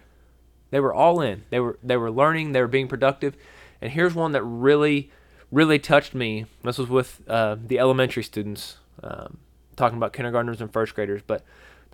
They 0.69 0.79
were 0.79 0.93
all 0.93 1.21
in. 1.21 1.43
They 1.49 1.59
were 1.59 1.77
they 1.83 1.97
were 1.97 2.11
learning. 2.11 2.51
They 2.51 2.61
were 2.61 2.67
being 2.67 2.87
productive. 2.87 3.35
And 3.81 3.91
here's 3.91 4.15
one 4.15 4.31
that 4.31 4.43
really, 4.43 5.11
really 5.51 5.79
touched 5.79 6.15
me. 6.15 6.45
This 6.63 6.77
was 6.77 6.89
with 6.89 7.21
uh, 7.27 7.57
the 7.63 7.79
elementary 7.79 8.23
students, 8.23 8.77
um, 9.03 9.37
talking 9.75 9.97
about 9.97 10.13
kindergartners 10.13 10.61
and 10.61 10.71
first 10.73 10.95
graders. 10.95 11.21
But 11.25 11.43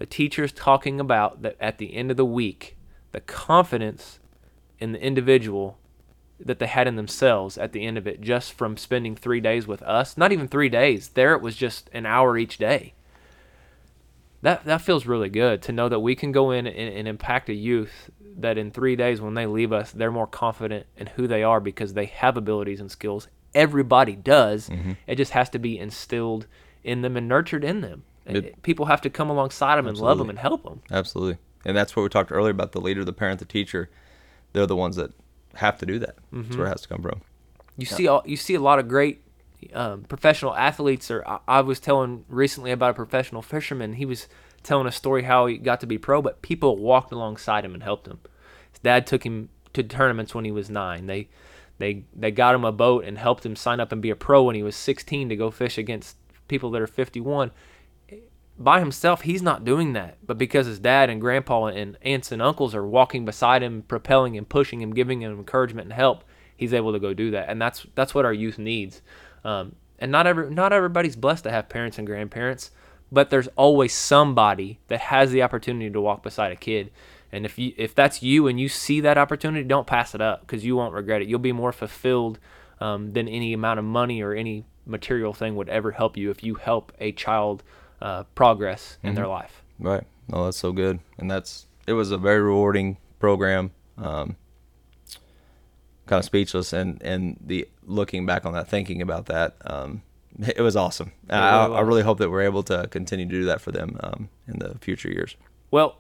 the 0.03 0.07
teachers 0.07 0.51
talking 0.51 0.99
about 0.99 1.43
that 1.43 1.55
at 1.61 1.77
the 1.77 1.93
end 1.93 2.11
of 2.11 2.17
the 2.17 2.25
week, 2.25 2.75
the 3.13 3.21
confidence 3.21 4.19
in 4.77 4.91
the 4.91 5.01
individual 5.01 5.77
that 6.41 6.59
they 6.59 6.67
had 6.67 6.89
in 6.89 6.97
themselves 6.97 7.57
at 7.57 7.71
the 7.71 7.85
end 7.85 7.97
of 7.97 8.05
it, 8.05 8.19
just 8.19 8.51
from 8.51 8.75
spending 8.75 9.15
three 9.15 9.39
days 9.39 9.65
with 9.65 9.81
us. 9.83 10.17
Not 10.17 10.33
even 10.33 10.49
three 10.49 10.67
days. 10.67 11.07
There 11.07 11.33
it 11.35 11.41
was 11.41 11.55
just 11.55 11.89
an 11.93 12.05
hour 12.05 12.37
each 12.37 12.57
day. 12.57 12.95
That 14.41 14.65
that 14.65 14.81
feels 14.81 15.05
really 15.05 15.29
good 15.29 15.61
to 15.61 15.71
know 15.71 15.87
that 15.87 16.01
we 16.01 16.15
can 16.15 16.33
go 16.33 16.51
in 16.51 16.67
and, 16.67 16.75
and 16.77 17.07
impact 17.07 17.47
a 17.47 17.53
youth 17.53 18.09
that 18.35 18.57
in 18.57 18.71
three 18.71 18.97
days 18.97 19.21
when 19.21 19.35
they 19.35 19.45
leave 19.45 19.71
us 19.71 19.93
they're 19.93 20.11
more 20.11 20.27
confident 20.27 20.85
in 20.97 21.07
who 21.07 21.27
they 21.27 21.43
are 21.43 21.61
because 21.61 21.93
they 21.93 22.07
have 22.07 22.35
abilities 22.35 22.81
and 22.81 22.91
skills. 22.91 23.29
Everybody 23.55 24.17
does. 24.17 24.67
Mm-hmm. 24.67 24.91
It 25.07 25.15
just 25.15 25.31
has 25.31 25.49
to 25.51 25.59
be 25.59 25.79
instilled 25.79 26.45
in 26.83 27.03
them 27.03 27.15
and 27.15 27.29
nurtured 27.29 27.63
in 27.63 27.79
them 27.79 28.03
It- 28.25 28.61
people 28.63 28.85
have 28.85 29.01
to 29.01 29.09
come 29.09 29.29
alongside 29.29 29.75
them 29.77 29.87
and 29.87 29.97
love 29.97 30.17
them 30.17 30.29
and 30.29 30.39
help 30.39 30.63
them 30.63 30.81
Absolutely. 30.91 31.37
And 31.65 31.75
that's 31.77 31.95
what 31.95 32.03
we 32.03 32.09
talked 32.09 32.31
earlier 32.31 32.51
about 32.51 32.71
the 32.73 32.81
leader, 32.81 33.05
the 33.05 33.13
parent, 33.13 33.39
the 33.39 33.45
teacher. 33.45 33.89
They're 34.51 34.65
the 34.67 34.75
ones 34.75 34.95
that 34.97 35.11
have 35.55 35.77
to 35.79 35.85
do 35.85 35.99
that. 35.99 36.15
That's 36.31 36.55
where 36.57 36.65
it 36.67 36.69
has 36.69 36.81
to 36.81 36.87
come 36.89 37.01
from. 37.01 37.21
You 37.77 37.85
see 37.85 38.07
all 38.07 38.21
you 38.25 38.37
see 38.37 38.53
a 38.55 38.59
lot 38.59 38.79
of 38.79 38.87
great 38.87 39.21
um, 39.73 40.03
professional 40.03 40.55
athletes. 40.55 41.09
Or 41.09 41.27
I, 41.27 41.39
I 41.47 41.61
was 41.61 41.79
telling 41.79 42.25
recently 42.27 42.71
about 42.71 42.91
a 42.91 42.93
professional 42.93 43.41
fisherman. 43.41 43.93
He 43.93 44.05
was 44.05 44.27
telling 44.61 44.87
a 44.87 44.91
story 44.91 45.23
how 45.23 45.45
he 45.47 45.57
got 45.57 45.79
to 45.81 45.87
be 45.87 45.97
pro, 45.97 46.21
but 46.21 46.41
people 46.41 46.77
walked 46.77 47.11
alongside 47.11 47.65
him 47.65 47.73
and 47.73 47.83
helped 47.83 48.07
him. 48.07 48.19
His 48.71 48.79
dad 48.79 49.07
took 49.07 49.23
him 49.25 49.49
to 49.73 49.83
tournaments 49.83 50.35
when 50.35 50.45
he 50.45 50.51
was 50.51 50.69
nine. 50.69 51.07
They 51.07 51.29
they 51.79 52.03
they 52.15 52.29
got 52.31 52.55
him 52.55 52.63
a 52.65 52.71
boat 52.71 53.05
and 53.05 53.17
helped 53.17 53.45
him 53.45 53.55
sign 53.55 53.79
up 53.79 53.91
and 53.91 54.01
be 54.01 54.09
a 54.09 54.15
pro 54.15 54.43
when 54.43 54.55
he 54.55 54.63
was 54.63 54.75
16 54.75 55.29
to 55.29 55.35
go 55.35 55.49
fish 55.49 55.77
against 55.77 56.17
people 56.47 56.69
that 56.71 56.81
are 56.81 56.87
51 56.87 57.51
by 58.57 58.79
himself, 58.79 59.21
he's 59.21 59.41
not 59.41 59.65
doing 59.65 59.93
that. 59.93 60.17
But 60.25 60.37
because 60.37 60.67
his 60.67 60.79
dad 60.79 61.09
and 61.09 61.19
grandpa 61.19 61.65
and 61.65 61.97
aunts 62.01 62.31
and 62.31 62.41
uncles 62.41 62.75
are 62.75 62.85
walking 62.85 63.25
beside 63.25 63.63
him, 63.63 63.83
propelling 63.87 64.35
him, 64.35 64.45
pushing 64.45 64.81
him, 64.81 64.93
giving 64.93 65.21
him 65.21 65.31
encouragement 65.31 65.85
and 65.85 65.93
help, 65.93 66.23
he's 66.55 66.73
able 66.73 66.93
to 66.93 66.99
go 66.99 67.13
do 67.13 67.31
that. 67.31 67.49
And 67.49 67.61
that's 67.61 67.85
that's 67.95 68.13
what 68.13 68.25
our 68.25 68.33
youth 68.33 68.59
needs. 68.59 69.01
Um, 69.43 69.75
and 69.99 70.11
not 70.11 70.27
every 70.27 70.49
not 70.49 70.73
everybody's 70.73 71.15
blessed 71.15 71.45
to 71.45 71.51
have 71.51 71.69
parents 71.69 71.97
and 71.97 72.07
grandparents, 72.07 72.71
but 73.11 73.29
there's 73.29 73.47
always 73.55 73.93
somebody 73.93 74.79
that 74.87 74.99
has 74.99 75.31
the 75.31 75.41
opportunity 75.41 75.89
to 75.89 76.01
walk 76.01 76.23
beside 76.23 76.51
a 76.51 76.55
kid. 76.55 76.91
And 77.31 77.45
if 77.45 77.57
you 77.57 77.73
if 77.77 77.95
that's 77.95 78.21
you 78.21 78.47
and 78.47 78.59
you 78.59 78.69
see 78.69 79.01
that 79.01 79.17
opportunity, 79.17 79.63
don't 79.63 79.87
pass 79.87 80.13
it 80.13 80.21
up 80.21 80.41
because 80.41 80.63
you 80.63 80.75
won't 80.75 80.93
regret 80.93 81.21
it. 81.21 81.27
You'll 81.27 81.39
be 81.39 81.51
more 81.51 81.71
fulfilled 81.71 82.37
um, 82.79 83.13
than 83.13 83.27
any 83.27 83.53
amount 83.53 83.79
of 83.79 83.85
money 83.85 84.21
or 84.21 84.33
any 84.33 84.65
material 84.85 85.33
thing 85.33 85.55
would 85.55 85.69
ever 85.69 85.91
help 85.91 86.17
you 86.17 86.29
if 86.29 86.43
you 86.43 86.55
help 86.55 86.91
a 86.99 87.11
child 87.13 87.63
uh, 88.03 88.23
progress 88.35 88.97
in 89.01 89.15
their 89.15 89.27
life. 89.27 89.63
Right. 89.79 90.03
No, 90.27 90.45
that's 90.45 90.57
so 90.57 90.71
good. 90.71 90.99
And 91.17 91.31
that's, 91.31 91.65
it 91.87 91.93
was 91.93 92.11
a 92.11 92.17
very 92.17 92.41
rewarding 92.41 92.97
program. 93.19 93.71
Um, 93.97 94.35
kind 96.05 96.19
of 96.19 96.25
speechless 96.25 96.73
and, 96.73 97.01
and 97.01 97.37
the 97.45 97.67
looking 97.85 98.25
back 98.25 98.45
on 98.45 98.53
that, 98.53 98.67
thinking 98.67 99.01
about 99.01 99.25
that, 99.27 99.55
um, 99.65 100.01
it 100.39 100.61
was 100.61 100.75
awesome. 100.75 101.11
I, 101.29 101.35
really 101.37 101.75
I 101.77 101.79
was. 101.81 101.87
really 101.87 102.01
hope 102.03 102.17
that 102.19 102.29
we're 102.29 102.41
able 102.41 102.63
to 102.63 102.87
continue 102.91 103.25
to 103.25 103.31
do 103.31 103.45
that 103.45 103.61
for 103.61 103.71
them 103.71 103.97
um, 104.01 104.29
in 104.47 104.59
the 104.59 104.77
future 104.79 105.09
years. 105.09 105.35
Well, 105.71 105.97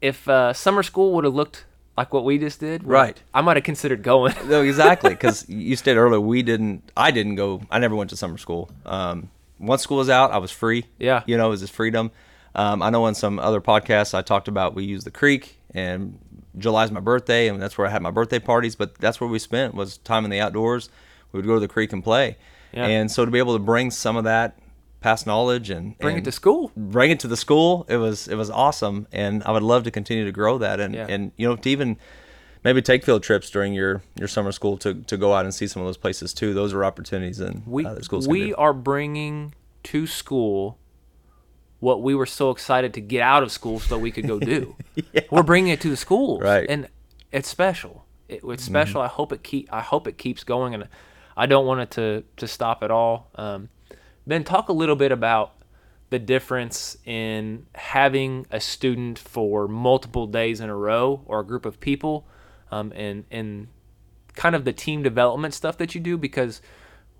if 0.00 0.28
uh, 0.28 0.52
summer 0.52 0.82
school 0.82 1.12
would 1.14 1.24
have 1.24 1.34
looked 1.34 1.64
like 1.96 2.12
what 2.12 2.24
we 2.24 2.38
just 2.38 2.60
did, 2.60 2.84
Right. 2.84 3.20
I 3.32 3.40
might 3.40 3.56
have 3.56 3.64
considered 3.64 4.02
going. 4.02 4.34
No, 4.46 4.62
exactly. 4.62 5.10
Because 5.16 5.48
you 5.48 5.74
stated 5.76 5.98
earlier, 5.98 6.20
we 6.20 6.42
didn't. 6.42 6.92
I 6.96 7.10
didn't 7.10 7.36
go. 7.36 7.62
I 7.70 7.78
never 7.78 7.96
went 7.96 8.10
to 8.10 8.16
summer 8.16 8.36
school. 8.38 8.70
Um, 8.84 9.30
once 9.58 9.82
school 9.82 9.96
was 9.98 10.08
out, 10.10 10.30
I 10.32 10.38
was 10.38 10.50
free. 10.50 10.86
Yeah. 10.98 11.22
You 11.26 11.36
know, 11.36 11.46
it 11.46 11.50
was 11.50 11.60
this 11.60 11.70
freedom. 11.70 12.10
Um, 12.54 12.82
I 12.82 12.90
know 12.90 13.06
in 13.06 13.14
some 13.14 13.38
other 13.38 13.60
podcasts 13.60 14.14
I 14.14 14.22
talked 14.22 14.48
about 14.48 14.74
we 14.74 14.84
use 14.84 15.04
the 15.04 15.10
creek 15.10 15.58
and 15.74 16.18
July's 16.58 16.90
my 16.90 17.00
birthday 17.00 17.48
and 17.48 17.60
that's 17.60 17.76
where 17.76 17.86
I 17.86 17.90
had 17.90 18.00
my 18.02 18.10
birthday 18.10 18.38
parties. 18.38 18.74
But 18.76 18.94
that's 18.96 19.20
where 19.20 19.28
we 19.28 19.38
spent 19.38 19.74
was 19.74 19.98
time 19.98 20.24
in 20.24 20.30
the 20.30 20.40
outdoors. 20.40 20.88
We 21.32 21.38
would 21.38 21.46
go 21.46 21.54
to 21.54 21.60
the 21.60 21.68
creek 21.68 21.92
and 21.92 22.02
play. 22.02 22.36
Yeah. 22.72 22.86
And 22.86 23.10
so 23.10 23.24
to 23.24 23.30
be 23.30 23.38
able 23.38 23.52
to 23.54 23.58
bring 23.62 23.90
some 23.90 24.16
of 24.16 24.24
that 24.24 24.58
past 25.00 25.26
knowledge 25.26 25.70
and 25.70 25.96
Bring 25.98 26.16
it 26.16 26.24
to 26.24 26.32
school. 26.32 26.72
bring 26.76 27.10
it 27.10 27.20
to 27.20 27.28
the 27.28 27.36
school. 27.36 27.84
It 27.88 27.96
was 27.98 28.26
it 28.26 28.34
was 28.34 28.50
awesome, 28.50 29.06
and 29.12 29.42
I 29.44 29.52
would 29.52 29.62
love 29.62 29.84
to 29.84 29.90
continue 29.90 30.24
to 30.24 30.32
grow 30.32 30.58
that, 30.58 30.80
and 30.80 30.94
Yeah. 30.94 31.06
and 31.08 31.32
you 31.36 31.46
know 31.48 31.56
to 31.56 31.70
even 31.70 31.96
maybe 32.66 32.82
take 32.82 33.04
field 33.04 33.22
trips 33.22 33.48
during 33.48 33.72
your 33.72 34.02
your 34.18 34.26
summer 34.28 34.50
school 34.50 34.76
to 34.78 34.94
to 34.94 35.16
go 35.16 35.32
out 35.32 35.44
and 35.44 35.54
see 35.54 35.68
some 35.68 35.80
of 35.80 35.88
those 35.88 35.96
places 35.96 36.34
too. 36.34 36.52
Those 36.52 36.74
are 36.74 36.84
opportunities, 36.84 37.38
and 37.38 37.64
We 37.64 37.86
uh, 37.86 38.00
schools 38.00 38.26
we 38.26 38.52
are 38.54 38.72
bringing 38.72 39.54
to 39.84 40.06
school 40.06 40.78
what 41.78 42.02
we 42.02 42.14
were 42.14 42.26
so 42.26 42.50
excited 42.50 42.92
to 42.94 43.00
get 43.00 43.22
out 43.22 43.42
of 43.42 43.52
school 43.52 43.78
so 43.78 43.94
that 43.94 44.00
we 44.00 44.10
could 44.10 44.26
go 44.26 44.40
do. 44.40 44.74
yeah. 45.12 45.20
We're 45.30 45.44
bringing 45.44 45.72
it 45.72 45.80
to 45.82 45.90
the 45.90 45.96
schools, 45.96 46.42
Right. 46.42 46.64
Mm-hmm. 46.64 46.72
And 46.72 46.88
it's 47.30 47.48
special. 47.48 48.04
It, 48.28 48.40
it's 48.44 48.64
special. 48.64 49.00
I 49.00 49.06
hope 49.06 49.32
it 49.32 49.44
keep. 49.44 49.72
I 49.72 49.82
hope 49.82 50.08
it 50.08 50.18
keeps 50.18 50.42
going, 50.42 50.74
and 50.74 50.88
I 51.36 51.46
don't 51.46 51.66
want 51.66 51.80
it 51.80 51.90
to 51.92 52.24
to 52.38 52.48
stop 52.48 52.82
at 52.82 52.90
all. 52.90 53.30
Um, 53.36 53.68
ben, 54.26 54.42
talk 54.42 54.68
a 54.68 54.72
little 54.72 54.96
bit 54.96 55.12
about 55.12 55.52
the 56.10 56.18
difference 56.18 56.96
in 57.04 57.66
having 57.74 58.46
a 58.50 58.60
student 58.60 59.18
for 59.18 59.68
multiple 59.68 60.26
days 60.26 60.60
in 60.60 60.68
a 60.68 60.76
row 60.76 61.22
or 61.26 61.40
a 61.40 61.44
group 61.44 61.66
of 61.66 61.78
people, 61.80 62.26
um, 62.70 62.92
and 62.94 63.24
and 63.30 63.68
kind 64.34 64.54
of 64.54 64.64
the 64.64 64.72
team 64.72 65.02
development 65.02 65.54
stuff 65.54 65.78
that 65.78 65.94
you 65.94 66.00
do 66.00 66.16
because 66.16 66.60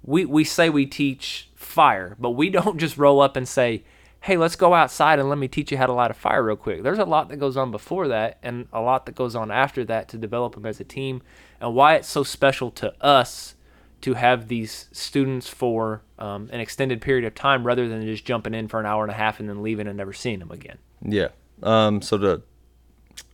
we 0.03 0.25
we 0.25 0.45
say 0.45 0.71
we 0.71 0.87
teach 0.87 1.51
fire, 1.55 2.17
but 2.19 2.31
we 2.31 2.51
don't 2.59 2.79
just 2.79 2.97
roll 2.97 3.21
up 3.21 3.37
and 3.37 3.49
say, 3.49 3.85
"Hey, 4.21 4.37
let's 4.37 4.57
go 4.57 4.75
outside 4.75 5.19
and 5.19 5.29
let 5.29 5.39
me 5.39 5.49
teach 5.49 5.71
you 5.71 5.79
how 5.79 5.87
to 5.87 5.93
light 5.93 6.11
a 6.11 6.15
fire 6.15 6.43
real 6.43 6.57
quick." 6.57 6.83
There's 6.83 6.99
a 6.99 7.05
lot 7.05 7.29
that 7.29 7.37
goes 7.37 7.57
on 7.57 7.71
before 7.71 8.09
that 8.09 8.39
and 8.43 8.69
a 8.73 8.81
lot 8.81 9.07
that 9.07 9.15
goes 9.15 9.35
on 9.35 9.51
after 9.51 9.85
that 9.85 10.09
to 10.09 10.19
develop 10.19 10.55
them 10.55 10.67
as 10.67 10.81
a 10.81 10.85
team, 10.85 11.23
and 11.61 11.75
why 11.75 11.95
it's 11.97 12.09
so 12.09 12.23
special 12.23 12.71
to 12.73 12.95
us 13.05 13.55
to 14.03 14.15
have 14.15 14.49
these 14.49 14.89
students 14.93 15.49
for 15.49 16.03
um, 16.19 16.49
an 16.53 16.61
extended 16.61 17.01
period 17.01 17.25
of 17.25 17.35
time 17.35 17.67
rather 17.67 17.89
than 17.89 18.03
just 18.03 18.25
jumping 18.25 18.55
in 18.55 18.69
for 18.69 18.79
an 18.79 18.87
hour 18.87 19.03
and 19.03 19.11
a 19.11 19.15
half 19.15 19.41
and 19.41 19.49
then 19.49 19.63
leaving 19.63 19.87
and 19.87 19.97
never 19.97 20.13
seeing 20.13 20.39
them 20.39 20.51
again. 20.51 20.79
yeah. 21.03 21.29
Um, 21.63 22.03
so 22.03 22.19
to 22.19 22.43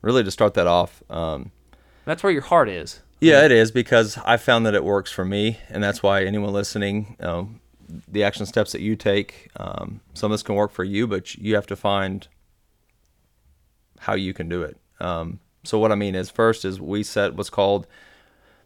really 0.01 0.23
to 0.23 0.31
start 0.31 0.55
that 0.55 0.69
off, 0.69 1.03
um, 1.11 1.51
That's 2.05 2.23
where 2.23 2.33
your 2.33 2.43
heart 2.43 2.69
is. 2.69 3.01
Yeah, 3.21 3.45
it 3.45 3.53
is 3.53 3.71
because 3.71 4.19
I 4.25 4.37
found 4.37 4.67
that 4.67 4.75
it 4.75 4.85
works 4.85 5.13
for 5.13 5.25
me, 5.25 5.59
and 5.69 5.83
that's 5.83 6.03
why 6.03 6.25
anyone 6.25 6.53
listening, 6.53 7.17
um, 7.21 7.61
the 8.09 8.25
action 8.25 8.47
steps 8.47 8.73
that 8.73 8.81
you 8.81 8.97
take, 8.97 9.49
um, 9.57 10.01
some 10.13 10.33
of 10.33 10.35
this 10.35 10.43
can 10.43 10.57
work 10.57 10.73
for 10.73 10.83
you, 10.83 11.07
but 11.07 11.37
you 11.37 11.55
have 11.55 11.67
to 11.69 11.77
find 11.77 12.27
how 14.01 14.15
you 14.15 14.35
can 14.35 14.49
do 14.49 14.63
it. 14.63 14.77
Um, 14.99 15.39
so 15.63 15.79
what 15.79 15.93
I 15.93 15.95
mean 15.95 16.17
is, 16.17 16.31
first 16.31 16.65
is 16.65 16.81
we 16.81 17.05
set 17.05 17.35
what's 17.35 17.51
called 17.51 17.87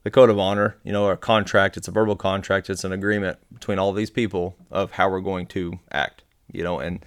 the 0.03 0.11
code 0.11 0.31
of 0.31 0.39
honor. 0.39 0.77
You 0.85 0.93
know, 0.93 1.11
a 1.11 1.17
contract. 1.17 1.77
It's 1.77 1.89
a 1.89 1.91
verbal 1.91 2.17
contract. 2.17 2.71
It's 2.71 2.85
an 2.85 2.93
agreement 2.93 3.39
between 3.53 3.79
all 3.79 3.93
these 3.93 4.09
people 4.09 4.57
of 4.71 4.93
how 4.93 5.11
we're 5.11 5.21
going 5.21 5.47
to 5.49 5.81
act. 5.91 6.23
You 6.53 6.63
know, 6.63 6.79
and 6.79 7.05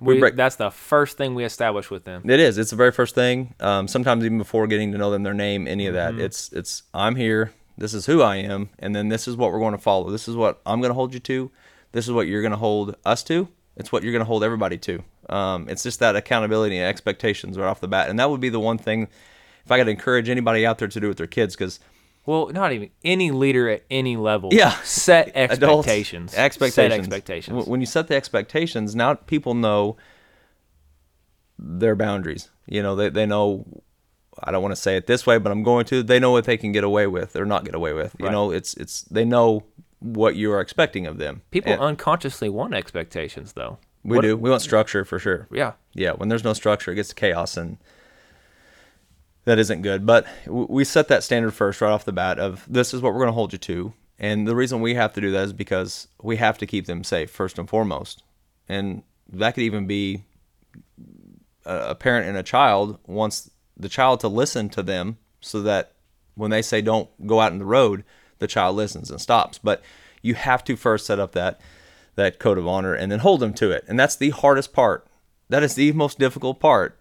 we, 0.00 0.14
We, 0.14 0.20
break. 0.20 0.36
that's 0.36 0.56
the 0.56 0.70
first 0.70 1.16
thing 1.16 1.34
we 1.34 1.44
establish 1.44 1.90
with 1.90 2.04
them. 2.04 2.28
It 2.28 2.40
is. 2.40 2.58
It's 2.58 2.70
the 2.70 2.76
very 2.76 2.92
first 2.92 3.14
thing. 3.14 3.54
Um, 3.60 3.86
sometimes 3.88 4.24
even 4.24 4.38
before 4.38 4.66
getting 4.66 4.92
to 4.92 4.98
know 4.98 5.10
them, 5.10 5.22
their 5.22 5.34
name, 5.34 5.68
any 5.68 5.86
of 5.86 5.94
that. 5.94 6.14
It's 6.18 6.52
it's 6.52 6.82
I'm 6.94 7.16
here. 7.16 7.52
This 7.76 7.94
is 7.94 8.06
who 8.06 8.20
I 8.20 8.36
am, 8.36 8.68
and 8.78 8.94
then 8.94 9.08
this 9.08 9.26
is 9.26 9.36
what 9.36 9.52
we're 9.52 9.58
going 9.58 9.72
to 9.72 9.78
follow. 9.78 10.10
This 10.10 10.28
is 10.28 10.36
what 10.36 10.60
I'm 10.66 10.80
going 10.80 10.90
to 10.90 10.94
hold 10.94 11.14
you 11.14 11.20
to. 11.20 11.50
This 11.92 12.06
is 12.06 12.12
what 12.12 12.26
you're 12.26 12.42
going 12.42 12.52
to 12.52 12.58
hold 12.58 12.94
us 13.04 13.22
to. 13.24 13.48
It's 13.76 13.90
what 13.90 14.02
you're 14.02 14.12
going 14.12 14.20
to 14.20 14.26
hold 14.26 14.44
everybody 14.44 14.76
to. 14.78 15.02
Um, 15.30 15.68
it's 15.68 15.82
just 15.82 15.98
that 16.00 16.14
accountability 16.16 16.76
and 16.76 16.86
expectations 16.86 17.56
right 17.56 17.66
off 17.66 17.80
the 17.80 17.88
bat, 17.88 18.10
and 18.10 18.18
that 18.18 18.28
would 18.30 18.40
be 18.40 18.48
the 18.50 18.60
one 18.60 18.78
thing. 18.78 19.08
If 19.64 19.70
I 19.70 19.78
could 19.78 19.88
encourage 19.88 20.28
anybody 20.28 20.66
out 20.66 20.78
there 20.78 20.88
to 20.88 21.00
do 21.00 21.08
with 21.08 21.16
their 21.18 21.26
kids, 21.26 21.54
because 21.54 21.80
Well, 22.26 22.48
not 22.48 22.72
even 22.72 22.90
any 23.04 23.30
leader 23.30 23.68
at 23.70 23.82
any 23.90 24.16
level. 24.16 24.50
Yeah. 24.52 24.70
Set 24.82 25.28
adults 25.34 25.88
expectations. 25.88 26.34
expectations 26.34 26.74
Set 26.74 26.92
expectations. 26.92 27.66
When 27.66 27.80
you 27.80 27.86
set 27.86 28.08
the 28.08 28.14
expectations 28.16 28.94
now 28.94 29.14
people 29.14 29.54
know 29.54 29.96
their 31.58 31.94
boundaries 31.94 32.48
you 32.66 32.82
know 32.82 32.96
they, 32.96 33.10
they 33.10 33.26
know 33.26 33.66
i 34.42 34.50
don't 34.50 34.62
want 34.62 34.72
to 34.74 34.80
say 34.80 34.96
it 34.96 35.06
this 35.06 35.26
way 35.26 35.36
but 35.36 35.52
i'm 35.52 35.62
going 35.62 35.84
to 35.84 36.02
they 36.02 36.18
know 36.18 36.30
what 36.30 36.44
they 36.44 36.56
can 36.56 36.72
get 36.72 36.84
away 36.84 37.06
with 37.06 37.36
or 37.36 37.44
not 37.44 37.64
get 37.64 37.74
away 37.74 37.92
with 37.92 38.16
you 38.18 38.24
Right. 38.26 38.32
know 38.32 38.50
it's 38.50 38.72
it's 38.74 39.02
they 39.02 39.24
know 39.26 39.64
what 39.98 40.36
you 40.36 40.50
are 40.52 40.60
expecting 40.60 41.06
of 41.06 41.18
them 41.18 41.42
People 41.50 41.72
And 41.74 41.82
unconsciously 41.82 42.48
want 42.48 42.72
expectations, 42.72 43.52
though. 43.52 43.76
we 44.02 44.16
What- 44.16 44.22
do 44.22 44.36
we 44.38 44.48
want 44.48 44.62
structure 44.62 45.04
for 45.04 45.18
sure 45.18 45.46
Yeah. 45.52 45.72
yeah 45.92 46.12
when 46.12 46.30
there's 46.30 46.44
no 46.44 46.54
structure 46.54 46.92
it 46.92 46.94
gets 46.94 47.12
chaos 47.12 47.58
and 47.58 47.76
that 49.44 49.58
isn't 49.58 49.82
good. 49.82 50.06
But 50.06 50.26
we 50.46 50.84
set 50.84 51.08
that 51.08 51.22
standard 51.22 51.52
first 51.52 51.80
right 51.80 51.90
off 51.90 52.04
the 52.04 52.12
bat 52.12 52.38
of 52.38 52.64
this 52.68 52.92
is 52.92 53.00
what 53.00 53.12
we're 53.12 53.20
going 53.20 53.28
to 53.28 53.34
hold 53.34 53.52
you 53.52 53.58
to. 53.58 53.92
And 54.18 54.46
the 54.46 54.54
reason 54.54 54.80
we 54.80 54.94
have 54.94 55.14
to 55.14 55.20
do 55.20 55.30
that 55.32 55.44
is 55.44 55.52
because 55.52 56.08
we 56.22 56.36
have 56.36 56.58
to 56.58 56.66
keep 56.66 56.86
them 56.86 57.04
safe 57.04 57.30
first 57.30 57.58
and 57.58 57.68
foremost. 57.68 58.22
And 58.68 59.02
that 59.32 59.54
could 59.54 59.64
even 59.64 59.86
be 59.86 60.24
a, 61.64 61.94
parent 61.94 62.28
and 62.28 62.36
a 62.36 62.42
child 62.42 62.98
wants 63.06 63.50
the 63.76 63.88
child 63.88 64.20
to 64.20 64.28
listen 64.28 64.68
to 64.70 64.82
them 64.82 65.16
so 65.40 65.62
that 65.62 65.92
when 66.34 66.50
they 66.50 66.62
say 66.62 66.82
don't 66.82 67.08
go 67.26 67.40
out 67.40 67.52
in 67.52 67.58
the 67.58 67.64
road 67.64 68.04
the 68.40 68.46
child 68.46 68.76
listens 68.76 69.10
and 69.10 69.20
stops. 69.20 69.58
But 69.58 69.82
you 70.22 70.34
have 70.34 70.64
to 70.64 70.76
first 70.76 71.06
set 71.06 71.20
up 71.20 71.32
that 71.32 71.60
that 72.16 72.38
code 72.38 72.58
of 72.58 72.66
honor 72.66 72.92
and 72.92 73.10
then 73.10 73.20
hold 73.20 73.40
them 73.40 73.54
to 73.54 73.70
it. 73.70 73.84
And 73.88 73.98
that's 73.98 74.16
the 74.16 74.30
hardest 74.30 74.72
part. 74.72 75.06
That 75.48 75.62
is 75.62 75.74
the 75.74 75.92
most 75.92 76.18
difficult 76.18 76.60
part 76.60 76.99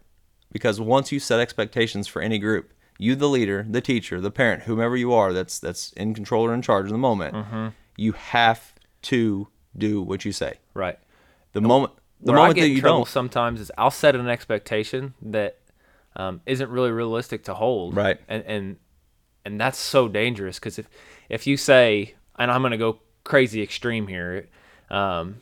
because 0.51 0.79
once 0.81 1.11
you 1.11 1.19
set 1.19 1.39
expectations 1.39 2.07
for 2.07 2.21
any 2.21 2.39
group 2.39 2.73
you 2.97 3.15
the 3.15 3.29
leader 3.29 3.65
the 3.69 3.81
teacher 3.81 4.19
the 4.19 4.31
parent 4.31 4.63
whomever 4.63 4.95
you 4.97 5.13
are 5.13 5.31
that's 5.33 5.59
that's 5.59 5.91
in 5.93 6.13
control 6.13 6.45
or 6.45 6.53
in 6.53 6.61
charge 6.61 6.85
in 6.87 6.91
the 6.91 6.97
moment 6.97 7.73
you 7.95 8.11
have 8.13 8.73
to 9.01 9.47
do 9.77 10.01
what 10.01 10.25
you 10.25 10.31
say 10.31 10.55
Right. 10.73 10.97
the 11.53 11.61
moment 11.61 11.93
the 12.21 12.33
moment 12.33 12.57
that 12.59 12.65
in 12.65 12.71
you 12.71 12.81
trouble 12.81 12.99
don't 12.99 13.07
sometimes 13.07 13.61
is 13.61 13.71
I'll 13.77 13.91
set 13.91 14.15
an 14.15 14.27
expectation 14.27 15.13
that 15.21 15.57
um, 16.17 16.41
isn't 16.45 16.69
really 16.69 16.91
realistic 16.91 17.45
to 17.45 17.53
hold. 17.53 17.95
Right. 17.95 18.19
And 18.27 18.43
and 18.45 18.77
and 19.45 19.61
that's 19.61 19.77
so 19.77 20.09
dangerous 20.09 20.59
because 20.59 20.77
if 20.77 20.89
if 21.29 21.47
you 21.47 21.55
say 21.55 22.15
and 22.37 22.51
I'm 22.51 22.61
gonna 22.61 22.77
go 22.77 22.99
crazy 23.23 23.61
extreme 23.63 24.07
here, 24.07 24.49
um, 24.89 25.37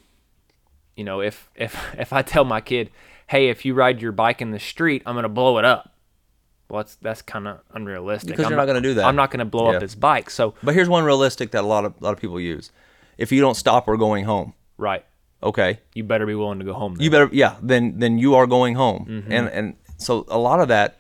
you 0.96 1.04
know 1.04 1.20
if 1.22 1.50
if 1.56 1.76
if 1.98 2.14
I 2.14 2.22
tell 2.22 2.46
my 2.46 2.62
kid, 2.62 2.92
hey, 3.28 3.50
if 3.50 3.66
you 3.66 3.74
ride 3.74 4.02
your 4.02 4.12
bike 4.12 4.42
in 4.42 4.52
the 4.52 4.60
street, 4.60 5.04
I'm 5.06 5.16
gonna 5.16 5.30
blow 5.30 5.58
it 5.58 5.66
up. 5.66 5.94
Well, 6.70 6.80
that's 6.84 6.96
that's 6.96 7.22
kind 7.22 7.48
of 7.48 7.60
unrealistic. 7.74 8.32
Because 8.32 8.46
I'm 8.46 8.52
you're 8.52 8.58
not 8.58 8.66
gonna 8.66 8.82
do 8.82 8.94
that. 8.96 9.06
I'm 9.06 9.16
not 9.16 9.32
gonna 9.32 9.46
blow 9.46 9.70
Yeah. 9.72 9.78
up 9.78 9.82
his 9.82 9.96
bike. 9.96 10.30
So 10.30 10.54
But 10.64 10.74
here's 10.76 10.90
one 10.90 11.04
realistic 11.06 11.52
that 11.52 11.64
a 11.64 11.68
lot 11.68 11.86
of 11.86 11.94
a 12.00 12.04
lot 12.04 12.14
of 12.14 12.20
people 12.20 12.40
use. 12.40 12.72
If 13.18 13.32
you 13.32 13.40
don't 13.42 13.56
stop, 13.56 13.88
we're 13.88 13.98
going 13.98 14.26
home. 14.26 14.54
right, 14.78 15.04
Okay. 15.42 15.80
you 15.96 16.04
better 16.04 16.26
be 16.26 16.36
willing 16.36 16.60
to 16.60 16.66
go 16.66 16.74
home. 16.74 16.96
Then. 16.96 17.04
You 17.04 17.10
better 17.12 17.30
yeah, 17.32 17.56
then 17.62 18.00
then 18.00 18.18
you 18.18 18.36
are 18.36 18.48
going 18.48 18.76
home. 18.76 19.06
Mm-hmm. 19.10 19.32
And 19.32 19.48
and 19.50 19.76
so 19.98 20.26
a 20.28 20.38
lot 20.38 20.60
of 20.60 20.68
that 20.68 20.98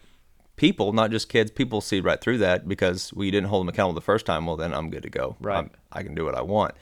people, 0.55 0.91
not 0.93 1.11
just 1.11 1.29
kids, 1.29 1.51
people 1.51 1.81
see 1.81 1.99
right 1.99 2.19
through 2.19 2.39
that 2.39 2.67
because 2.67 3.13
we 3.13 3.29
didn't 3.29 3.49
hold 3.49 3.61
them 3.61 3.69
accountable 3.69 3.93
the 3.93 4.01
first 4.01 4.25
time. 4.25 4.45
Well, 4.47 4.55
then 4.55 4.73
I'm 4.73 4.89
good 4.89 5.03
to 5.03 5.09
go. 5.09 5.35
Right. 5.39 5.57
I'm, 5.59 5.69
I 5.91 6.01
can 6.01 6.15
do 6.15 6.25
what 6.25 6.33
I 6.35 6.41
want. 6.41 6.73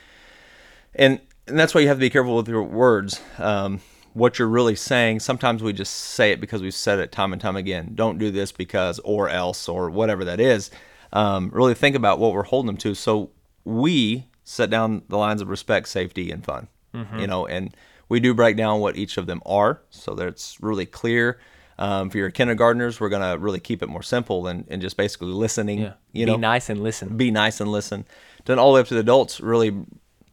And 0.93 1.19
and 1.47 1.60
that's 1.60 1.75
why 1.75 1.81
you 1.81 1.88
have 1.89 1.97
to 1.97 2.01
be 2.01 2.10
careful 2.10 2.36
with 2.36 2.47
your 2.47 2.63
words. 2.63 3.19
Um, 3.38 3.81
what 4.15 4.39
you're 4.39 4.47
really 4.47 4.75
saying. 4.75 5.19
Sometimes 5.19 5.62
we 5.62 5.73
just 5.73 5.93
say 5.93 6.32
it 6.32 6.39
because 6.39 6.62
we've 6.62 6.73
said 6.73 6.99
it 6.99 7.12
time 7.12 7.34
and 7.34 7.41
time 7.41 7.58
again. 7.58 7.91
Don't 7.95 8.17
do 8.17 8.32
this 8.32 8.54
because 8.54 8.97
or 8.99 9.28
else 9.28 9.67
or 9.67 9.89
whatever 9.89 10.23
that 10.23 10.39
is. 10.39 10.71
Um, 11.12 11.49
really 11.54 11.73
think 11.73 11.97
about 11.97 12.17
what 12.17 12.32
we're 12.34 12.43
holding 12.43 12.67
them 12.67 12.78
to. 12.78 12.95
So 12.95 13.32
we 13.66 14.28
set 14.45 14.70
down 14.70 15.01
the 15.09 15.18
lines 15.18 15.41
of 15.41 15.49
respect, 15.49 15.89
safety, 15.89 16.32
and 16.32 16.45
fun. 16.45 16.70
Mm-hmm. 16.93 17.20
You 17.20 17.28
know, 17.28 17.45
and 17.45 17.76
we 18.07 18.22
do 18.22 18.34
break 18.34 18.55
down 18.55 18.80
what 18.80 18.95
each 18.95 19.18
of 19.18 19.28
them 19.28 19.41
are, 19.45 19.82
so 19.89 20.16
that 20.16 20.28
it's 20.28 20.61
really 20.61 20.86
clear. 20.86 21.38
Um, 21.78 22.09
for 22.09 22.18
your 22.18 22.32
kindergartners, 22.32 23.01
we're 23.01 23.09
gonna 23.09 23.38
really 23.38 23.59
keep 23.59 23.84
it 23.84 23.89
more 23.89 24.03
simple 24.03 24.47
and, 24.47 24.63
and 24.70 24.82
just 24.82 24.95
basically 24.95 25.28
listening. 25.28 25.80
yeah. 25.80 25.93
You 26.13 26.26
know, 26.26 26.36
be 26.36 26.41
nice 26.41 26.70
and 26.70 26.82
listen. 26.82 27.18
be 27.18 27.32
nice 27.32 27.59
and 27.59 27.70
listen. 27.70 28.05
Then 28.45 28.59
all 28.59 28.72
the 28.72 28.76
way 28.76 28.80
up 28.80 28.88
to 28.88 28.93
the 28.93 29.01
adults, 29.01 29.41
really, 29.41 29.76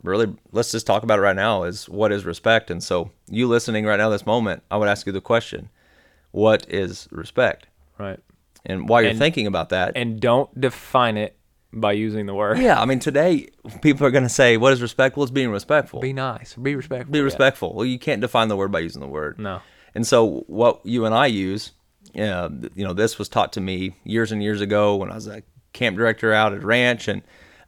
really, 0.03 0.35
let's 0.53 0.73
just 0.73 0.87
talk 0.87 1.03
about 1.03 1.19
it 1.19 1.23
right 1.23 1.37
now. 1.37 1.65
Is 1.65 1.89
what 1.89 2.13
is 2.13 2.25
respect? 2.25 2.71
And 2.71 2.83
so, 2.83 3.11
you 3.29 3.47
listening 3.49 3.85
right 3.85 3.97
now, 3.99 4.09
this 4.09 4.27
moment, 4.27 4.63
I 4.71 4.77
would 4.77 4.89
ask 4.89 5.07
you 5.07 5.13
the 5.13 5.21
question: 5.21 5.69
What 6.31 6.67
is 6.69 7.09
respect? 7.11 7.67
Right. 7.99 8.19
And 8.65 8.89
while 8.89 9.03
you're 9.03 9.11
And- 9.11 9.19
thinking 9.19 9.47
about 9.47 9.71
that, 9.71 9.93
And 9.97 10.21
don't 10.21 10.49
define 10.61 11.17
it 11.17 11.37
by 11.73 11.93
using 11.93 12.27
the 12.27 12.35
word. 12.35 12.59
yeah, 12.59 12.81
I 12.81 12.85
mean, 12.85 12.99
today 12.99 13.49
people 13.81 14.07
are 14.07 14.11
going 14.11 14.23
to 14.25 14.29
say, 14.29 14.57
"What 14.57 14.73
is 14.73 14.81
respect?" 14.83 15.17
Well, 15.17 15.25
it's 15.25 15.31
being 15.33 15.51
respectful. 15.51 16.01
Be 16.01 16.13
nice. 16.13 16.55
Be 16.55 16.75
respectful. 16.77 17.13
Be 17.13 17.19
yeah. 17.19 17.25
respectful. 17.25 17.75
Well, 17.75 17.87
you 17.87 17.99
can't 17.99 18.21
define 18.21 18.49
the 18.49 18.57
word 18.57 18.71
by 18.71 18.81
using 18.81 19.01
the 19.01 19.09
word. 19.09 19.39
No. 19.39 19.61
And 19.95 20.07
so 20.07 20.45
what 20.47 20.81
you 20.85 21.05
and 21.07 21.15
I 21.15 21.27
use, 21.27 21.73
uh, 22.19 22.49
you 22.75 22.85
know, 22.85 22.93
this 22.93 23.19
was 23.19 23.29
taught 23.29 23.53
to 23.55 23.61
me 23.61 23.95
years 24.05 24.33
and 24.33 24.43
years 24.43 24.61
ago 24.61 24.97
when 24.97 25.11
I 25.11 25.15
was 25.17 25.27
a 25.27 25.43
camp 25.73 25.97
director 25.97 26.33
out 26.33 26.53
at 26.53 26.63
ranch 26.63 27.09
and 27.09 27.23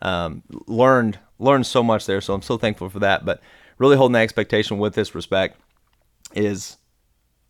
um, 0.05 0.43
learned 0.67 1.19
learned 1.39 1.67
so 1.67 1.83
much 1.83 2.07
there. 2.07 2.21
So 2.21 2.35
I'm 2.35 2.43
so 2.43 2.57
thankful 2.57 2.89
for 2.89 3.01
that. 3.01 3.25
But 3.25 3.41
really 3.79 3.97
holding 3.97 4.13
that 4.13 4.23
expectation 4.23 4.79
with 4.79 4.95
this 4.95 5.15
respect 5.15 5.59
is 6.35 6.77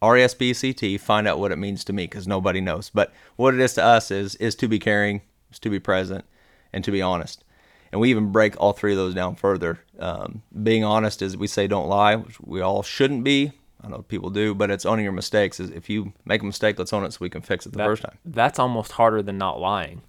RESPCT. 0.03 0.99
Find 1.01 1.27
out 1.29 1.39
what 1.39 1.53
it 1.53 1.57
means 1.57 1.85
to 1.85 1.93
me 1.93 2.05
because 2.05 2.27
nobody 2.27 2.61
knows. 2.61 2.91
But 2.91 3.13
what 3.37 3.55
it 3.55 3.61
is 3.61 3.75
to 3.75 3.85
us 3.85 4.11
is 4.11 4.35
is 4.37 4.55
to 4.57 4.69
be 4.69 4.79
caring, 4.79 5.23
is 5.51 5.59
to 5.61 5.71
be 5.71 5.81
present, 5.81 6.25
and 6.73 6.85
to 6.85 6.91
be 6.91 7.03
honest. 7.03 7.45
And 7.93 8.01
we 8.01 8.11
even 8.11 8.33
break 8.33 8.61
all 8.61 8.73
three 8.73 8.93
of 8.93 8.99
those 8.99 9.15
down 9.15 9.37
further. 9.37 9.79
Um, 10.01 10.43
being 10.63 10.83
honest 10.83 11.23
is 11.23 11.37
we 11.37 11.47
say 11.47 11.67
don't 11.69 11.89
lie, 11.89 12.17
which 12.17 12.41
we 12.41 12.61
all 12.61 12.83
shouldn't 12.83 13.23
be. 13.23 13.53
I 13.83 13.89
know 13.89 13.99
people 14.03 14.31
do, 14.31 14.55
but 14.55 14.71
it's 14.71 14.87
owning 14.87 15.05
your 15.05 15.13
mistakes. 15.13 15.61
Is 15.61 15.71
if 15.71 15.89
you 15.89 16.13
make 16.25 16.43
a 16.43 16.47
mistake, 16.47 16.79
let's 16.79 16.93
own 16.93 17.05
it 17.05 17.13
so 17.13 17.19
we 17.21 17.31
can 17.31 17.43
fix 17.43 17.67
it 17.67 17.73
the 17.73 17.79
That- 17.79 17.87
first 17.87 18.03
time. 18.03 18.19
That's 18.25 18.59
almost 18.59 18.93
harder 18.93 19.23
than 19.23 19.39
not 19.39 19.61
lying. 19.61 20.03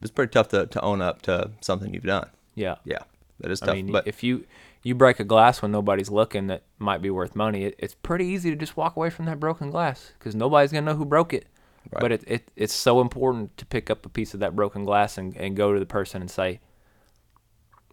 It's 0.00 0.10
pretty 0.10 0.30
tough 0.30 0.48
to, 0.48 0.66
to 0.66 0.80
own 0.80 1.02
up 1.02 1.22
to 1.22 1.50
something 1.60 1.92
you've 1.92 2.04
done. 2.04 2.28
Yeah. 2.54 2.76
Yeah, 2.84 3.00
that 3.40 3.50
is 3.50 3.62
I 3.62 3.66
tough. 3.66 3.74
mean, 3.76 3.92
but 3.92 4.06
if 4.06 4.22
you 4.22 4.46
you 4.82 4.94
break 4.94 5.20
a 5.20 5.24
glass 5.24 5.60
when 5.60 5.70
nobody's 5.70 6.08
looking 6.10 6.46
that 6.46 6.62
might 6.78 7.02
be 7.02 7.10
worth 7.10 7.36
money, 7.36 7.64
it, 7.64 7.74
it's 7.78 7.94
pretty 7.94 8.24
easy 8.26 8.50
to 8.50 8.56
just 8.56 8.76
walk 8.76 8.96
away 8.96 9.10
from 9.10 9.26
that 9.26 9.38
broken 9.38 9.70
glass 9.70 10.12
because 10.18 10.34
nobody's 10.34 10.72
gonna 10.72 10.86
know 10.92 10.96
who 10.96 11.04
broke 11.04 11.34
it. 11.34 11.46
Right. 11.92 12.00
But 12.00 12.12
it, 12.12 12.24
it 12.26 12.50
it's 12.56 12.74
so 12.74 13.00
important 13.00 13.56
to 13.58 13.66
pick 13.66 13.90
up 13.90 14.04
a 14.06 14.08
piece 14.08 14.34
of 14.34 14.40
that 14.40 14.56
broken 14.56 14.84
glass 14.84 15.18
and, 15.18 15.36
and 15.36 15.56
go 15.56 15.72
to 15.72 15.80
the 15.80 15.86
person 15.86 16.20
and 16.22 16.30
say, 16.30 16.60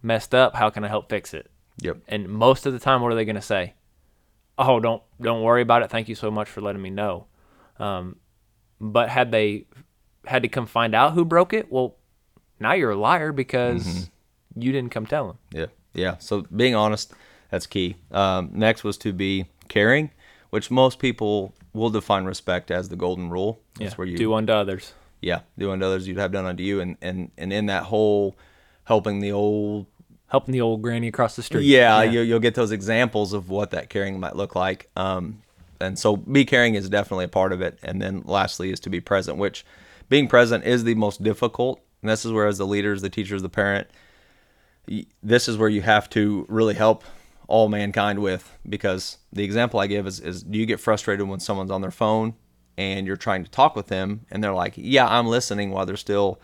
"Messed 0.02 0.34
up. 0.34 0.54
How 0.56 0.70
can 0.70 0.84
I 0.84 0.88
help 0.88 1.08
fix 1.08 1.34
it?" 1.34 1.50
yep, 1.80 1.98
And 2.08 2.28
most 2.28 2.66
of 2.66 2.72
the 2.72 2.78
time, 2.78 3.02
what 3.02 3.12
are 3.12 3.14
they 3.14 3.24
gonna 3.24 3.42
say? 3.42 3.74
Oh, 4.58 4.80
don't 4.80 5.02
don't 5.20 5.42
worry 5.42 5.62
about 5.62 5.82
it. 5.82 5.90
Thank 5.90 6.08
you 6.08 6.14
so 6.14 6.30
much 6.30 6.48
for 6.48 6.60
letting 6.60 6.82
me 6.82 6.90
know. 6.90 7.26
Um, 7.78 8.16
but 8.80 9.08
had 9.08 9.30
they 9.30 9.66
had 10.26 10.42
to 10.42 10.48
come 10.48 10.66
find 10.66 10.94
out 10.94 11.12
who 11.14 11.24
broke 11.24 11.52
it, 11.52 11.70
well, 11.70 11.96
now 12.60 12.72
you're 12.72 12.90
a 12.90 12.96
liar 12.96 13.32
because 13.32 13.84
Mm-hmm. 13.86 14.60
you 14.62 14.72
didn't 14.72 14.90
come 14.90 15.06
tell 15.06 15.26
them. 15.28 15.38
yeah, 15.52 15.66
yeah. 15.94 16.16
So 16.18 16.42
being 16.54 16.74
honest, 16.74 17.12
that's 17.50 17.66
key. 17.66 17.96
Um, 18.10 18.50
next 18.52 18.84
was 18.84 18.96
to 18.98 19.12
be 19.12 19.46
caring, 19.68 20.10
which 20.50 20.70
most 20.70 20.98
people 20.98 21.54
will 21.72 21.90
define 21.90 22.24
respect 22.24 22.70
as 22.70 22.88
the 22.88 22.96
golden 22.96 23.30
rule. 23.30 23.60
That's 23.78 23.96
where 23.98 24.06
you 24.06 24.16
do 24.18 24.34
unto 24.34 24.52
others. 24.52 24.92
yeah, 25.20 25.40
do 25.56 25.70
unto 25.70 25.84
others 25.86 26.08
you'd 26.08 26.18
have 26.18 26.32
done 26.32 26.46
unto 26.46 26.62
you, 26.62 26.80
and 26.80 26.96
and 27.02 27.30
and 27.38 27.52
in 27.52 27.66
that 27.66 27.84
whole 27.84 28.36
helping 28.84 29.20
the 29.20 29.32
old 29.32 29.86
Helping 30.30 30.52
the 30.52 30.60
old 30.60 30.82
granny 30.82 31.08
across 31.08 31.36
the 31.36 31.42
street. 31.42 31.64
yeah, 31.64 32.02
You, 32.02 32.20
you'll 32.20 32.38
get 32.38 32.54
those 32.54 32.70
examples 32.70 33.32
of 33.32 33.48
what 33.48 33.70
that 33.70 33.88
caring 33.88 34.20
might 34.20 34.36
look 34.36 34.54
like. 34.54 34.90
Um, 34.94 35.40
and 35.80 35.98
so 35.98 36.18
be 36.18 36.44
caring 36.44 36.74
is 36.74 36.86
definitely 36.90 37.24
a 37.24 37.28
part 37.28 37.50
of 37.50 37.62
it. 37.62 37.78
And 37.82 38.02
then 38.02 38.22
lastly 38.26 38.70
is 38.70 38.78
to 38.80 38.90
be 38.90 39.00
present, 39.00 39.38
which 39.38 39.64
being 40.10 40.28
present 40.28 40.64
is 40.64 40.84
the 40.84 40.94
most 40.96 41.22
difficult. 41.22 41.80
And 42.02 42.10
this 42.10 42.24
is 42.24 42.32
where 42.32 42.46
as 42.46 42.58
the 42.58 42.66
leaders, 42.66 43.02
the 43.02 43.10
teachers, 43.10 43.42
the 43.42 43.48
parent, 43.48 43.88
this 45.22 45.48
is 45.48 45.56
where 45.56 45.68
you 45.68 45.82
have 45.82 46.08
to 46.10 46.46
really 46.48 46.74
help 46.74 47.04
all 47.46 47.68
mankind 47.68 48.18
with 48.20 48.56
because 48.68 49.18
the 49.32 49.42
example 49.42 49.80
I 49.80 49.86
give 49.86 50.06
is, 50.06 50.20
is 50.20 50.42
do 50.42 50.58
you 50.58 50.66
get 50.66 50.80
frustrated 50.80 51.26
when 51.26 51.40
someone's 51.40 51.70
on 51.70 51.80
their 51.80 51.90
phone 51.90 52.34
and 52.76 53.06
you're 53.06 53.16
trying 53.16 53.42
to 53.44 53.50
talk 53.50 53.74
with 53.74 53.88
them 53.88 54.26
and 54.30 54.44
they're 54.44 54.54
like, 54.54 54.74
yeah, 54.76 55.06
I'm 55.06 55.26
listening 55.26 55.70
while 55.70 55.86
they're 55.86 55.96
still 55.96 56.40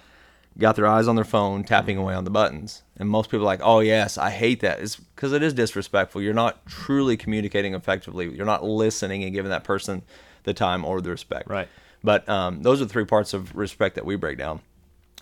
got 0.59 0.77
their 0.77 0.87
eyes 0.87 1.09
on 1.09 1.17
their 1.17 1.25
phone, 1.25 1.65
tapping 1.65 1.97
away 1.99 2.15
on 2.15 2.25
the 2.25 2.31
buttons. 2.31 2.83
And 2.97 3.09
most 3.09 3.31
people 3.31 3.43
are 3.43 3.47
like, 3.47 3.61
oh, 3.63 3.81
yes, 3.81 4.17
I 4.17 4.31
hate 4.31 4.61
that. 4.61 4.81
It's 4.81 4.97
because 4.97 5.33
it 5.33 5.43
is 5.43 5.53
disrespectful. 5.53 6.23
You're 6.23 6.33
not 6.33 6.65
truly 6.67 7.17
communicating 7.17 7.75
effectively. 7.75 8.31
You're 8.31 8.47
not 8.47 8.65
listening 8.65 9.25
and 9.25 9.33
giving 9.33 9.51
that 9.51 9.65
person 9.65 10.03
the 10.45 10.55
time 10.55 10.85
or 10.85 11.01
the 11.01 11.11
respect. 11.11 11.49
Right. 11.51 11.69
But 12.03 12.29
um, 12.29 12.63
those 12.63 12.81
are 12.81 12.85
the 12.85 12.93
three 12.93 13.05
parts 13.05 13.35
of 13.35 13.55
respect 13.57 13.97
that 13.97 14.05
we 14.05 14.17
break 14.17 14.39
down. 14.39 14.61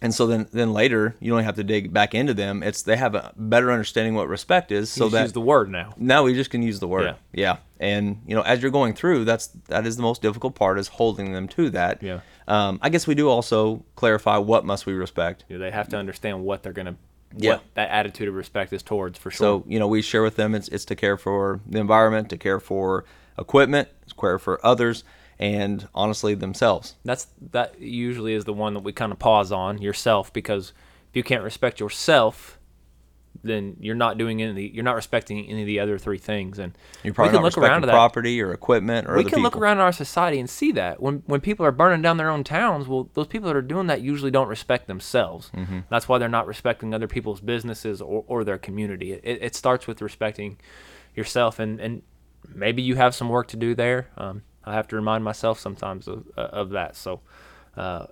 And 0.03 0.13
so 0.13 0.27
then, 0.27 0.49
then 0.53 0.73
later, 0.73 1.15
you 1.21 1.31
don't 1.31 1.45
have 1.45 1.55
to 1.57 1.65
dig 1.65 1.93
back 1.93 2.13
into 2.15 2.35
them. 2.35 2.63
It's 2.63 2.83
they 2.83 2.97
have 2.97 3.15
a 3.15 3.33
better 3.37 3.71
understanding 3.71 4.15
what 4.15 4.29
respect 4.29 4.73
is, 4.73 4.91
so 4.91 5.05
So 5.05 5.09
that 5.11 5.23
use 5.23 5.33
the 5.33 5.41
word 5.41 5.71
now. 5.71 5.95
now 5.97 6.25
we 6.25 6.35
just 6.35 6.51
can 6.51 6.61
use 6.61 6.81
the 6.81 6.89
word. 6.89 7.05
Yeah. 7.05 7.15
Yeah. 7.33 7.57
And 7.79 8.21
you 8.27 8.35
know, 8.35 8.43
as 8.43 8.61
you're 8.61 8.73
going 8.73 8.95
through, 8.95 9.25
that's 9.25 9.47
that 9.69 9.87
is 9.87 9.97
the 9.97 10.03
most 10.03 10.21
difficult 10.21 10.55
part 10.57 10.79
is 10.79 10.89
holding 10.89 11.33
them 11.33 11.47
to 11.49 11.71
that. 11.71 12.03
Yeah. 12.03 12.21
Um, 12.49 12.81
I 12.83 12.89
guess 12.91 13.07
we 13.07 13.15
do 13.15 13.29
also 13.29 13.85
clarify 13.95 14.39
what 14.39 14.65
must 14.65 14.87
we 14.87 14.93
respect. 14.93 15.45
You 15.49 15.57
know, 15.57 15.65
they 15.65 15.71
have 15.71 15.89
to 15.91 15.97
understand 15.97 16.43
what 16.45 16.63
they're 16.65 16.73
gonna. 16.73 16.97
Yeah. 17.37 17.53
What 17.53 17.63
that 17.75 17.89
attitude 17.91 18.29
of 18.29 18.35
respect 18.35 18.73
is 18.73 18.83
towards 18.83 19.19
for 19.19 19.31
sure. 19.31 19.37
So 19.37 19.65
you 19.67 19.79
know, 19.79 19.87
we 19.89 20.03
share 20.03 20.23
with 20.23 20.37
them 20.37 20.55
it's 20.55 20.69
it's 20.69 20.85
to 20.87 20.97
care 20.97 21.17
for 21.17 21.61
the 21.67 21.79
environment, 21.79 22.29
to 22.31 22.37
care 22.37 22.59
for 22.61 23.05
equipment, 23.39 23.89
to 24.09 24.15
care 24.15 24.39
for 24.39 24.65
others, 24.67 25.05
and 25.43 25.89
honestly 25.93 26.35
themselves. 26.37 26.95
that's 27.05 27.27
that 27.51 27.81
usually 27.81 28.33
is 28.33 28.45
the 28.45 28.53
one 28.53 28.75
that 28.75 28.85
we 28.85 28.93
kind 28.93 29.11
of 29.11 29.19
pause 29.19 29.51
on 29.51 29.83
yourself 29.83 30.33
because 30.33 30.73
if 31.11 31.17
you 31.17 31.25
can't 31.25 31.43
respect 31.43 31.81
yourself, 31.81 32.61
then 33.43 33.77
you're 33.81 33.97
not 33.97 34.19
doing 34.19 34.41
any. 34.41 34.69
You're 34.69 34.85
not 34.85 34.95
respecting 34.95 35.45
any 35.49 35.63
of 35.63 35.67
the 35.67 35.81
other 35.81 35.99
three 35.99 36.19
things, 36.19 36.61
and 36.61 36.79
You're 37.03 37.13
probably 37.13 37.31
we 37.31 37.33
can 37.33 37.35
not 37.35 37.43
look 37.43 37.57
respecting 37.57 37.71
around 37.73 37.83
that. 37.83 37.91
property 37.91 38.41
or 38.41 38.53
equipment 38.53 39.09
or 39.09 39.17
we 39.17 39.25
can 39.25 39.31
people. 39.31 39.43
look 39.43 39.57
around 39.57 39.79
our 39.79 39.91
society 39.91 40.39
and 40.39 40.49
see 40.49 40.71
that 40.73 41.03
when 41.03 41.25
when 41.27 41.41
people 41.41 41.67
are 41.67 41.73
burning 41.73 42.03
down 42.03 42.19
their 42.19 42.31
own 42.31 42.45
towns, 42.45 42.87
well, 42.87 43.11
those 43.15 43.27
people 43.27 43.49
that 43.49 43.57
are 43.57 43.63
doing 43.63 43.89
that 43.89 44.01
usually 44.01 44.31
don't 44.31 44.49
respect 44.49 44.87
themselves. 44.87 45.51
Mm-hmm. 45.57 45.81
That's 45.91 46.09
why 46.09 46.19
they're 46.19 46.29
not 46.29 46.47
respecting 46.47 46.95
other 46.95 47.09
people's 47.09 47.41
businesses 47.41 48.01
or, 48.01 48.23
or 48.29 48.45
their 48.45 48.59
community. 48.59 49.13
It, 49.13 49.39
it 49.43 49.57
starts 49.57 49.89
with 49.89 50.01
respecting 50.01 50.59
yourself, 51.17 51.59
and 51.59 51.81
and 51.81 52.03
maybe 52.55 52.81
you 52.81 52.95
have 52.95 53.13
some 53.13 53.29
work 53.29 53.49
to 53.49 53.57
do 53.57 53.75
there. 53.75 54.09
Um, 54.17 54.43
I 54.65 54.75
have 54.75 54.89
to 54.89 54.97
remind 54.97 55.25
myself 55.25 55.59
sometimes 55.59 56.09
of 56.09 56.25
uh, 56.37 56.43
of 56.53 56.71
that. 56.71 56.97
So, 56.97 57.21
uh, 57.77 58.07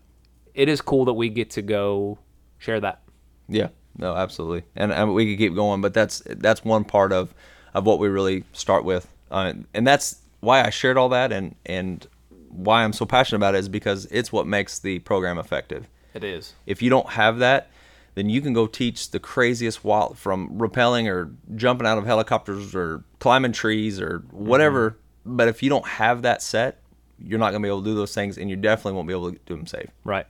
it 0.55 0.69
is 0.69 0.81
cool 0.81 1.05
that 1.07 1.15
we 1.15 1.29
get 1.29 1.51
to 1.51 1.63
go 1.63 2.19
share 2.59 2.81
that. 2.81 3.03
Yeah, 3.49 3.69
no, 3.97 4.15
absolutely, 4.15 4.65
and, 4.77 4.93
and 4.93 5.15
we 5.15 5.31
could 5.31 5.39
keep 5.39 5.55
going, 5.55 5.81
but 5.81 5.95
that's 5.95 6.23
that's 6.27 6.65
one 6.65 6.85
part 6.85 7.13
of 7.13 7.35
of 7.75 7.87
what 7.87 7.99
we 7.99 8.09
really 8.09 8.45
start 8.53 8.85
with, 8.85 9.09
uh, 9.31 9.55
and 9.75 9.87
that's 9.87 10.17
why 10.41 10.63
I 10.65 10.71
shared 10.71 10.97
all 10.97 11.09
that, 11.11 11.33
and 11.33 11.55
and 11.67 12.07
why 12.49 12.85
I'm 12.85 12.93
so 12.93 13.07
passionate 13.07 13.39
about 13.39 13.55
it 13.55 13.59
is 13.59 13.69
because 13.69 14.07
it's 14.07 14.33
what 14.33 14.47
makes 14.47 14.79
the 14.79 14.99
program 15.01 15.39
effective. 15.39 15.89
It 16.15 16.25
is. 16.25 16.55
If 16.67 16.83
you 16.83 16.91
don't 16.91 17.11
have 17.11 17.39
that, 17.39 17.71
then 18.15 18.29
you 18.29 18.41
can 18.41 18.53
go 18.53 18.67
teach 18.67 19.11
the 19.11 19.21
craziest 19.21 19.85
wild 19.85 20.19
from 20.19 20.59
rappelling 20.59 21.09
or 21.09 21.31
jumping 21.55 21.87
out 21.87 21.99
of 21.99 22.07
helicopters 22.07 22.75
or 22.75 23.05
climbing 23.21 23.53
trees 23.53 24.01
or 24.01 24.25
whatever. 24.33 24.97
But 25.25 25.49
if 25.49 25.63
you 25.63 25.69
don't 25.69 25.87
have 25.87 26.23
that 26.23 26.43
set, 26.43 26.81
you're 27.19 27.39
not 27.39 27.51
gonna 27.51 27.63
be 27.63 27.69
able 27.69 27.83
to 27.83 27.85
do 27.91 27.95
those 27.95 28.15
things, 28.15 28.39
and 28.39 28.49
you 28.49 28.57
definitely 28.57 28.93
won't 28.95 29.07
be 29.09 29.15
able 29.15 29.33
to 29.33 29.39
do 29.47 29.57
them 29.57 29.67
safe. 29.67 29.91
Right. 30.05 30.27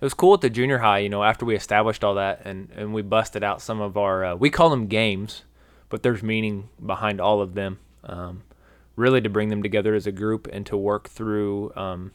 It 0.00 0.04
was 0.04 0.14
cool 0.14 0.34
at 0.34 0.42
the 0.42 0.50
junior 0.50 0.78
high, 0.78 0.98
you 0.98 1.08
know, 1.08 1.24
after 1.24 1.44
we 1.44 1.56
established 1.56 2.04
all 2.04 2.14
that 2.14 2.42
and, 2.44 2.70
and 2.76 2.94
we 2.94 3.02
busted 3.02 3.42
out 3.42 3.60
some 3.60 3.80
of 3.80 3.96
our, 3.96 4.24
uh, 4.24 4.34
we 4.36 4.48
call 4.48 4.70
them 4.70 4.86
games, 4.86 5.42
but 5.88 6.04
there's 6.04 6.22
meaning 6.22 6.68
behind 6.84 7.20
all 7.20 7.40
of 7.40 7.54
them. 7.54 7.78
Um, 8.04 8.42
really 8.94 9.20
to 9.20 9.28
bring 9.28 9.48
them 9.48 9.62
together 9.62 9.94
as 9.94 10.06
a 10.06 10.12
group 10.12 10.48
and 10.52 10.64
to 10.66 10.76
work 10.76 11.08
through, 11.08 11.72
um, 11.74 12.12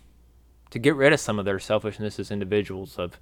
to 0.69 0.79
get 0.79 0.95
rid 0.95 1.11
of 1.11 1.19
some 1.19 1.39
of 1.39 1.45
their 1.45 1.59
selfishness 1.59 2.19
as 2.19 2.31
individuals 2.31 2.97
of, 2.97 3.19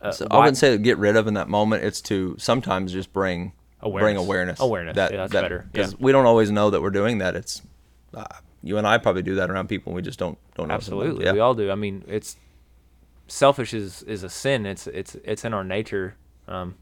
uh, 0.00 0.10
So 0.10 0.26
I 0.30 0.38
wouldn't 0.38 0.56
say 0.56 0.70
to 0.72 0.78
get 0.78 0.98
rid 0.98 1.16
of 1.16 1.26
in 1.28 1.34
that 1.34 1.48
moment. 1.48 1.84
It's 1.84 2.00
to 2.02 2.34
sometimes 2.38 2.92
just 2.92 3.12
bring 3.12 3.52
bring 3.80 3.92
Awareness. 4.16 4.22
awareness. 4.22 4.60
Awareness, 4.60 4.96
yeah, 4.96 5.08
that's 5.08 5.32
better, 5.32 5.68
Because 5.72 5.92
yeah. 5.92 5.98
we 6.00 6.12
don't 6.12 6.26
always 6.26 6.50
know 6.52 6.70
that 6.70 6.80
we're 6.80 6.90
doing 6.90 7.18
that. 7.18 7.34
It's 7.34 7.62
uh, 8.14 8.24
you 8.62 8.78
and 8.78 8.86
I 8.86 8.98
probably 8.98 9.22
do 9.22 9.34
that 9.36 9.50
around 9.50 9.68
people. 9.68 9.90
and 9.90 9.96
We 9.96 10.02
just 10.02 10.18
don't 10.18 10.38
don't 10.54 10.68
know. 10.68 10.74
Absolutely, 10.74 11.24
Yeah. 11.24 11.32
we 11.32 11.40
all 11.40 11.54
do. 11.54 11.70
I 11.70 11.74
mean, 11.74 12.04
it's 12.06 12.36
selfish 13.28 13.74
is 13.74 14.02
is 14.04 14.22
a 14.22 14.28
sin. 14.28 14.66
It's 14.66 14.86
it's 14.86 15.14
it's 15.24 15.44
in 15.44 15.54
our 15.54 15.64
nature, 15.64 16.16
um, 16.48 16.74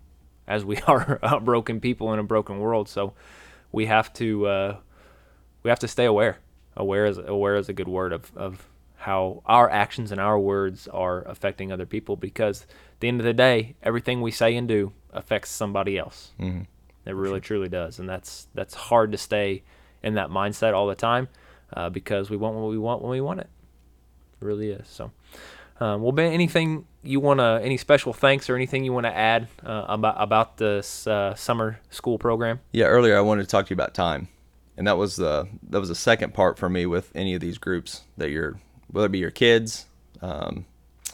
as 0.47 0.65
we 0.65 0.77
are 0.87 1.19
broken 1.43 1.81
people 1.81 2.13
in 2.13 2.19
a 2.19 2.25
broken 2.25 2.59
world. 2.59 2.89
So 2.89 3.15
we 3.73 3.87
have 3.87 4.13
to 4.15 4.47
uh, 4.47 4.77
we 5.63 5.71
have 5.71 5.79
to 5.81 5.89
stay 5.89 6.05
aware. 6.05 6.39
Aware 6.77 7.07
is 7.07 7.19
aware 7.19 7.57
is 7.57 7.69
a 7.69 7.73
good 7.73 7.89
word 7.89 8.13
of 8.13 8.33
of 8.37 8.67
how 8.97 9.43
our 9.47 9.71
actions 9.71 10.13
and 10.13 10.21
our 10.21 10.39
words 10.39 10.87
are 10.89 11.23
affecting 11.23 11.73
other 11.73 11.87
people. 11.87 12.17
Because 12.17 12.63
at 12.63 13.01
the 13.01 13.09
end 13.09 13.21
of 13.21 13.25
the 13.25 13.33
day, 13.33 13.75
everything 13.83 14.21
we 14.21 14.31
say 14.31 14.55
and 14.57 14.69
do 14.69 14.93
affects 15.13 15.51
somebody 15.51 15.97
else. 15.99 16.33
Mhm. 16.39 16.67
It 17.07 17.15
really 17.15 17.41
truly 17.41 17.69
does, 17.69 17.99
and 17.99 18.09
that's 18.09 18.49
that's 18.55 18.75
hard 18.75 19.11
to 19.13 19.19
stay 19.19 19.63
in 20.03 20.15
that 20.15 20.31
mindset 20.31 20.75
all 20.75 20.87
the 20.87 20.95
time 20.95 21.29
uh, 21.73 21.91
because 21.91 22.31
we 22.31 22.37
want 22.37 22.57
what 22.57 22.71
we 22.71 22.79
want 22.79 23.03
when 23.03 23.11
we 23.11 23.21
want 23.21 23.41
it. 23.41 23.49
It 24.41 24.45
really 24.45 24.71
is. 24.71 24.89
So, 24.89 25.11
um, 25.81 26.03
well, 26.03 26.13
Ben, 26.13 26.33
anything 26.33 26.87
you 27.03 27.21
want 27.21 27.41
to, 27.41 27.61
any 27.63 27.77
special 27.77 28.13
thanks 28.13 28.51
or 28.51 28.57
anything 28.57 28.85
you 28.85 28.93
want 28.93 29.07
to 29.07 29.17
add 29.17 29.49
uh, 29.65 29.87
about 29.89 30.15
about 30.19 30.57
this 30.57 31.07
uh, 31.07 31.35
summer 31.35 31.81
school 31.91 32.19
program? 32.19 32.61
Yeah, 32.73 32.87
earlier 32.87 33.17
I 33.17 33.21
wanted 33.21 33.43
to 33.43 33.49
talk 33.49 33.67
to 33.67 33.71
you 33.71 33.77
about 33.77 33.95
time, 33.95 34.29
and 34.77 34.87
that 34.87 34.97
was 34.97 35.17
the 35.17 35.49
that 35.69 35.79
was 35.79 35.89
the 35.89 35.95
second 35.95 36.35
part 36.35 36.59
for 36.59 36.69
me 36.69 36.87
with 36.87 37.11
any 37.15 37.35
of 37.35 37.41
these 37.41 37.59
groups 37.59 38.03
that 38.17 38.31
you're 38.31 38.59
whether 38.91 39.07
it 39.07 39.13
be 39.13 39.19
your 39.19 39.31
kids, 39.31 39.87
um, 40.21 40.67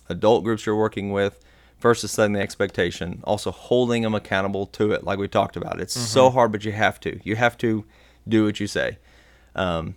adult 0.09 0.45
groups 0.45 0.65
you're 0.67 0.77
working 0.77 1.13
with. 1.13 1.41
First 1.79 2.05
is 2.05 2.11
setting 2.11 2.33
the 2.33 2.41
expectation, 2.41 3.21
also 3.25 3.51
holding 3.51 4.03
them 4.03 4.15
accountable 4.15 4.67
to 4.69 4.93
it, 4.93 5.05
like 5.05 5.19
we 5.19 5.29
talked 5.29 5.57
about. 5.57 5.79
It's 5.79 5.93
so 5.93 6.31
hard, 6.31 6.51
but 6.51 6.65
you 6.65 6.73
have 6.73 6.99
to. 7.01 7.21
You 7.23 7.37
have 7.37 7.59
to 7.59 7.85
do 8.29 8.45
what 8.45 8.61
you 8.61 8.67
say. 8.67 8.99
Um, 9.55 9.95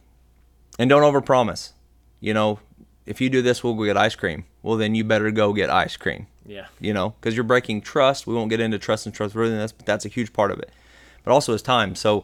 and 0.77 0.89
don't 0.89 1.01
overpromise. 1.03 1.71
You 2.19 2.33
know, 2.33 2.59
if 3.05 3.19
you 3.21 3.29
do 3.29 3.41
this, 3.41 3.63
we'll 3.63 3.75
go 3.75 3.85
get 3.85 3.97
ice 3.97 4.15
cream. 4.15 4.45
Well, 4.61 4.77
then 4.77 4.95
you 4.95 5.03
better 5.03 5.31
go 5.31 5.53
get 5.53 5.69
ice 5.69 5.97
cream. 5.97 6.27
Yeah. 6.45 6.67
You 6.79 6.93
know, 6.93 7.11
because 7.19 7.35
you're 7.35 7.43
breaking 7.43 7.81
trust. 7.81 8.25
We 8.27 8.33
won't 8.33 8.49
get 8.49 8.59
into 8.59 8.79
trust 8.79 9.05
and 9.05 9.13
trustworthiness, 9.15 9.71
but 9.71 9.85
that's 9.85 10.05
a 10.05 10.09
huge 10.09 10.33
part 10.33 10.51
of 10.51 10.59
it. 10.59 10.71
But 11.23 11.31
also 11.31 11.53
is 11.53 11.61
time. 11.61 11.95
So 11.95 12.23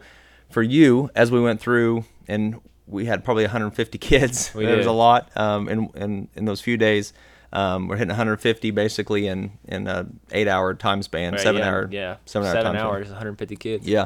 for 0.49 0.63
you, 0.63 1.09
as 1.15 1.31
we 1.31 1.39
went 1.41 1.59
through, 1.59 2.05
and 2.27 2.59
we 2.87 3.05
had 3.05 3.23
probably 3.23 3.43
150 3.43 3.97
kids. 3.99 4.53
We 4.53 4.65
there 4.65 4.77
was 4.77 4.85
a 4.85 4.91
lot 4.91 5.35
um, 5.37 5.67
in, 5.69 5.89
in 5.95 6.27
in 6.35 6.45
those 6.45 6.61
few 6.61 6.77
days. 6.77 7.13
Um, 7.53 7.87
we're 7.87 7.95
hitting 7.95 8.09
150 8.09 8.71
basically 8.71 9.27
in 9.27 9.51
in 9.67 9.87
a 9.87 10.07
eight 10.31 10.47
hour 10.47 10.73
time 10.73 11.01
span, 11.03 11.33
Right, 11.33 11.41
seven 11.41 11.61
yeah, 11.61 11.69
hour, 11.69 11.87
Yeah. 11.91 12.15
seven 12.25 12.47
hour 12.47 12.53
Seven 12.53 12.65
time 12.73 12.75
span. 12.75 12.85
hours, 12.85 13.07
150 13.09 13.55
kids. 13.55 13.87
Yeah. 13.87 14.05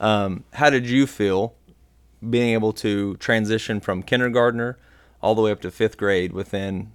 Um, 0.00 0.44
how 0.54 0.70
did 0.70 0.88
you 0.88 1.06
feel 1.06 1.54
being 2.28 2.54
able 2.54 2.72
to 2.72 3.16
transition 3.16 3.80
from 3.80 4.02
kindergartner 4.02 4.78
all 5.22 5.34
the 5.34 5.42
way 5.42 5.52
up 5.52 5.60
to 5.60 5.70
fifth 5.70 5.96
grade 5.96 6.32
within 6.32 6.92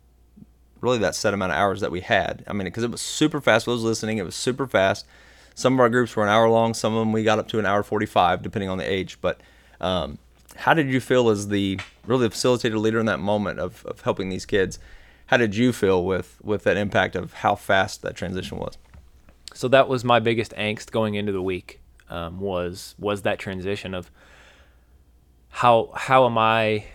really 0.81 0.97
that 0.97 1.15
set 1.15 1.33
amount 1.33 1.51
of 1.51 1.57
hours 1.57 1.81
that 1.81 1.91
we 1.91 2.01
had? 2.01 2.43
I 2.47 2.53
mean, 2.53 2.65
because 2.65 2.83
it 2.83 2.91
was 2.91 3.01
super 3.01 3.39
fast. 3.39 3.67
I 3.67 3.71
was 3.71 3.83
listening. 3.83 4.17
It 4.17 4.25
was 4.25 4.35
super 4.35 4.67
fast. 4.67 5.05
Some 5.53 5.75
of 5.75 5.79
our 5.79 5.89
groups 5.89 6.15
were 6.15 6.23
an 6.23 6.29
hour 6.29 6.49
long. 6.49 6.73
Some 6.73 6.93
of 6.93 6.99
them 6.99 7.13
we 7.13 7.23
got 7.23 7.39
up 7.39 7.47
to 7.49 7.59
an 7.59 7.65
hour 7.65 7.83
45, 7.83 8.41
depending 8.41 8.69
on 8.69 8.77
the 8.77 8.91
age. 8.91 9.19
But 9.21 9.39
um, 9.79 10.17
how 10.57 10.73
did 10.73 10.89
you 10.89 10.99
feel 10.99 11.29
as 11.29 11.47
the 11.47 11.79
really 12.05 12.27
the 12.27 12.35
facilitator 12.35 12.77
leader 12.77 12.99
in 12.99 13.05
that 13.05 13.19
moment 13.19 13.59
of, 13.59 13.85
of 13.85 14.01
helping 14.01 14.29
these 14.29 14.45
kids? 14.45 14.79
How 15.27 15.37
did 15.37 15.55
you 15.55 15.71
feel 15.71 16.03
with, 16.03 16.37
with 16.43 16.63
that 16.63 16.77
impact 16.77 17.15
of 17.15 17.33
how 17.33 17.55
fast 17.55 18.01
that 18.01 18.15
transition 18.15 18.57
was? 18.57 18.77
so 19.55 19.69
that 19.69 19.87
was 19.87 20.03
my 20.03 20.19
biggest 20.19 20.51
angst 20.51 20.91
going 20.91 21.15
into 21.15 21.31
the 21.31 21.41
week 21.41 21.79
um, 22.09 22.39
was 22.39 22.95
was 22.97 23.23
that 23.23 23.39
transition 23.39 23.93
of 23.93 24.11
how 25.49 25.91
how 25.95 26.25
am 26.25 26.37
I 26.37 26.85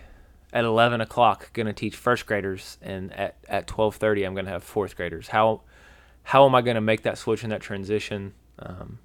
at 0.53 0.65
11 0.65 1.01
o'clock 1.01 1.51
going 1.53 1.67
to 1.67 1.73
teach 1.73 1.95
first 1.95 2.25
graders 2.25 2.77
and 2.81 3.13
at, 3.13 3.35
at 3.47 3.67
12:30 3.67 4.25
I'm 4.25 4.33
going 4.33 4.45
to 4.45 4.51
have 4.51 4.63
fourth 4.63 4.95
graders 4.95 5.29
how 5.29 5.61
how 6.23 6.45
am 6.45 6.55
I 6.55 6.61
going 6.61 6.75
to 6.75 6.81
make 6.81 7.03
that 7.03 7.17
switch 7.17 7.43
and 7.43 7.51
that 7.51 7.61
transition 7.61 8.33
um, 8.59 8.99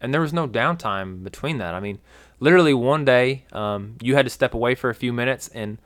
and 0.00 0.14
there 0.14 0.20
was 0.20 0.32
no 0.32 0.46
downtime 0.46 1.22
between 1.24 1.58
that 1.58 1.74
I 1.74 1.80
mean 1.80 1.98
literally 2.38 2.74
one 2.74 3.04
day 3.04 3.44
um, 3.52 3.96
you 4.00 4.14
had 4.14 4.26
to 4.26 4.30
step 4.30 4.54
away 4.54 4.74
for 4.74 4.90
a 4.90 4.94
few 4.94 5.12
minutes 5.12 5.48
and 5.48 5.78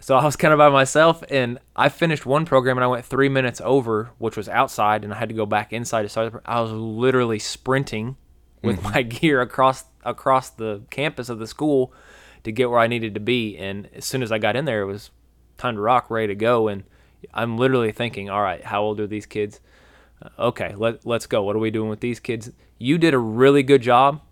so 0.00 0.16
I 0.16 0.24
was 0.24 0.36
kind 0.36 0.52
of 0.52 0.58
by 0.58 0.68
myself, 0.68 1.24
and 1.28 1.58
I 1.74 1.88
finished 1.88 2.24
one 2.24 2.44
program, 2.44 2.76
and 2.76 2.84
I 2.84 2.86
went 2.86 3.04
three 3.04 3.28
minutes 3.28 3.60
over, 3.64 4.10
which 4.18 4.36
was 4.36 4.48
outside, 4.48 5.02
and 5.02 5.12
I 5.12 5.16
had 5.16 5.28
to 5.28 5.34
go 5.34 5.44
back 5.44 5.72
inside 5.72 6.02
to 6.02 6.08
start. 6.08 6.40
I 6.46 6.60
was 6.60 6.70
literally 6.70 7.40
sprinting 7.40 8.16
with 8.62 8.82
my 8.82 9.02
gear 9.16 9.40
across 9.40 9.84
across 10.04 10.50
the 10.50 10.82
campus 10.90 11.28
of 11.28 11.38
the 11.38 11.46
school 11.46 11.92
to 12.44 12.52
get 12.52 12.70
where 12.70 12.80
I 12.80 12.86
needed 12.86 13.14
to 13.14 13.20
be. 13.20 13.56
And 13.56 13.88
as 13.94 14.04
soon 14.04 14.22
as 14.22 14.32
I 14.32 14.38
got 14.38 14.56
in 14.56 14.64
there, 14.64 14.82
it 14.82 14.86
was 14.86 15.10
time 15.56 15.74
to 15.74 15.80
rock, 15.80 16.10
ready 16.10 16.28
to 16.28 16.34
go. 16.34 16.68
And 16.68 16.84
I'm 17.34 17.58
literally 17.58 17.92
thinking, 17.92 18.30
all 18.30 18.42
right, 18.42 18.64
how 18.64 18.82
old 18.82 19.00
are 19.00 19.06
these 19.06 19.26
kids? 19.26 19.60
Uh, 20.22 20.28
okay, 20.38 20.74
let 20.76 21.04
let's 21.06 21.26
go. 21.26 21.42
What 21.42 21.56
are 21.56 21.60
we 21.60 21.70
doing 21.70 21.88
with 21.88 22.00
these 22.00 22.20
kids? 22.20 22.50
You 22.78 22.98
did 22.98 23.14
a 23.14 23.18
really 23.18 23.62
good 23.62 23.82
job 23.82 24.22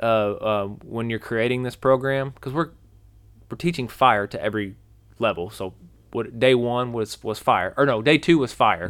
uh, 0.00 0.04
uh, 0.04 0.66
when 0.66 1.10
you're 1.10 1.18
creating 1.18 1.62
this 1.62 1.76
program 1.76 2.30
because 2.30 2.52
we're 2.52 2.70
we're 3.50 3.56
teaching 3.56 3.88
fire 3.88 4.26
to 4.26 4.40
every 4.42 4.76
level. 5.18 5.50
So 5.50 5.74
what 6.12 6.38
day 6.38 6.54
one 6.54 6.92
was 6.92 7.22
was 7.22 7.38
fire, 7.38 7.74
or 7.76 7.86
no, 7.86 8.02
day 8.02 8.18
two 8.18 8.38
was 8.38 8.52
fire. 8.52 8.88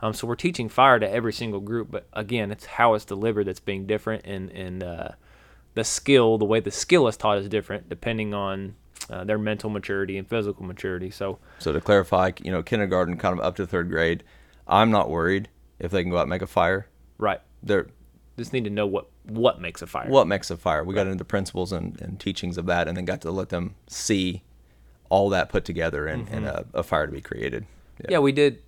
Um, 0.00 0.14
so 0.14 0.26
we're 0.26 0.36
teaching 0.36 0.68
fire 0.68 0.98
to 0.98 1.10
every 1.10 1.32
single 1.32 1.60
group, 1.60 1.90
but 1.90 2.06
again, 2.12 2.50
it's 2.52 2.66
how 2.66 2.94
it's 2.94 3.04
delivered 3.04 3.44
that's 3.46 3.60
being 3.60 3.86
different, 3.86 4.24
and 4.24 4.50
and 4.50 4.82
uh, 4.82 5.08
the 5.74 5.84
skill, 5.84 6.38
the 6.38 6.44
way 6.44 6.60
the 6.60 6.70
skill 6.70 7.08
is 7.08 7.16
taught 7.16 7.38
is 7.38 7.48
different 7.48 7.88
depending 7.88 8.32
on 8.34 8.74
uh, 9.10 9.24
their 9.24 9.38
mental 9.38 9.70
maturity 9.70 10.16
and 10.18 10.28
physical 10.28 10.64
maturity. 10.64 11.10
So 11.10 11.38
So 11.58 11.72
to 11.72 11.80
clarify, 11.80 12.32
you 12.42 12.50
know, 12.52 12.62
kindergarten 12.62 13.16
kind 13.16 13.38
of 13.38 13.44
up 13.44 13.56
to 13.56 13.66
third 13.66 13.88
grade, 13.90 14.22
I'm 14.66 14.90
not 14.90 15.10
worried 15.10 15.48
if 15.78 15.90
they 15.90 16.02
can 16.02 16.10
go 16.10 16.18
out 16.18 16.22
and 16.22 16.30
make 16.30 16.42
a 16.42 16.46
fire. 16.46 16.88
right, 17.18 17.40
They're 17.62 17.88
just 18.36 18.52
need 18.52 18.64
to 18.64 18.70
know 18.70 18.86
what 18.86 19.08
what 19.24 19.60
makes 19.60 19.82
a 19.82 19.86
fire. 19.86 20.08
what 20.08 20.26
makes 20.26 20.50
a 20.50 20.56
fire. 20.56 20.84
We 20.84 20.94
got 20.94 21.06
into 21.06 21.18
the 21.18 21.24
principles 21.24 21.72
and, 21.72 22.00
and 22.00 22.20
teachings 22.20 22.56
of 22.56 22.66
that, 22.66 22.86
and 22.86 22.96
then 22.96 23.04
got 23.04 23.20
to 23.22 23.30
let 23.32 23.48
them 23.48 23.74
see 23.88 24.42
all 25.10 25.28
that 25.30 25.48
put 25.48 25.64
together 25.64 26.06
and, 26.06 26.28
and 26.28 26.44
a, 26.44 26.66
a 26.74 26.82
fire 26.82 27.06
to 27.06 27.12
be 27.12 27.20
created. 27.20 27.66
yeah, 28.08 28.18
we 28.18 28.30
did. 28.30 28.62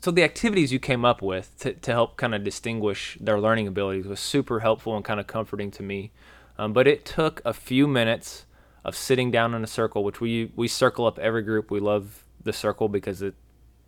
So 0.00 0.10
the 0.10 0.22
activities 0.22 0.72
you 0.72 0.78
came 0.78 1.04
up 1.04 1.20
with 1.20 1.58
to, 1.60 1.72
to 1.72 1.90
help 1.90 2.16
kind 2.16 2.34
of 2.34 2.44
distinguish 2.44 3.18
their 3.20 3.40
learning 3.40 3.66
abilities 3.66 4.06
was 4.06 4.20
super 4.20 4.60
helpful 4.60 4.94
and 4.94 5.04
kind 5.04 5.18
of 5.18 5.26
comforting 5.26 5.70
to 5.72 5.82
me. 5.82 6.12
Um, 6.58 6.72
but 6.72 6.86
it 6.86 7.04
took 7.04 7.42
a 7.44 7.52
few 7.52 7.86
minutes 7.86 8.46
of 8.84 8.96
sitting 8.96 9.30
down 9.30 9.52
in 9.54 9.64
a 9.64 9.66
circle, 9.66 10.04
which 10.04 10.20
we 10.20 10.52
we 10.54 10.68
circle 10.68 11.06
up 11.06 11.18
every 11.18 11.42
group. 11.42 11.70
We 11.70 11.80
love 11.80 12.24
the 12.42 12.52
circle 12.52 12.88
because 12.88 13.20
it 13.20 13.34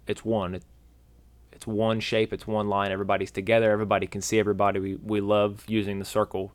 it's 0.06 0.24
one. 0.24 0.56
It, 0.56 0.64
it's 1.52 1.66
one 1.66 2.00
shape. 2.00 2.32
It's 2.32 2.46
one 2.46 2.68
line. 2.68 2.90
Everybody's 2.90 3.30
together. 3.30 3.70
Everybody 3.70 4.06
can 4.06 4.20
see 4.20 4.38
everybody. 4.38 4.80
We 4.80 4.96
we 4.96 5.20
love 5.20 5.64
using 5.68 5.98
the 5.98 6.04
circle. 6.04 6.52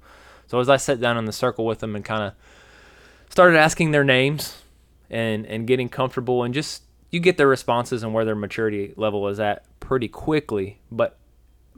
So 0.47 0.59
as 0.59 0.69
I 0.69 0.77
sat 0.77 0.99
down 0.99 1.17
in 1.17 1.25
the 1.25 1.31
circle 1.31 1.65
with 1.65 1.79
them 1.79 1.95
and 1.95 2.03
kind 2.03 2.23
of 2.23 2.33
started 3.29 3.57
asking 3.57 3.91
their 3.91 4.03
names 4.03 4.61
and 5.09 5.45
and 5.45 5.65
getting 5.65 5.89
comfortable 5.89 6.43
and 6.43 6.53
just 6.53 6.83
you 7.13 7.21
get 7.21 7.37
their 7.37 7.47
responses 7.47 8.03
and 8.03 8.13
where 8.13 8.25
their 8.25 8.35
maturity 8.35 8.93
level 8.97 9.27
is 9.29 9.39
at 9.39 9.63
pretty 9.79 10.07
quickly 10.07 10.79
but 10.91 11.17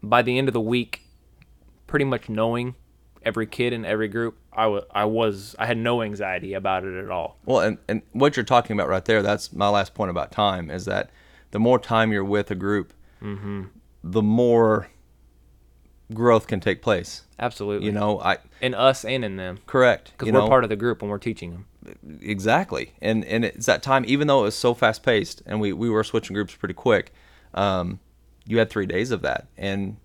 by 0.01 0.21
the 0.21 0.37
end 0.37 0.47
of 0.47 0.53
the 0.53 0.61
week 0.61 1.03
pretty 1.87 2.05
much 2.05 2.29
knowing 2.29 2.75
every 3.23 3.45
kid 3.45 3.73
in 3.73 3.85
every 3.85 4.07
group 4.07 4.37
I 4.55 5.05
was 5.05 5.55
I 5.59 5.65
had 5.65 5.77
no 5.77 6.01
anxiety 6.01 6.53
about 6.53 6.85
it 6.85 6.97
at 6.97 7.11
all 7.11 7.37
Well, 7.45 7.59
and, 7.59 7.77
and 7.87 8.01
what 8.13 8.37
you're 8.37 8.45
talking 8.45 8.75
about 8.75 8.87
right 8.87 9.03
there, 9.03 9.21
that's 9.21 9.51
my 9.51 9.67
last 9.67 9.93
point 9.93 10.11
about 10.11 10.31
time, 10.31 10.71
is 10.71 10.85
that 10.85 11.09
the 11.51 11.59
more 11.59 11.79
time 11.79 12.11
you're 12.11 12.23
with 12.23 12.49
a 12.51 12.55
group, 12.55 12.93
mm-hmm. 13.21 13.63
the 14.03 14.21
more 14.21 14.89
growth 16.13 16.47
can 16.47 16.59
take 16.59 16.81
place. 16.81 17.23
absolutely 17.39 17.85
You 17.85 17.91
know, 17.91 18.21
I 18.21 18.37
in 18.61 18.73
us 18.73 19.03
and 19.03 19.25
in 19.25 19.35
them 19.35 19.59
correct. 19.65 20.11
because 20.11 20.31
we're 20.31 20.39
know? 20.39 20.47
part 20.47 20.63
of 20.63 20.69
the 20.69 20.75
group 20.75 21.01
when 21.01 21.11
we're 21.11 21.17
teaching 21.17 21.51
them 21.51 21.65
exactly. 22.21 22.93
And 23.01 23.25
and 23.25 23.45
it's 23.45 23.65
that 23.65 23.83
time 23.83 24.05
even 24.07 24.27
though 24.27 24.41
it 24.41 24.43
was 24.43 24.55
so 24.55 24.73
fast 24.73 25.03
paced 25.03 25.41
and 25.45 25.59
we 25.59 25.73
we 25.73 25.89
were 25.89 26.03
switching 26.03 26.33
groups 26.33 26.55
pretty 26.55 26.73
quick 26.73 27.13
um 27.53 27.99
you 28.45 28.59
had 28.59 28.69
three 28.69 28.85
days 28.85 29.11
of 29.11 29.21
that. 29.23 29.47
And 29.57 29.97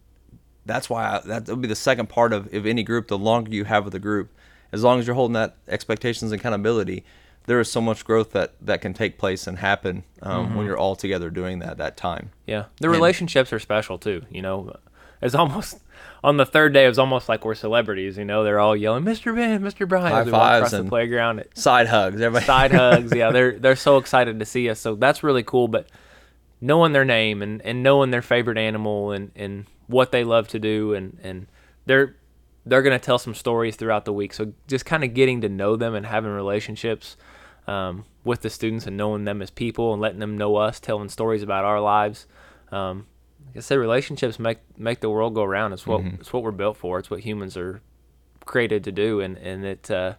that's 0.64 0.88
why 0.88 1.16
I, 1.16 1.20
that 1.26 1.48
would 1.48 1.60
be 1.60 1.68
the 1.68 1.74
second 1.74 2.08
part 2.08 2.32
of 2.32 2.52
of 2.54 2.66
any 2.66 2.82
group 2.82 3.08
the 3.08 3.18
longer 3.18 3.50
you 3.52 3.64
have 3.64 3.84
with 3.84 3.94
a 3.94 4.00
group. 4.00 4.32
As 4.72 4.84
long 4.84 5.00
as 5.00 5.06
you're 5.06 5.16
holding 5.16 5.34
that 5.34 5.56
expectations 5.68 6.30
and 6.30 6.40
accountability 6.40 7.04
there 7.46 7.60
is 7.60 7.70
so 7.70 7.80
much 7.80 8.04
growth 8.04 8.32
that 8.32 8.54
that 8.60 8.80
can 8.80 8.94
take 8.94 9.18
place 9.18 9.46
and 9.46 9.58
happen 9.58 10.04
um, 10.22 10.54
when 10.54 10.66
you're 10.66 10.78
all 10.78 10.94
together 10.94 11.30
doing 11.30 11.58
that 11.60 11.78
that 11.78 11.96
time. 11.96 12.30
Yeah, 12.46 12.66
the 12.80 12.88
relationships 12.88 13.52
are 13.52 13.58
special 13.58 13.98
too. 13.98 14.22
You 14.30 14.42
know, 14.42 14.76
it's 15.20 15.34
almost 15.34 15.80
on 16.22 16.36
the 16.36 16.46
third 16.46 16.72
day. 16.72 16.84
It 16.84 16.88
was 16.88 16.98
almost 16.98 17.28
like 17.28 17.44
we're 17.44 17.54
celebrities. 17.54 18.16
You 18.18 18.24
know, 18.24 18.44
they're 18.44 18.60
all 18.60 18.76
yelling, 18.76 19.04
"Mr. 19.04 19.34
Ben, 19.34 19.60
Mr. 19.60 19.88
Brian!" 19.88 20.12
High 20.12 20.20
as 20.20 20.26
we 20.26 20.32
walk 20.32 20.40
fives 20.42 20.58
across 20.58 20.70
the 20.72 20.80
and- 20.80 20.88
playground. 20.88 21.44
Side 21.54 21.86
hugs 21.88 22.20
everybody 22.20 22.44
side 22.46 22.72
hugs. 22.74 23.14
Yeah, 23.14 23.30
they're 23.30 23.58
they're 23.58 23.76
so 23.76 23.96
excited 23.96 24.38
to 24.38 24.44
see 24.44 24.68
us. 24.68 24.80
So 24.80 24.94
that's 24.94 25.22
really 25.22 25.42
cool. 25.42 25.68
But 25.68 25.88
knowing 26.60 26.92
their 26.92 27.04
name 27.04 27.42
and, 27.42 27.62
and 27.62 27.82
knowing 27.82 28.10
their 28.10 28.22
favorite 28.22 28.58
animal 28.58 29.12
and, 29.12 29.30
and 29.34 29.66
what 29.86 30.12
they 30.12 30.24
love 30.24 30.46
to 30.48 30.58
do 30.58 30.92
and, 30.94 31.18
and 31.22 31.46
they're 31.86 32.16
they're 32.66 32.82
gonna 32.82 32.98
tell 32.98 33.18
some 33.18 33.34
stories 33.34 33.76
throughout 33.76 34.04
the 34.04 34.12
week. 34.12 34.32
So 34.34 34.52
just 34.68 34.84
kind 34.84 35.02
of 35.02 35.14
getting 35.14 35.40
to 35.40 35.48
know 35.48 35.76
them 35.76 35.94
and 35.94 36.04
having 36.06 36.30
relationships 36.30 37.16
um, 37.66 38.04
with 38.24 38.42
the 38.42 38.50
students 38.50 38.86
and 38.86 38.96
knowing 38.96 39.24
them 39.24 39.40
as 39.40 39.50
people 39.50 39.92
and 39.92 40.02
letting 40.02 40.18
them 40.20 40.36
know 40.36 40.56
us, 40.56 40.78
telling 40.80 41.08
stories 41.08 41.42
about 41.42 41.64
our 41.64 41.80
lives. 41.80 42.26
Um, 42.70 43.06
I 43.56 43.60
said, 43.60 43.78
relationships 43.78 44.38
make 44.38 44.58
make 44.78 45.00
the 45.00 45.10
world 45.10 45.34
go 45.34 45.44
round. 45.44 45.72
It's 45.74 45.86
what 45.86 46.00
it's 46.20 46.32
what 46.32 46.42
we're 46.42 46.50
built 46.50 46.76
for. 46.76 46.98
It's 46.98 47.10
what 47.10 47.20
humans 47.20 47.56
are 47.56 47.80
created 48.44 48.84
to 48.84 48.92
do, 48.92 49.20
and 49.20 49.36
and 49.38 49.64
it 49.64 49.90
uh, 49.90 50.14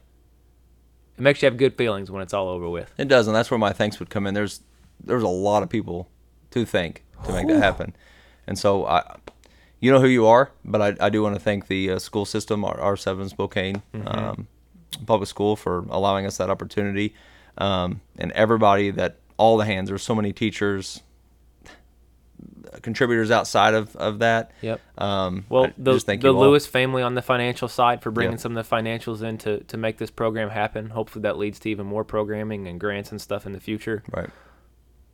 it 1.18 1.22
makes 1.22 1.42
you 1.42 1.48
have 1.48 1.58
good 1.58 1.76
feelings 1.78 2.10
when 2.12 2.22
it's 2.22 2.34
all 2.34 2.50
over 2.50 2.70
with. 2.70 2.94
It 2.98 3.08
does, 3.08 3.28
and 3.28 3.36
that's 3.36 3.52
where 3.52 3.58
my 3.58 3.74
thanks 3.74 4.00
would 4.00 4.10
come 4.10 4.28
in. 4.28 4.34
There's 4.34 4.62
there's 5.04 5.24
a 5.24 5.28
lot 5.28 5.64
of 5.64 5.70
people 5.70 6.10
to 6.52 6.66
thank 6.66 7.04
to 7.26 7.34
make 7.34 7.48
that 7.48 7.62
happen, 7.62 7.96
and 8.48 8.58
so 8.58 8.86
I, 8.86 9.18
you 9.80 9.92
know 9.92 10.00
who 10.00 10.08
you 10.08 10.26
are, 10.28 10.52
but 10.64 10.82
I, 10.82 11.06
I 11.08 11.10
do 11.10 11.24
want 11.24 11.36
to 11.36 11.42
thank 11.42 11.68
the 11.68 11.92
uh, 11.92 12.00
school 12.00 12.26
system, 12.26 12.64
our 12.66 12.80
R 12.80 12.98
seven 12.98 13.30
Spokane 13.30 13.82
um, 14.06 14.48
public 15.06 15.28
school 15.30 15.56
for 15.56 15.86
allowing 15.90 16.26
us 16.26 16.38
that 16.38 16.50
opportunity, 16.50 17.14
um, 17.58 18.02
and 18.18 18.32
everybody 18.34 18.92
that 18.92 19.18
all 19.38 19.58
the 19.58 19.66
hands. 19.66 19.90
There's 19.90 20.04
so 20.04 20.14
many 20.16 20.34
teachers, 20.34 21.02
contributors 22.82 23.32
outside 23.32 23.74
of 23.74 23.96
of 23.96 24.20
that. 24.20 24.52
Yep. 24.62 24.80
Um, 24.98 25.46
Well, 25.50 25.66
I 25.66 25.74
the, 25.78 25.92
the 26.22 26.34
all. 26.34 26.42
Lewis 26.42 26.66
family 26.66 27.02
on 27.04 27.16
the 27.16 27.22
financial 27.22 27.68
side 27.68 28.02
for 28.02 28.12
bringing 28.12 28.34
Yep. 28.34 28.40
some 28.40 28.58
of 28.58 28.68
the 28.68 28.76
financials 28.76 29.22
in 29.22 29.38
to, 29.40 29.60
to 29.66 29.78
make 29.78 29.98
this 29.98 30.12
program 30.12 30.50
happen. 30.50 30.90
Hopefully 30.92 31.24
that 31.24 31.38
leads 31.38 31.60
to 31.60 31.70
even 31.70 31.86
more 31.86 32.04
programming 32.04 32.68
and 32.68 32.80
grants 32.80 33.12
and 33.12 33.20
stuff 33.22 33.46
in 33.46 33.52
the 33.52 33.60
future. 33.60 34.04
right. 34.12 34.30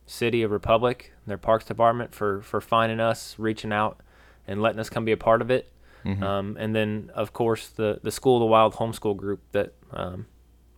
City 0.06 0.42
of 0.42 0.50
Republic, 0.50 1.12
their 1.26 1.36
Parks 1.36 1.66
Department 1.66 2.14
for, 2.14 2.40
for 2.40 2.62
finding 2.62 2.98
us, 2.98 3.34
reaching 3.38 3.72
out, 3.74 4.00
and 4.46 4.62
letting 4.62 4.80
us 4.80 4.88
come 4.88 5.04
be 5.04 5.12
a 5.12 5.18
part 5.18 5.42
of 5.42 5.50
it. 5.50 5.70
Mm-hmm. 6.02 6.22
Um, 6.22 6.56
and 6.58 6.74
then, 6.74 7.10
of 7.14 7.34
course, 7.34 7.68
the, 7.68 8.00
the 8.02 8.10
School 8.10 8.36
of 8.36 8.40
the 8.40 8.46
Wild 8.46 8.74
homeschool 8.74 9.14
group 9.16 9.42
that 9.52 9.74
um, 9.92 10.24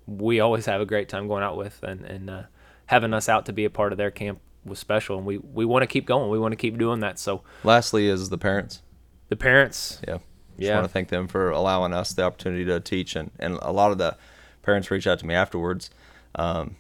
we 0.06 0.40
always 0.40 0.66
have 0.66 0.80
a 0.80 0.86
great 0.86 1.08
time 1.08 1.28
going 1.28 1.44
out 1.44 1.56
with, 1.56 1.80
and 1.84 2.04
and 2.04 2.28
uh, 2.28 2.42
having 2.86 3.14
us 3.14 3.28
out 3.28 3.46
to 3.46 3.52
be 3.52 3.64
a 3.64 3.70
part 3.70 3.92
of 3.92 3.98
their 3.98 4.10
camp 4.10 4.40
was 4.64 4.78
special, 4.78 5.16
and 5.16 5.26
we 5.26 5.38
we 5.38 5.64
want 5.64 5.82
to 5.82 5.86
keep 5.86 6.06
going. 6.06 6.30
We 6.30 6.38
want 6.38 6.52
to 6.52 6.56
keep 6.56 6.76
doing 6.78 7.00
that. 7.00 7.18
So 7.18 7.42
Lastly, 7.64 8.06
is 8.08 8.28
the 8.28 8.38
parents. 8.38 8.82
the 9.28 9.36
parents, 9.36 10.00
Yeah. 10.06 10.18
Just 10.58 10.68
Yeah. 10.68 10.74
want 10.74 10.86
to 10.88 10.92
thank 10.92 11.08
them 11.08 11.26
for 11.28 11.50
allowing 11.50 11.94
us 11.94 12.12
the 12.12 12.22
opportunity 12.22 12.64
to 12.66 12.80
teach, 12.80 13.16
and, 13.16 13.30
and 13.38 13.58
a 13.62 13.72
lot 13.72 13.92
of 13.92 13.98
the 13.98 14.16
parents 14.62 14.90
reached 14.90 15.06
out 15.06 15.18
to 15.20 15.26
me 15.26 15.34
afterwards. 15.34 15.88
Um, 16.34 16.76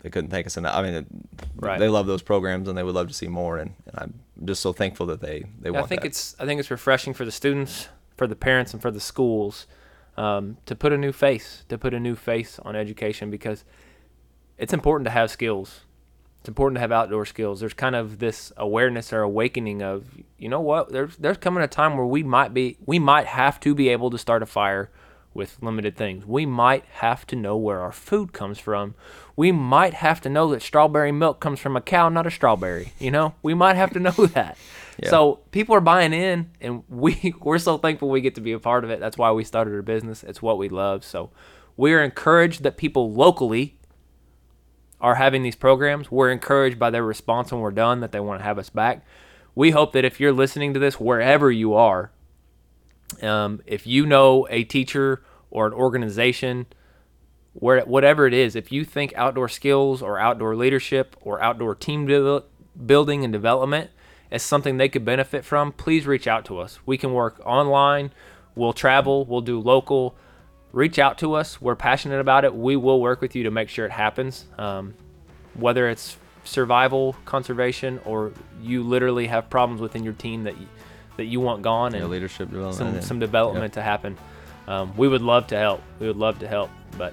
they 0.00 0.10
couldn't 0.10 0.30
thank 0.30 0.46
us 0.46 0.56
enough. 0.56 0.74
I 0.74 0.82
mean, 0.82 0.94
it- 0.94 1.06
Right. 1.56 1.78
they 1.78 1.88
love 1.88 2.06
those 2.06 2.22
programs, 2.22 2.68
and 2.68 2.76
they 2.76 2.82
would 2.82 2.94
love 2.94 3.08
to 3.08 3.14
see 3.14 3.28
more. 3.28 3.56
And, 3.58 3.74
and 3.86 3.94
I'm 3.98 4.46
just 4.46 4.60
so 4.60 4.72
thankful 4.72 5.06
that 5.06 5.20
they 5.20 5.44
they 5.60 5.68
I 5.68 5.72
want 5.72 5.88
think 5.88 6.02
that. 6.02 6.08
it's 6.08 6.34
I 6.40 6.44
think 6.44 6.58
it's 6.60 6.70
refreshing 6.70 7.14
for 7.14 7.24
the 7.24 7.30
students, 7.30 7.88
for 8.16 8.26
the 8.26 8.36
parents, 8.36 8.72
and 8.74 8.82
for 8.82 8.90
the 8.90 9.00
schools 9.00 9.66
um, 10.18 10.58
to 10.66 10.74
put 10.74 10.92
a 10.92 10.98
new 10.98 11.12
face, 11.12 11.64
to 11.70 11.78
put 11.78 11.94
a 11.94 12.00
new 12.00 12.14
face 12.16 12.58
on 12.58 12.76
education 12.76 13.30
because 13.30 13.64
it's 14.58 14.72
important 14.74 15.06
to 15.06 15.10
have 15.12 15.30
skills. 15.30 15.80
It's 16.42 16.48
important 16.48 16.74
to 16.74 16.80
have 16.80 16.90
outdoor 16.90 17.24
skills. 17.24 17.60
There's 17.60 17.72
kind 17.72 17.94
of 17.94 18.18
this 18.18 18.50
awareness 18.56 19.12
or 19.12 19.20
awakening 19.22 19.80
of, 19.80 20.06
you 20.38 20.48
know 20.48 20.60
what? 20.60 20.90
There's 20.90 21.16
there's 21.16 21.36
coming 21.36 21.62
a 21.62 21.68
time 21.68 21.96
where 21.96 22.04
we 22.04 22.24
might 22.24 22.52
be 22.52 22.78
we 22.84 22.98
might 22.98 23.26
have 23.26 23.60
to 23.60 23.76
be 23.76 23.90
able 23.90 24.10
to 24.10 24.18
start 24.18 24.42
a 24.42 24.46
fire 24.46 24.90
with 25.32 25.62
limited 25.62 25.96
things. 25.96 26.26
We 26.26 26.44
might 26.44 26.84
have 26.94 27.28
to 27.28 27.36
know 27.36 27.56
where 27.56 27.78
our 27.78 27.92
food 27.92 28.32
comes 28.32 28.58
from. 28.58 28.96
We 29.36 29.52
might 29.52 29.94
have 29.94 30.20
to 30.22 30.28
know 30.28 30.50
that 30.50 30.62
strawberry 30.62 31.12
milk 31.12 31.38
comes 31.38 31.60
from 31.60 31.76
a 31.76 31.80
cow, 31.80 32.08
not 32.08 32.26
a 32.26 32.30
strawberry. 32.32 32.92
You 32.98 33.12
know, 33.12 33.36
we 33.40 33.54
might 33.54 33.76
have 33.76 33.92
to 33.92 34.00
know 34.00 34.10
that. 34.34 34.58
Yeah. 35.00 35.10
So 35.10 35.42
people 35.52 35.76
are 35.76 35.80
buying 35.80 36.12
in, 36.12 36.50
and 36.60 36.82
we 36.88 37.34
we're 37.40 37.58
so 37.58 37.78
thankful 37.78 38.08
we 38.08 38.20
get 38.20 38.34
to 38.34 38.40
be 38.40 38.50
a 38.50 38.58
part 38.58 38.82
of 38.82 38.90
it. 38.90 38.98
That's 38.98 39.16
why 39.16 39.30
we 39.30 39.44
started 39.44 39.74
our 39.74 39.82
business. 39.82 40.24
It's 40.24 40.42
what 40.42 40.58
we 40.58 40.68
love. 40.68 41.04
So 41.04 41.30
we're 41.76 42.02
encouraged 42.02 42.64
that 42.64 42.76
people 42.76 43.12
locally 43.12 43.78
are 45.02 45.16
having 45.16 45.42
these 45.42 45.56
programs. 45.56 46.10
We're 46.10 46.30
encouraged 46.30 46.78
by 46.78 46.90
their 46.90 47.04
response 47.04 47.52
when 47.52 47.60
we're 47.60 47.72
done 47.72 48.00
that 48.00 48.12
they 48.12 48.20
want 48.20 48.40
to 48.40 48.44
have 48.44 48.58
us 48.58 48.70
back. 48.70 49.04
We 49.54 49.72
hope 49.72 49.92
that 49.92 50.04
if 50.04 50.20
you're 50.20 50.32
listening 50.32 50.72
to 50.74 50.80
this 50.80 50.98
wherever 50.98 51.50
you 51.50 51.74
are, 51.74 52.12
um, 53.20 53.60
if 53.66 53.86
you 53.86 54.06
know 54.06 54.46
a 54.48 54.64
teacher 54.64 55.22
or 55.50 55.66
an 55.66 55.74
organization, 55.74 56.66
where 57.52 57.80
whatever 57.82 58.26
it 58.26 58.32
is, 58.32 58.56
if 58.56 58.72
you 58.72 58.84
think 58.84 59.12
outdoor 59.14 59.48
skills 59.48 60.00
or 60.00 60.18
outdoor 60.18 60.56
leadership 60.56 61.16
or 61.20 61.42
outdoor 61.42 61.74
team 61.74 62.06
devel- 62.06 62.44
building 62.86 63.24
and 63.24 63.32
development 63.32 63.90
is 64.30 64.42
something 64.42 64.78
they 64.78 64.88
could 64.88 65.04
benefit 65.04 65.44
from, 65.44 65.72
please 65.72 66.06
reach 66.06 66.26
out 66.26 66.44
to 66.46 66.58
us. 66.58 66.78
We 66.86 66.96
can 66.96 67.12
work 67.12 67.40
online, 67.44 68.12
we'll 68.54 68.72
travel, 68.72 69.26
we'll 69.26 69.42
do 69.42 69.60
local. 69.60 70.16
Reach 70.72 70.98
out 70.98 71.18
to 71.18 71.34
us. 71.34 71.60
We're 71.60 71.76
passionate 71.76 72.20
about 72.20 72.44
it. 72.44 72.54
We 72.54 72.76
will 72.76 73.00
work 73.00 73.20
with 73.20 73.34
you 73.36 73.44
to 73.44 73.50
make 73.50 73.68
sure 73.68 73.84
it 73.84 73.92
happens. 73.92 74.46
Um, 74.58 74.94
whether 75.54 75.88
it's 75.90 76.16
survival, 76.44 77.14
conservation, 77.24 78.00
or 78.04 78.32
you 78.62 78.82
literally 78.82 79.26
have 79.26 79.50
problems 79.50 79.80
within 79.80 80.02
your 80.02 80.14
team 80.14 80.44
that 80.44 80.58
you, 80.58 80.66
that 81.18 81.24
you 81.26 81.40
want 81.40 81.62
gone 81.62 81.92
Yeah, 81.92 82.00
and 82.00 82.10
leadership 82.10 82.48
development. 82.50 82.94
some 82.94 83.02
some 83.02 83.18
development 83.18 83.74
to 83.74 83.82
happen. 83.82 84.16
Um, 84.66 84.96
we 84.96 85.08
would 85.08 85.20
love 85.22 85.46
to 85.48 85.58
help. 85.58 85.82
We 86.00 86.06
would 86.06 86.16
love 86.16 86.38
to 86.38 86.48
help. 86.48 86.70
But 86.96 87.12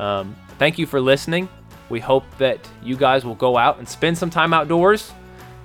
um, 0.00 0.34
thank 0.58 0.78
you 0.78 0.86
for 0.86 1.00
listening. 1.00 1.48
We 1.88 2.00
hope 2.00 2.24
that 2.38 2.58
you 2.82 2.96
guys 2.96 3.24
will 3.24 3.36
go 3.36 3.56
out 3.56 3.78
and 3.78 3.88
spend 3.88 4.18
some 4.18 4.30
time 4.30 4.52
outdoors. 4.52 5.12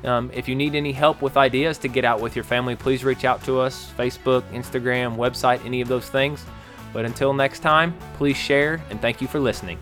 Um, 0.03 0.29
if 0.33 0.47
you 0.47 0.55
need 0.55 0.75
any 0.75 0.91
help 0.91 1.21
with 1.21 1.37
ideas 1.37 1.77
to 1.79 1.87
get 1.87 2.05
out 2.05 2.21
with 2.21 2.35
your 2.35 2.43
family, 2.43 2.75
please 2.75 3.03
reach 3.03 3.25
out 3.25 3.43
to 3.45 3.59
us 3.59 3.91
Facebook, 3.97 4.43
Instagram, 4.51 5.15
website, 5.15 5.63
any 5.65 5.81
of 5.81 5.87
those 5.87 6.07
things. 6.09 6.45
But 6.93 7.05
until 7.05 7.33
next 7.33 7.59
time, 7.59 7.95
please 8.15 8.37
share 8.37 8.81
and 8.89 9.01
thank 9.01 9.21
you 9.21 9.27
for 9.27 9.39
listening. 9.39 9.79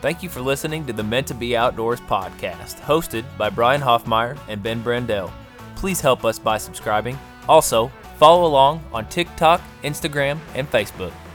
Thank 0.00 0.22
you 0.22 0.28
for 0.28 0.40
listening 0.40 0.84
to 0.86 0.92
the 0.92 1.04
Meant 1.04 1.28
to 1.28 1.34
Be 1.34 1.56
Outdoors 1.56 2.00
podcast, 2.00 2.80
hosted 2.80 3.24
by 3.38 3.50
Brian 3.50 3.80
Hoffmeyer 3.80 4.36
and 4.48 4.62
Ben 4.62 4.82
Brandell. 4.82 5.30
Please 5.76 6.00
help 6.00 6.24
us 6.24 6.38
by 6.38 6.58
subscribing. 6.58 7.16
Also, 7.48 7.90
follow 8.18 8.46
along 8.46 8.82
on 8.92 9.08
TikTok, 9.08 9.60
Instagram, 9.84 10.38
and 10.54 10.68
Facebook. 10.70 11.12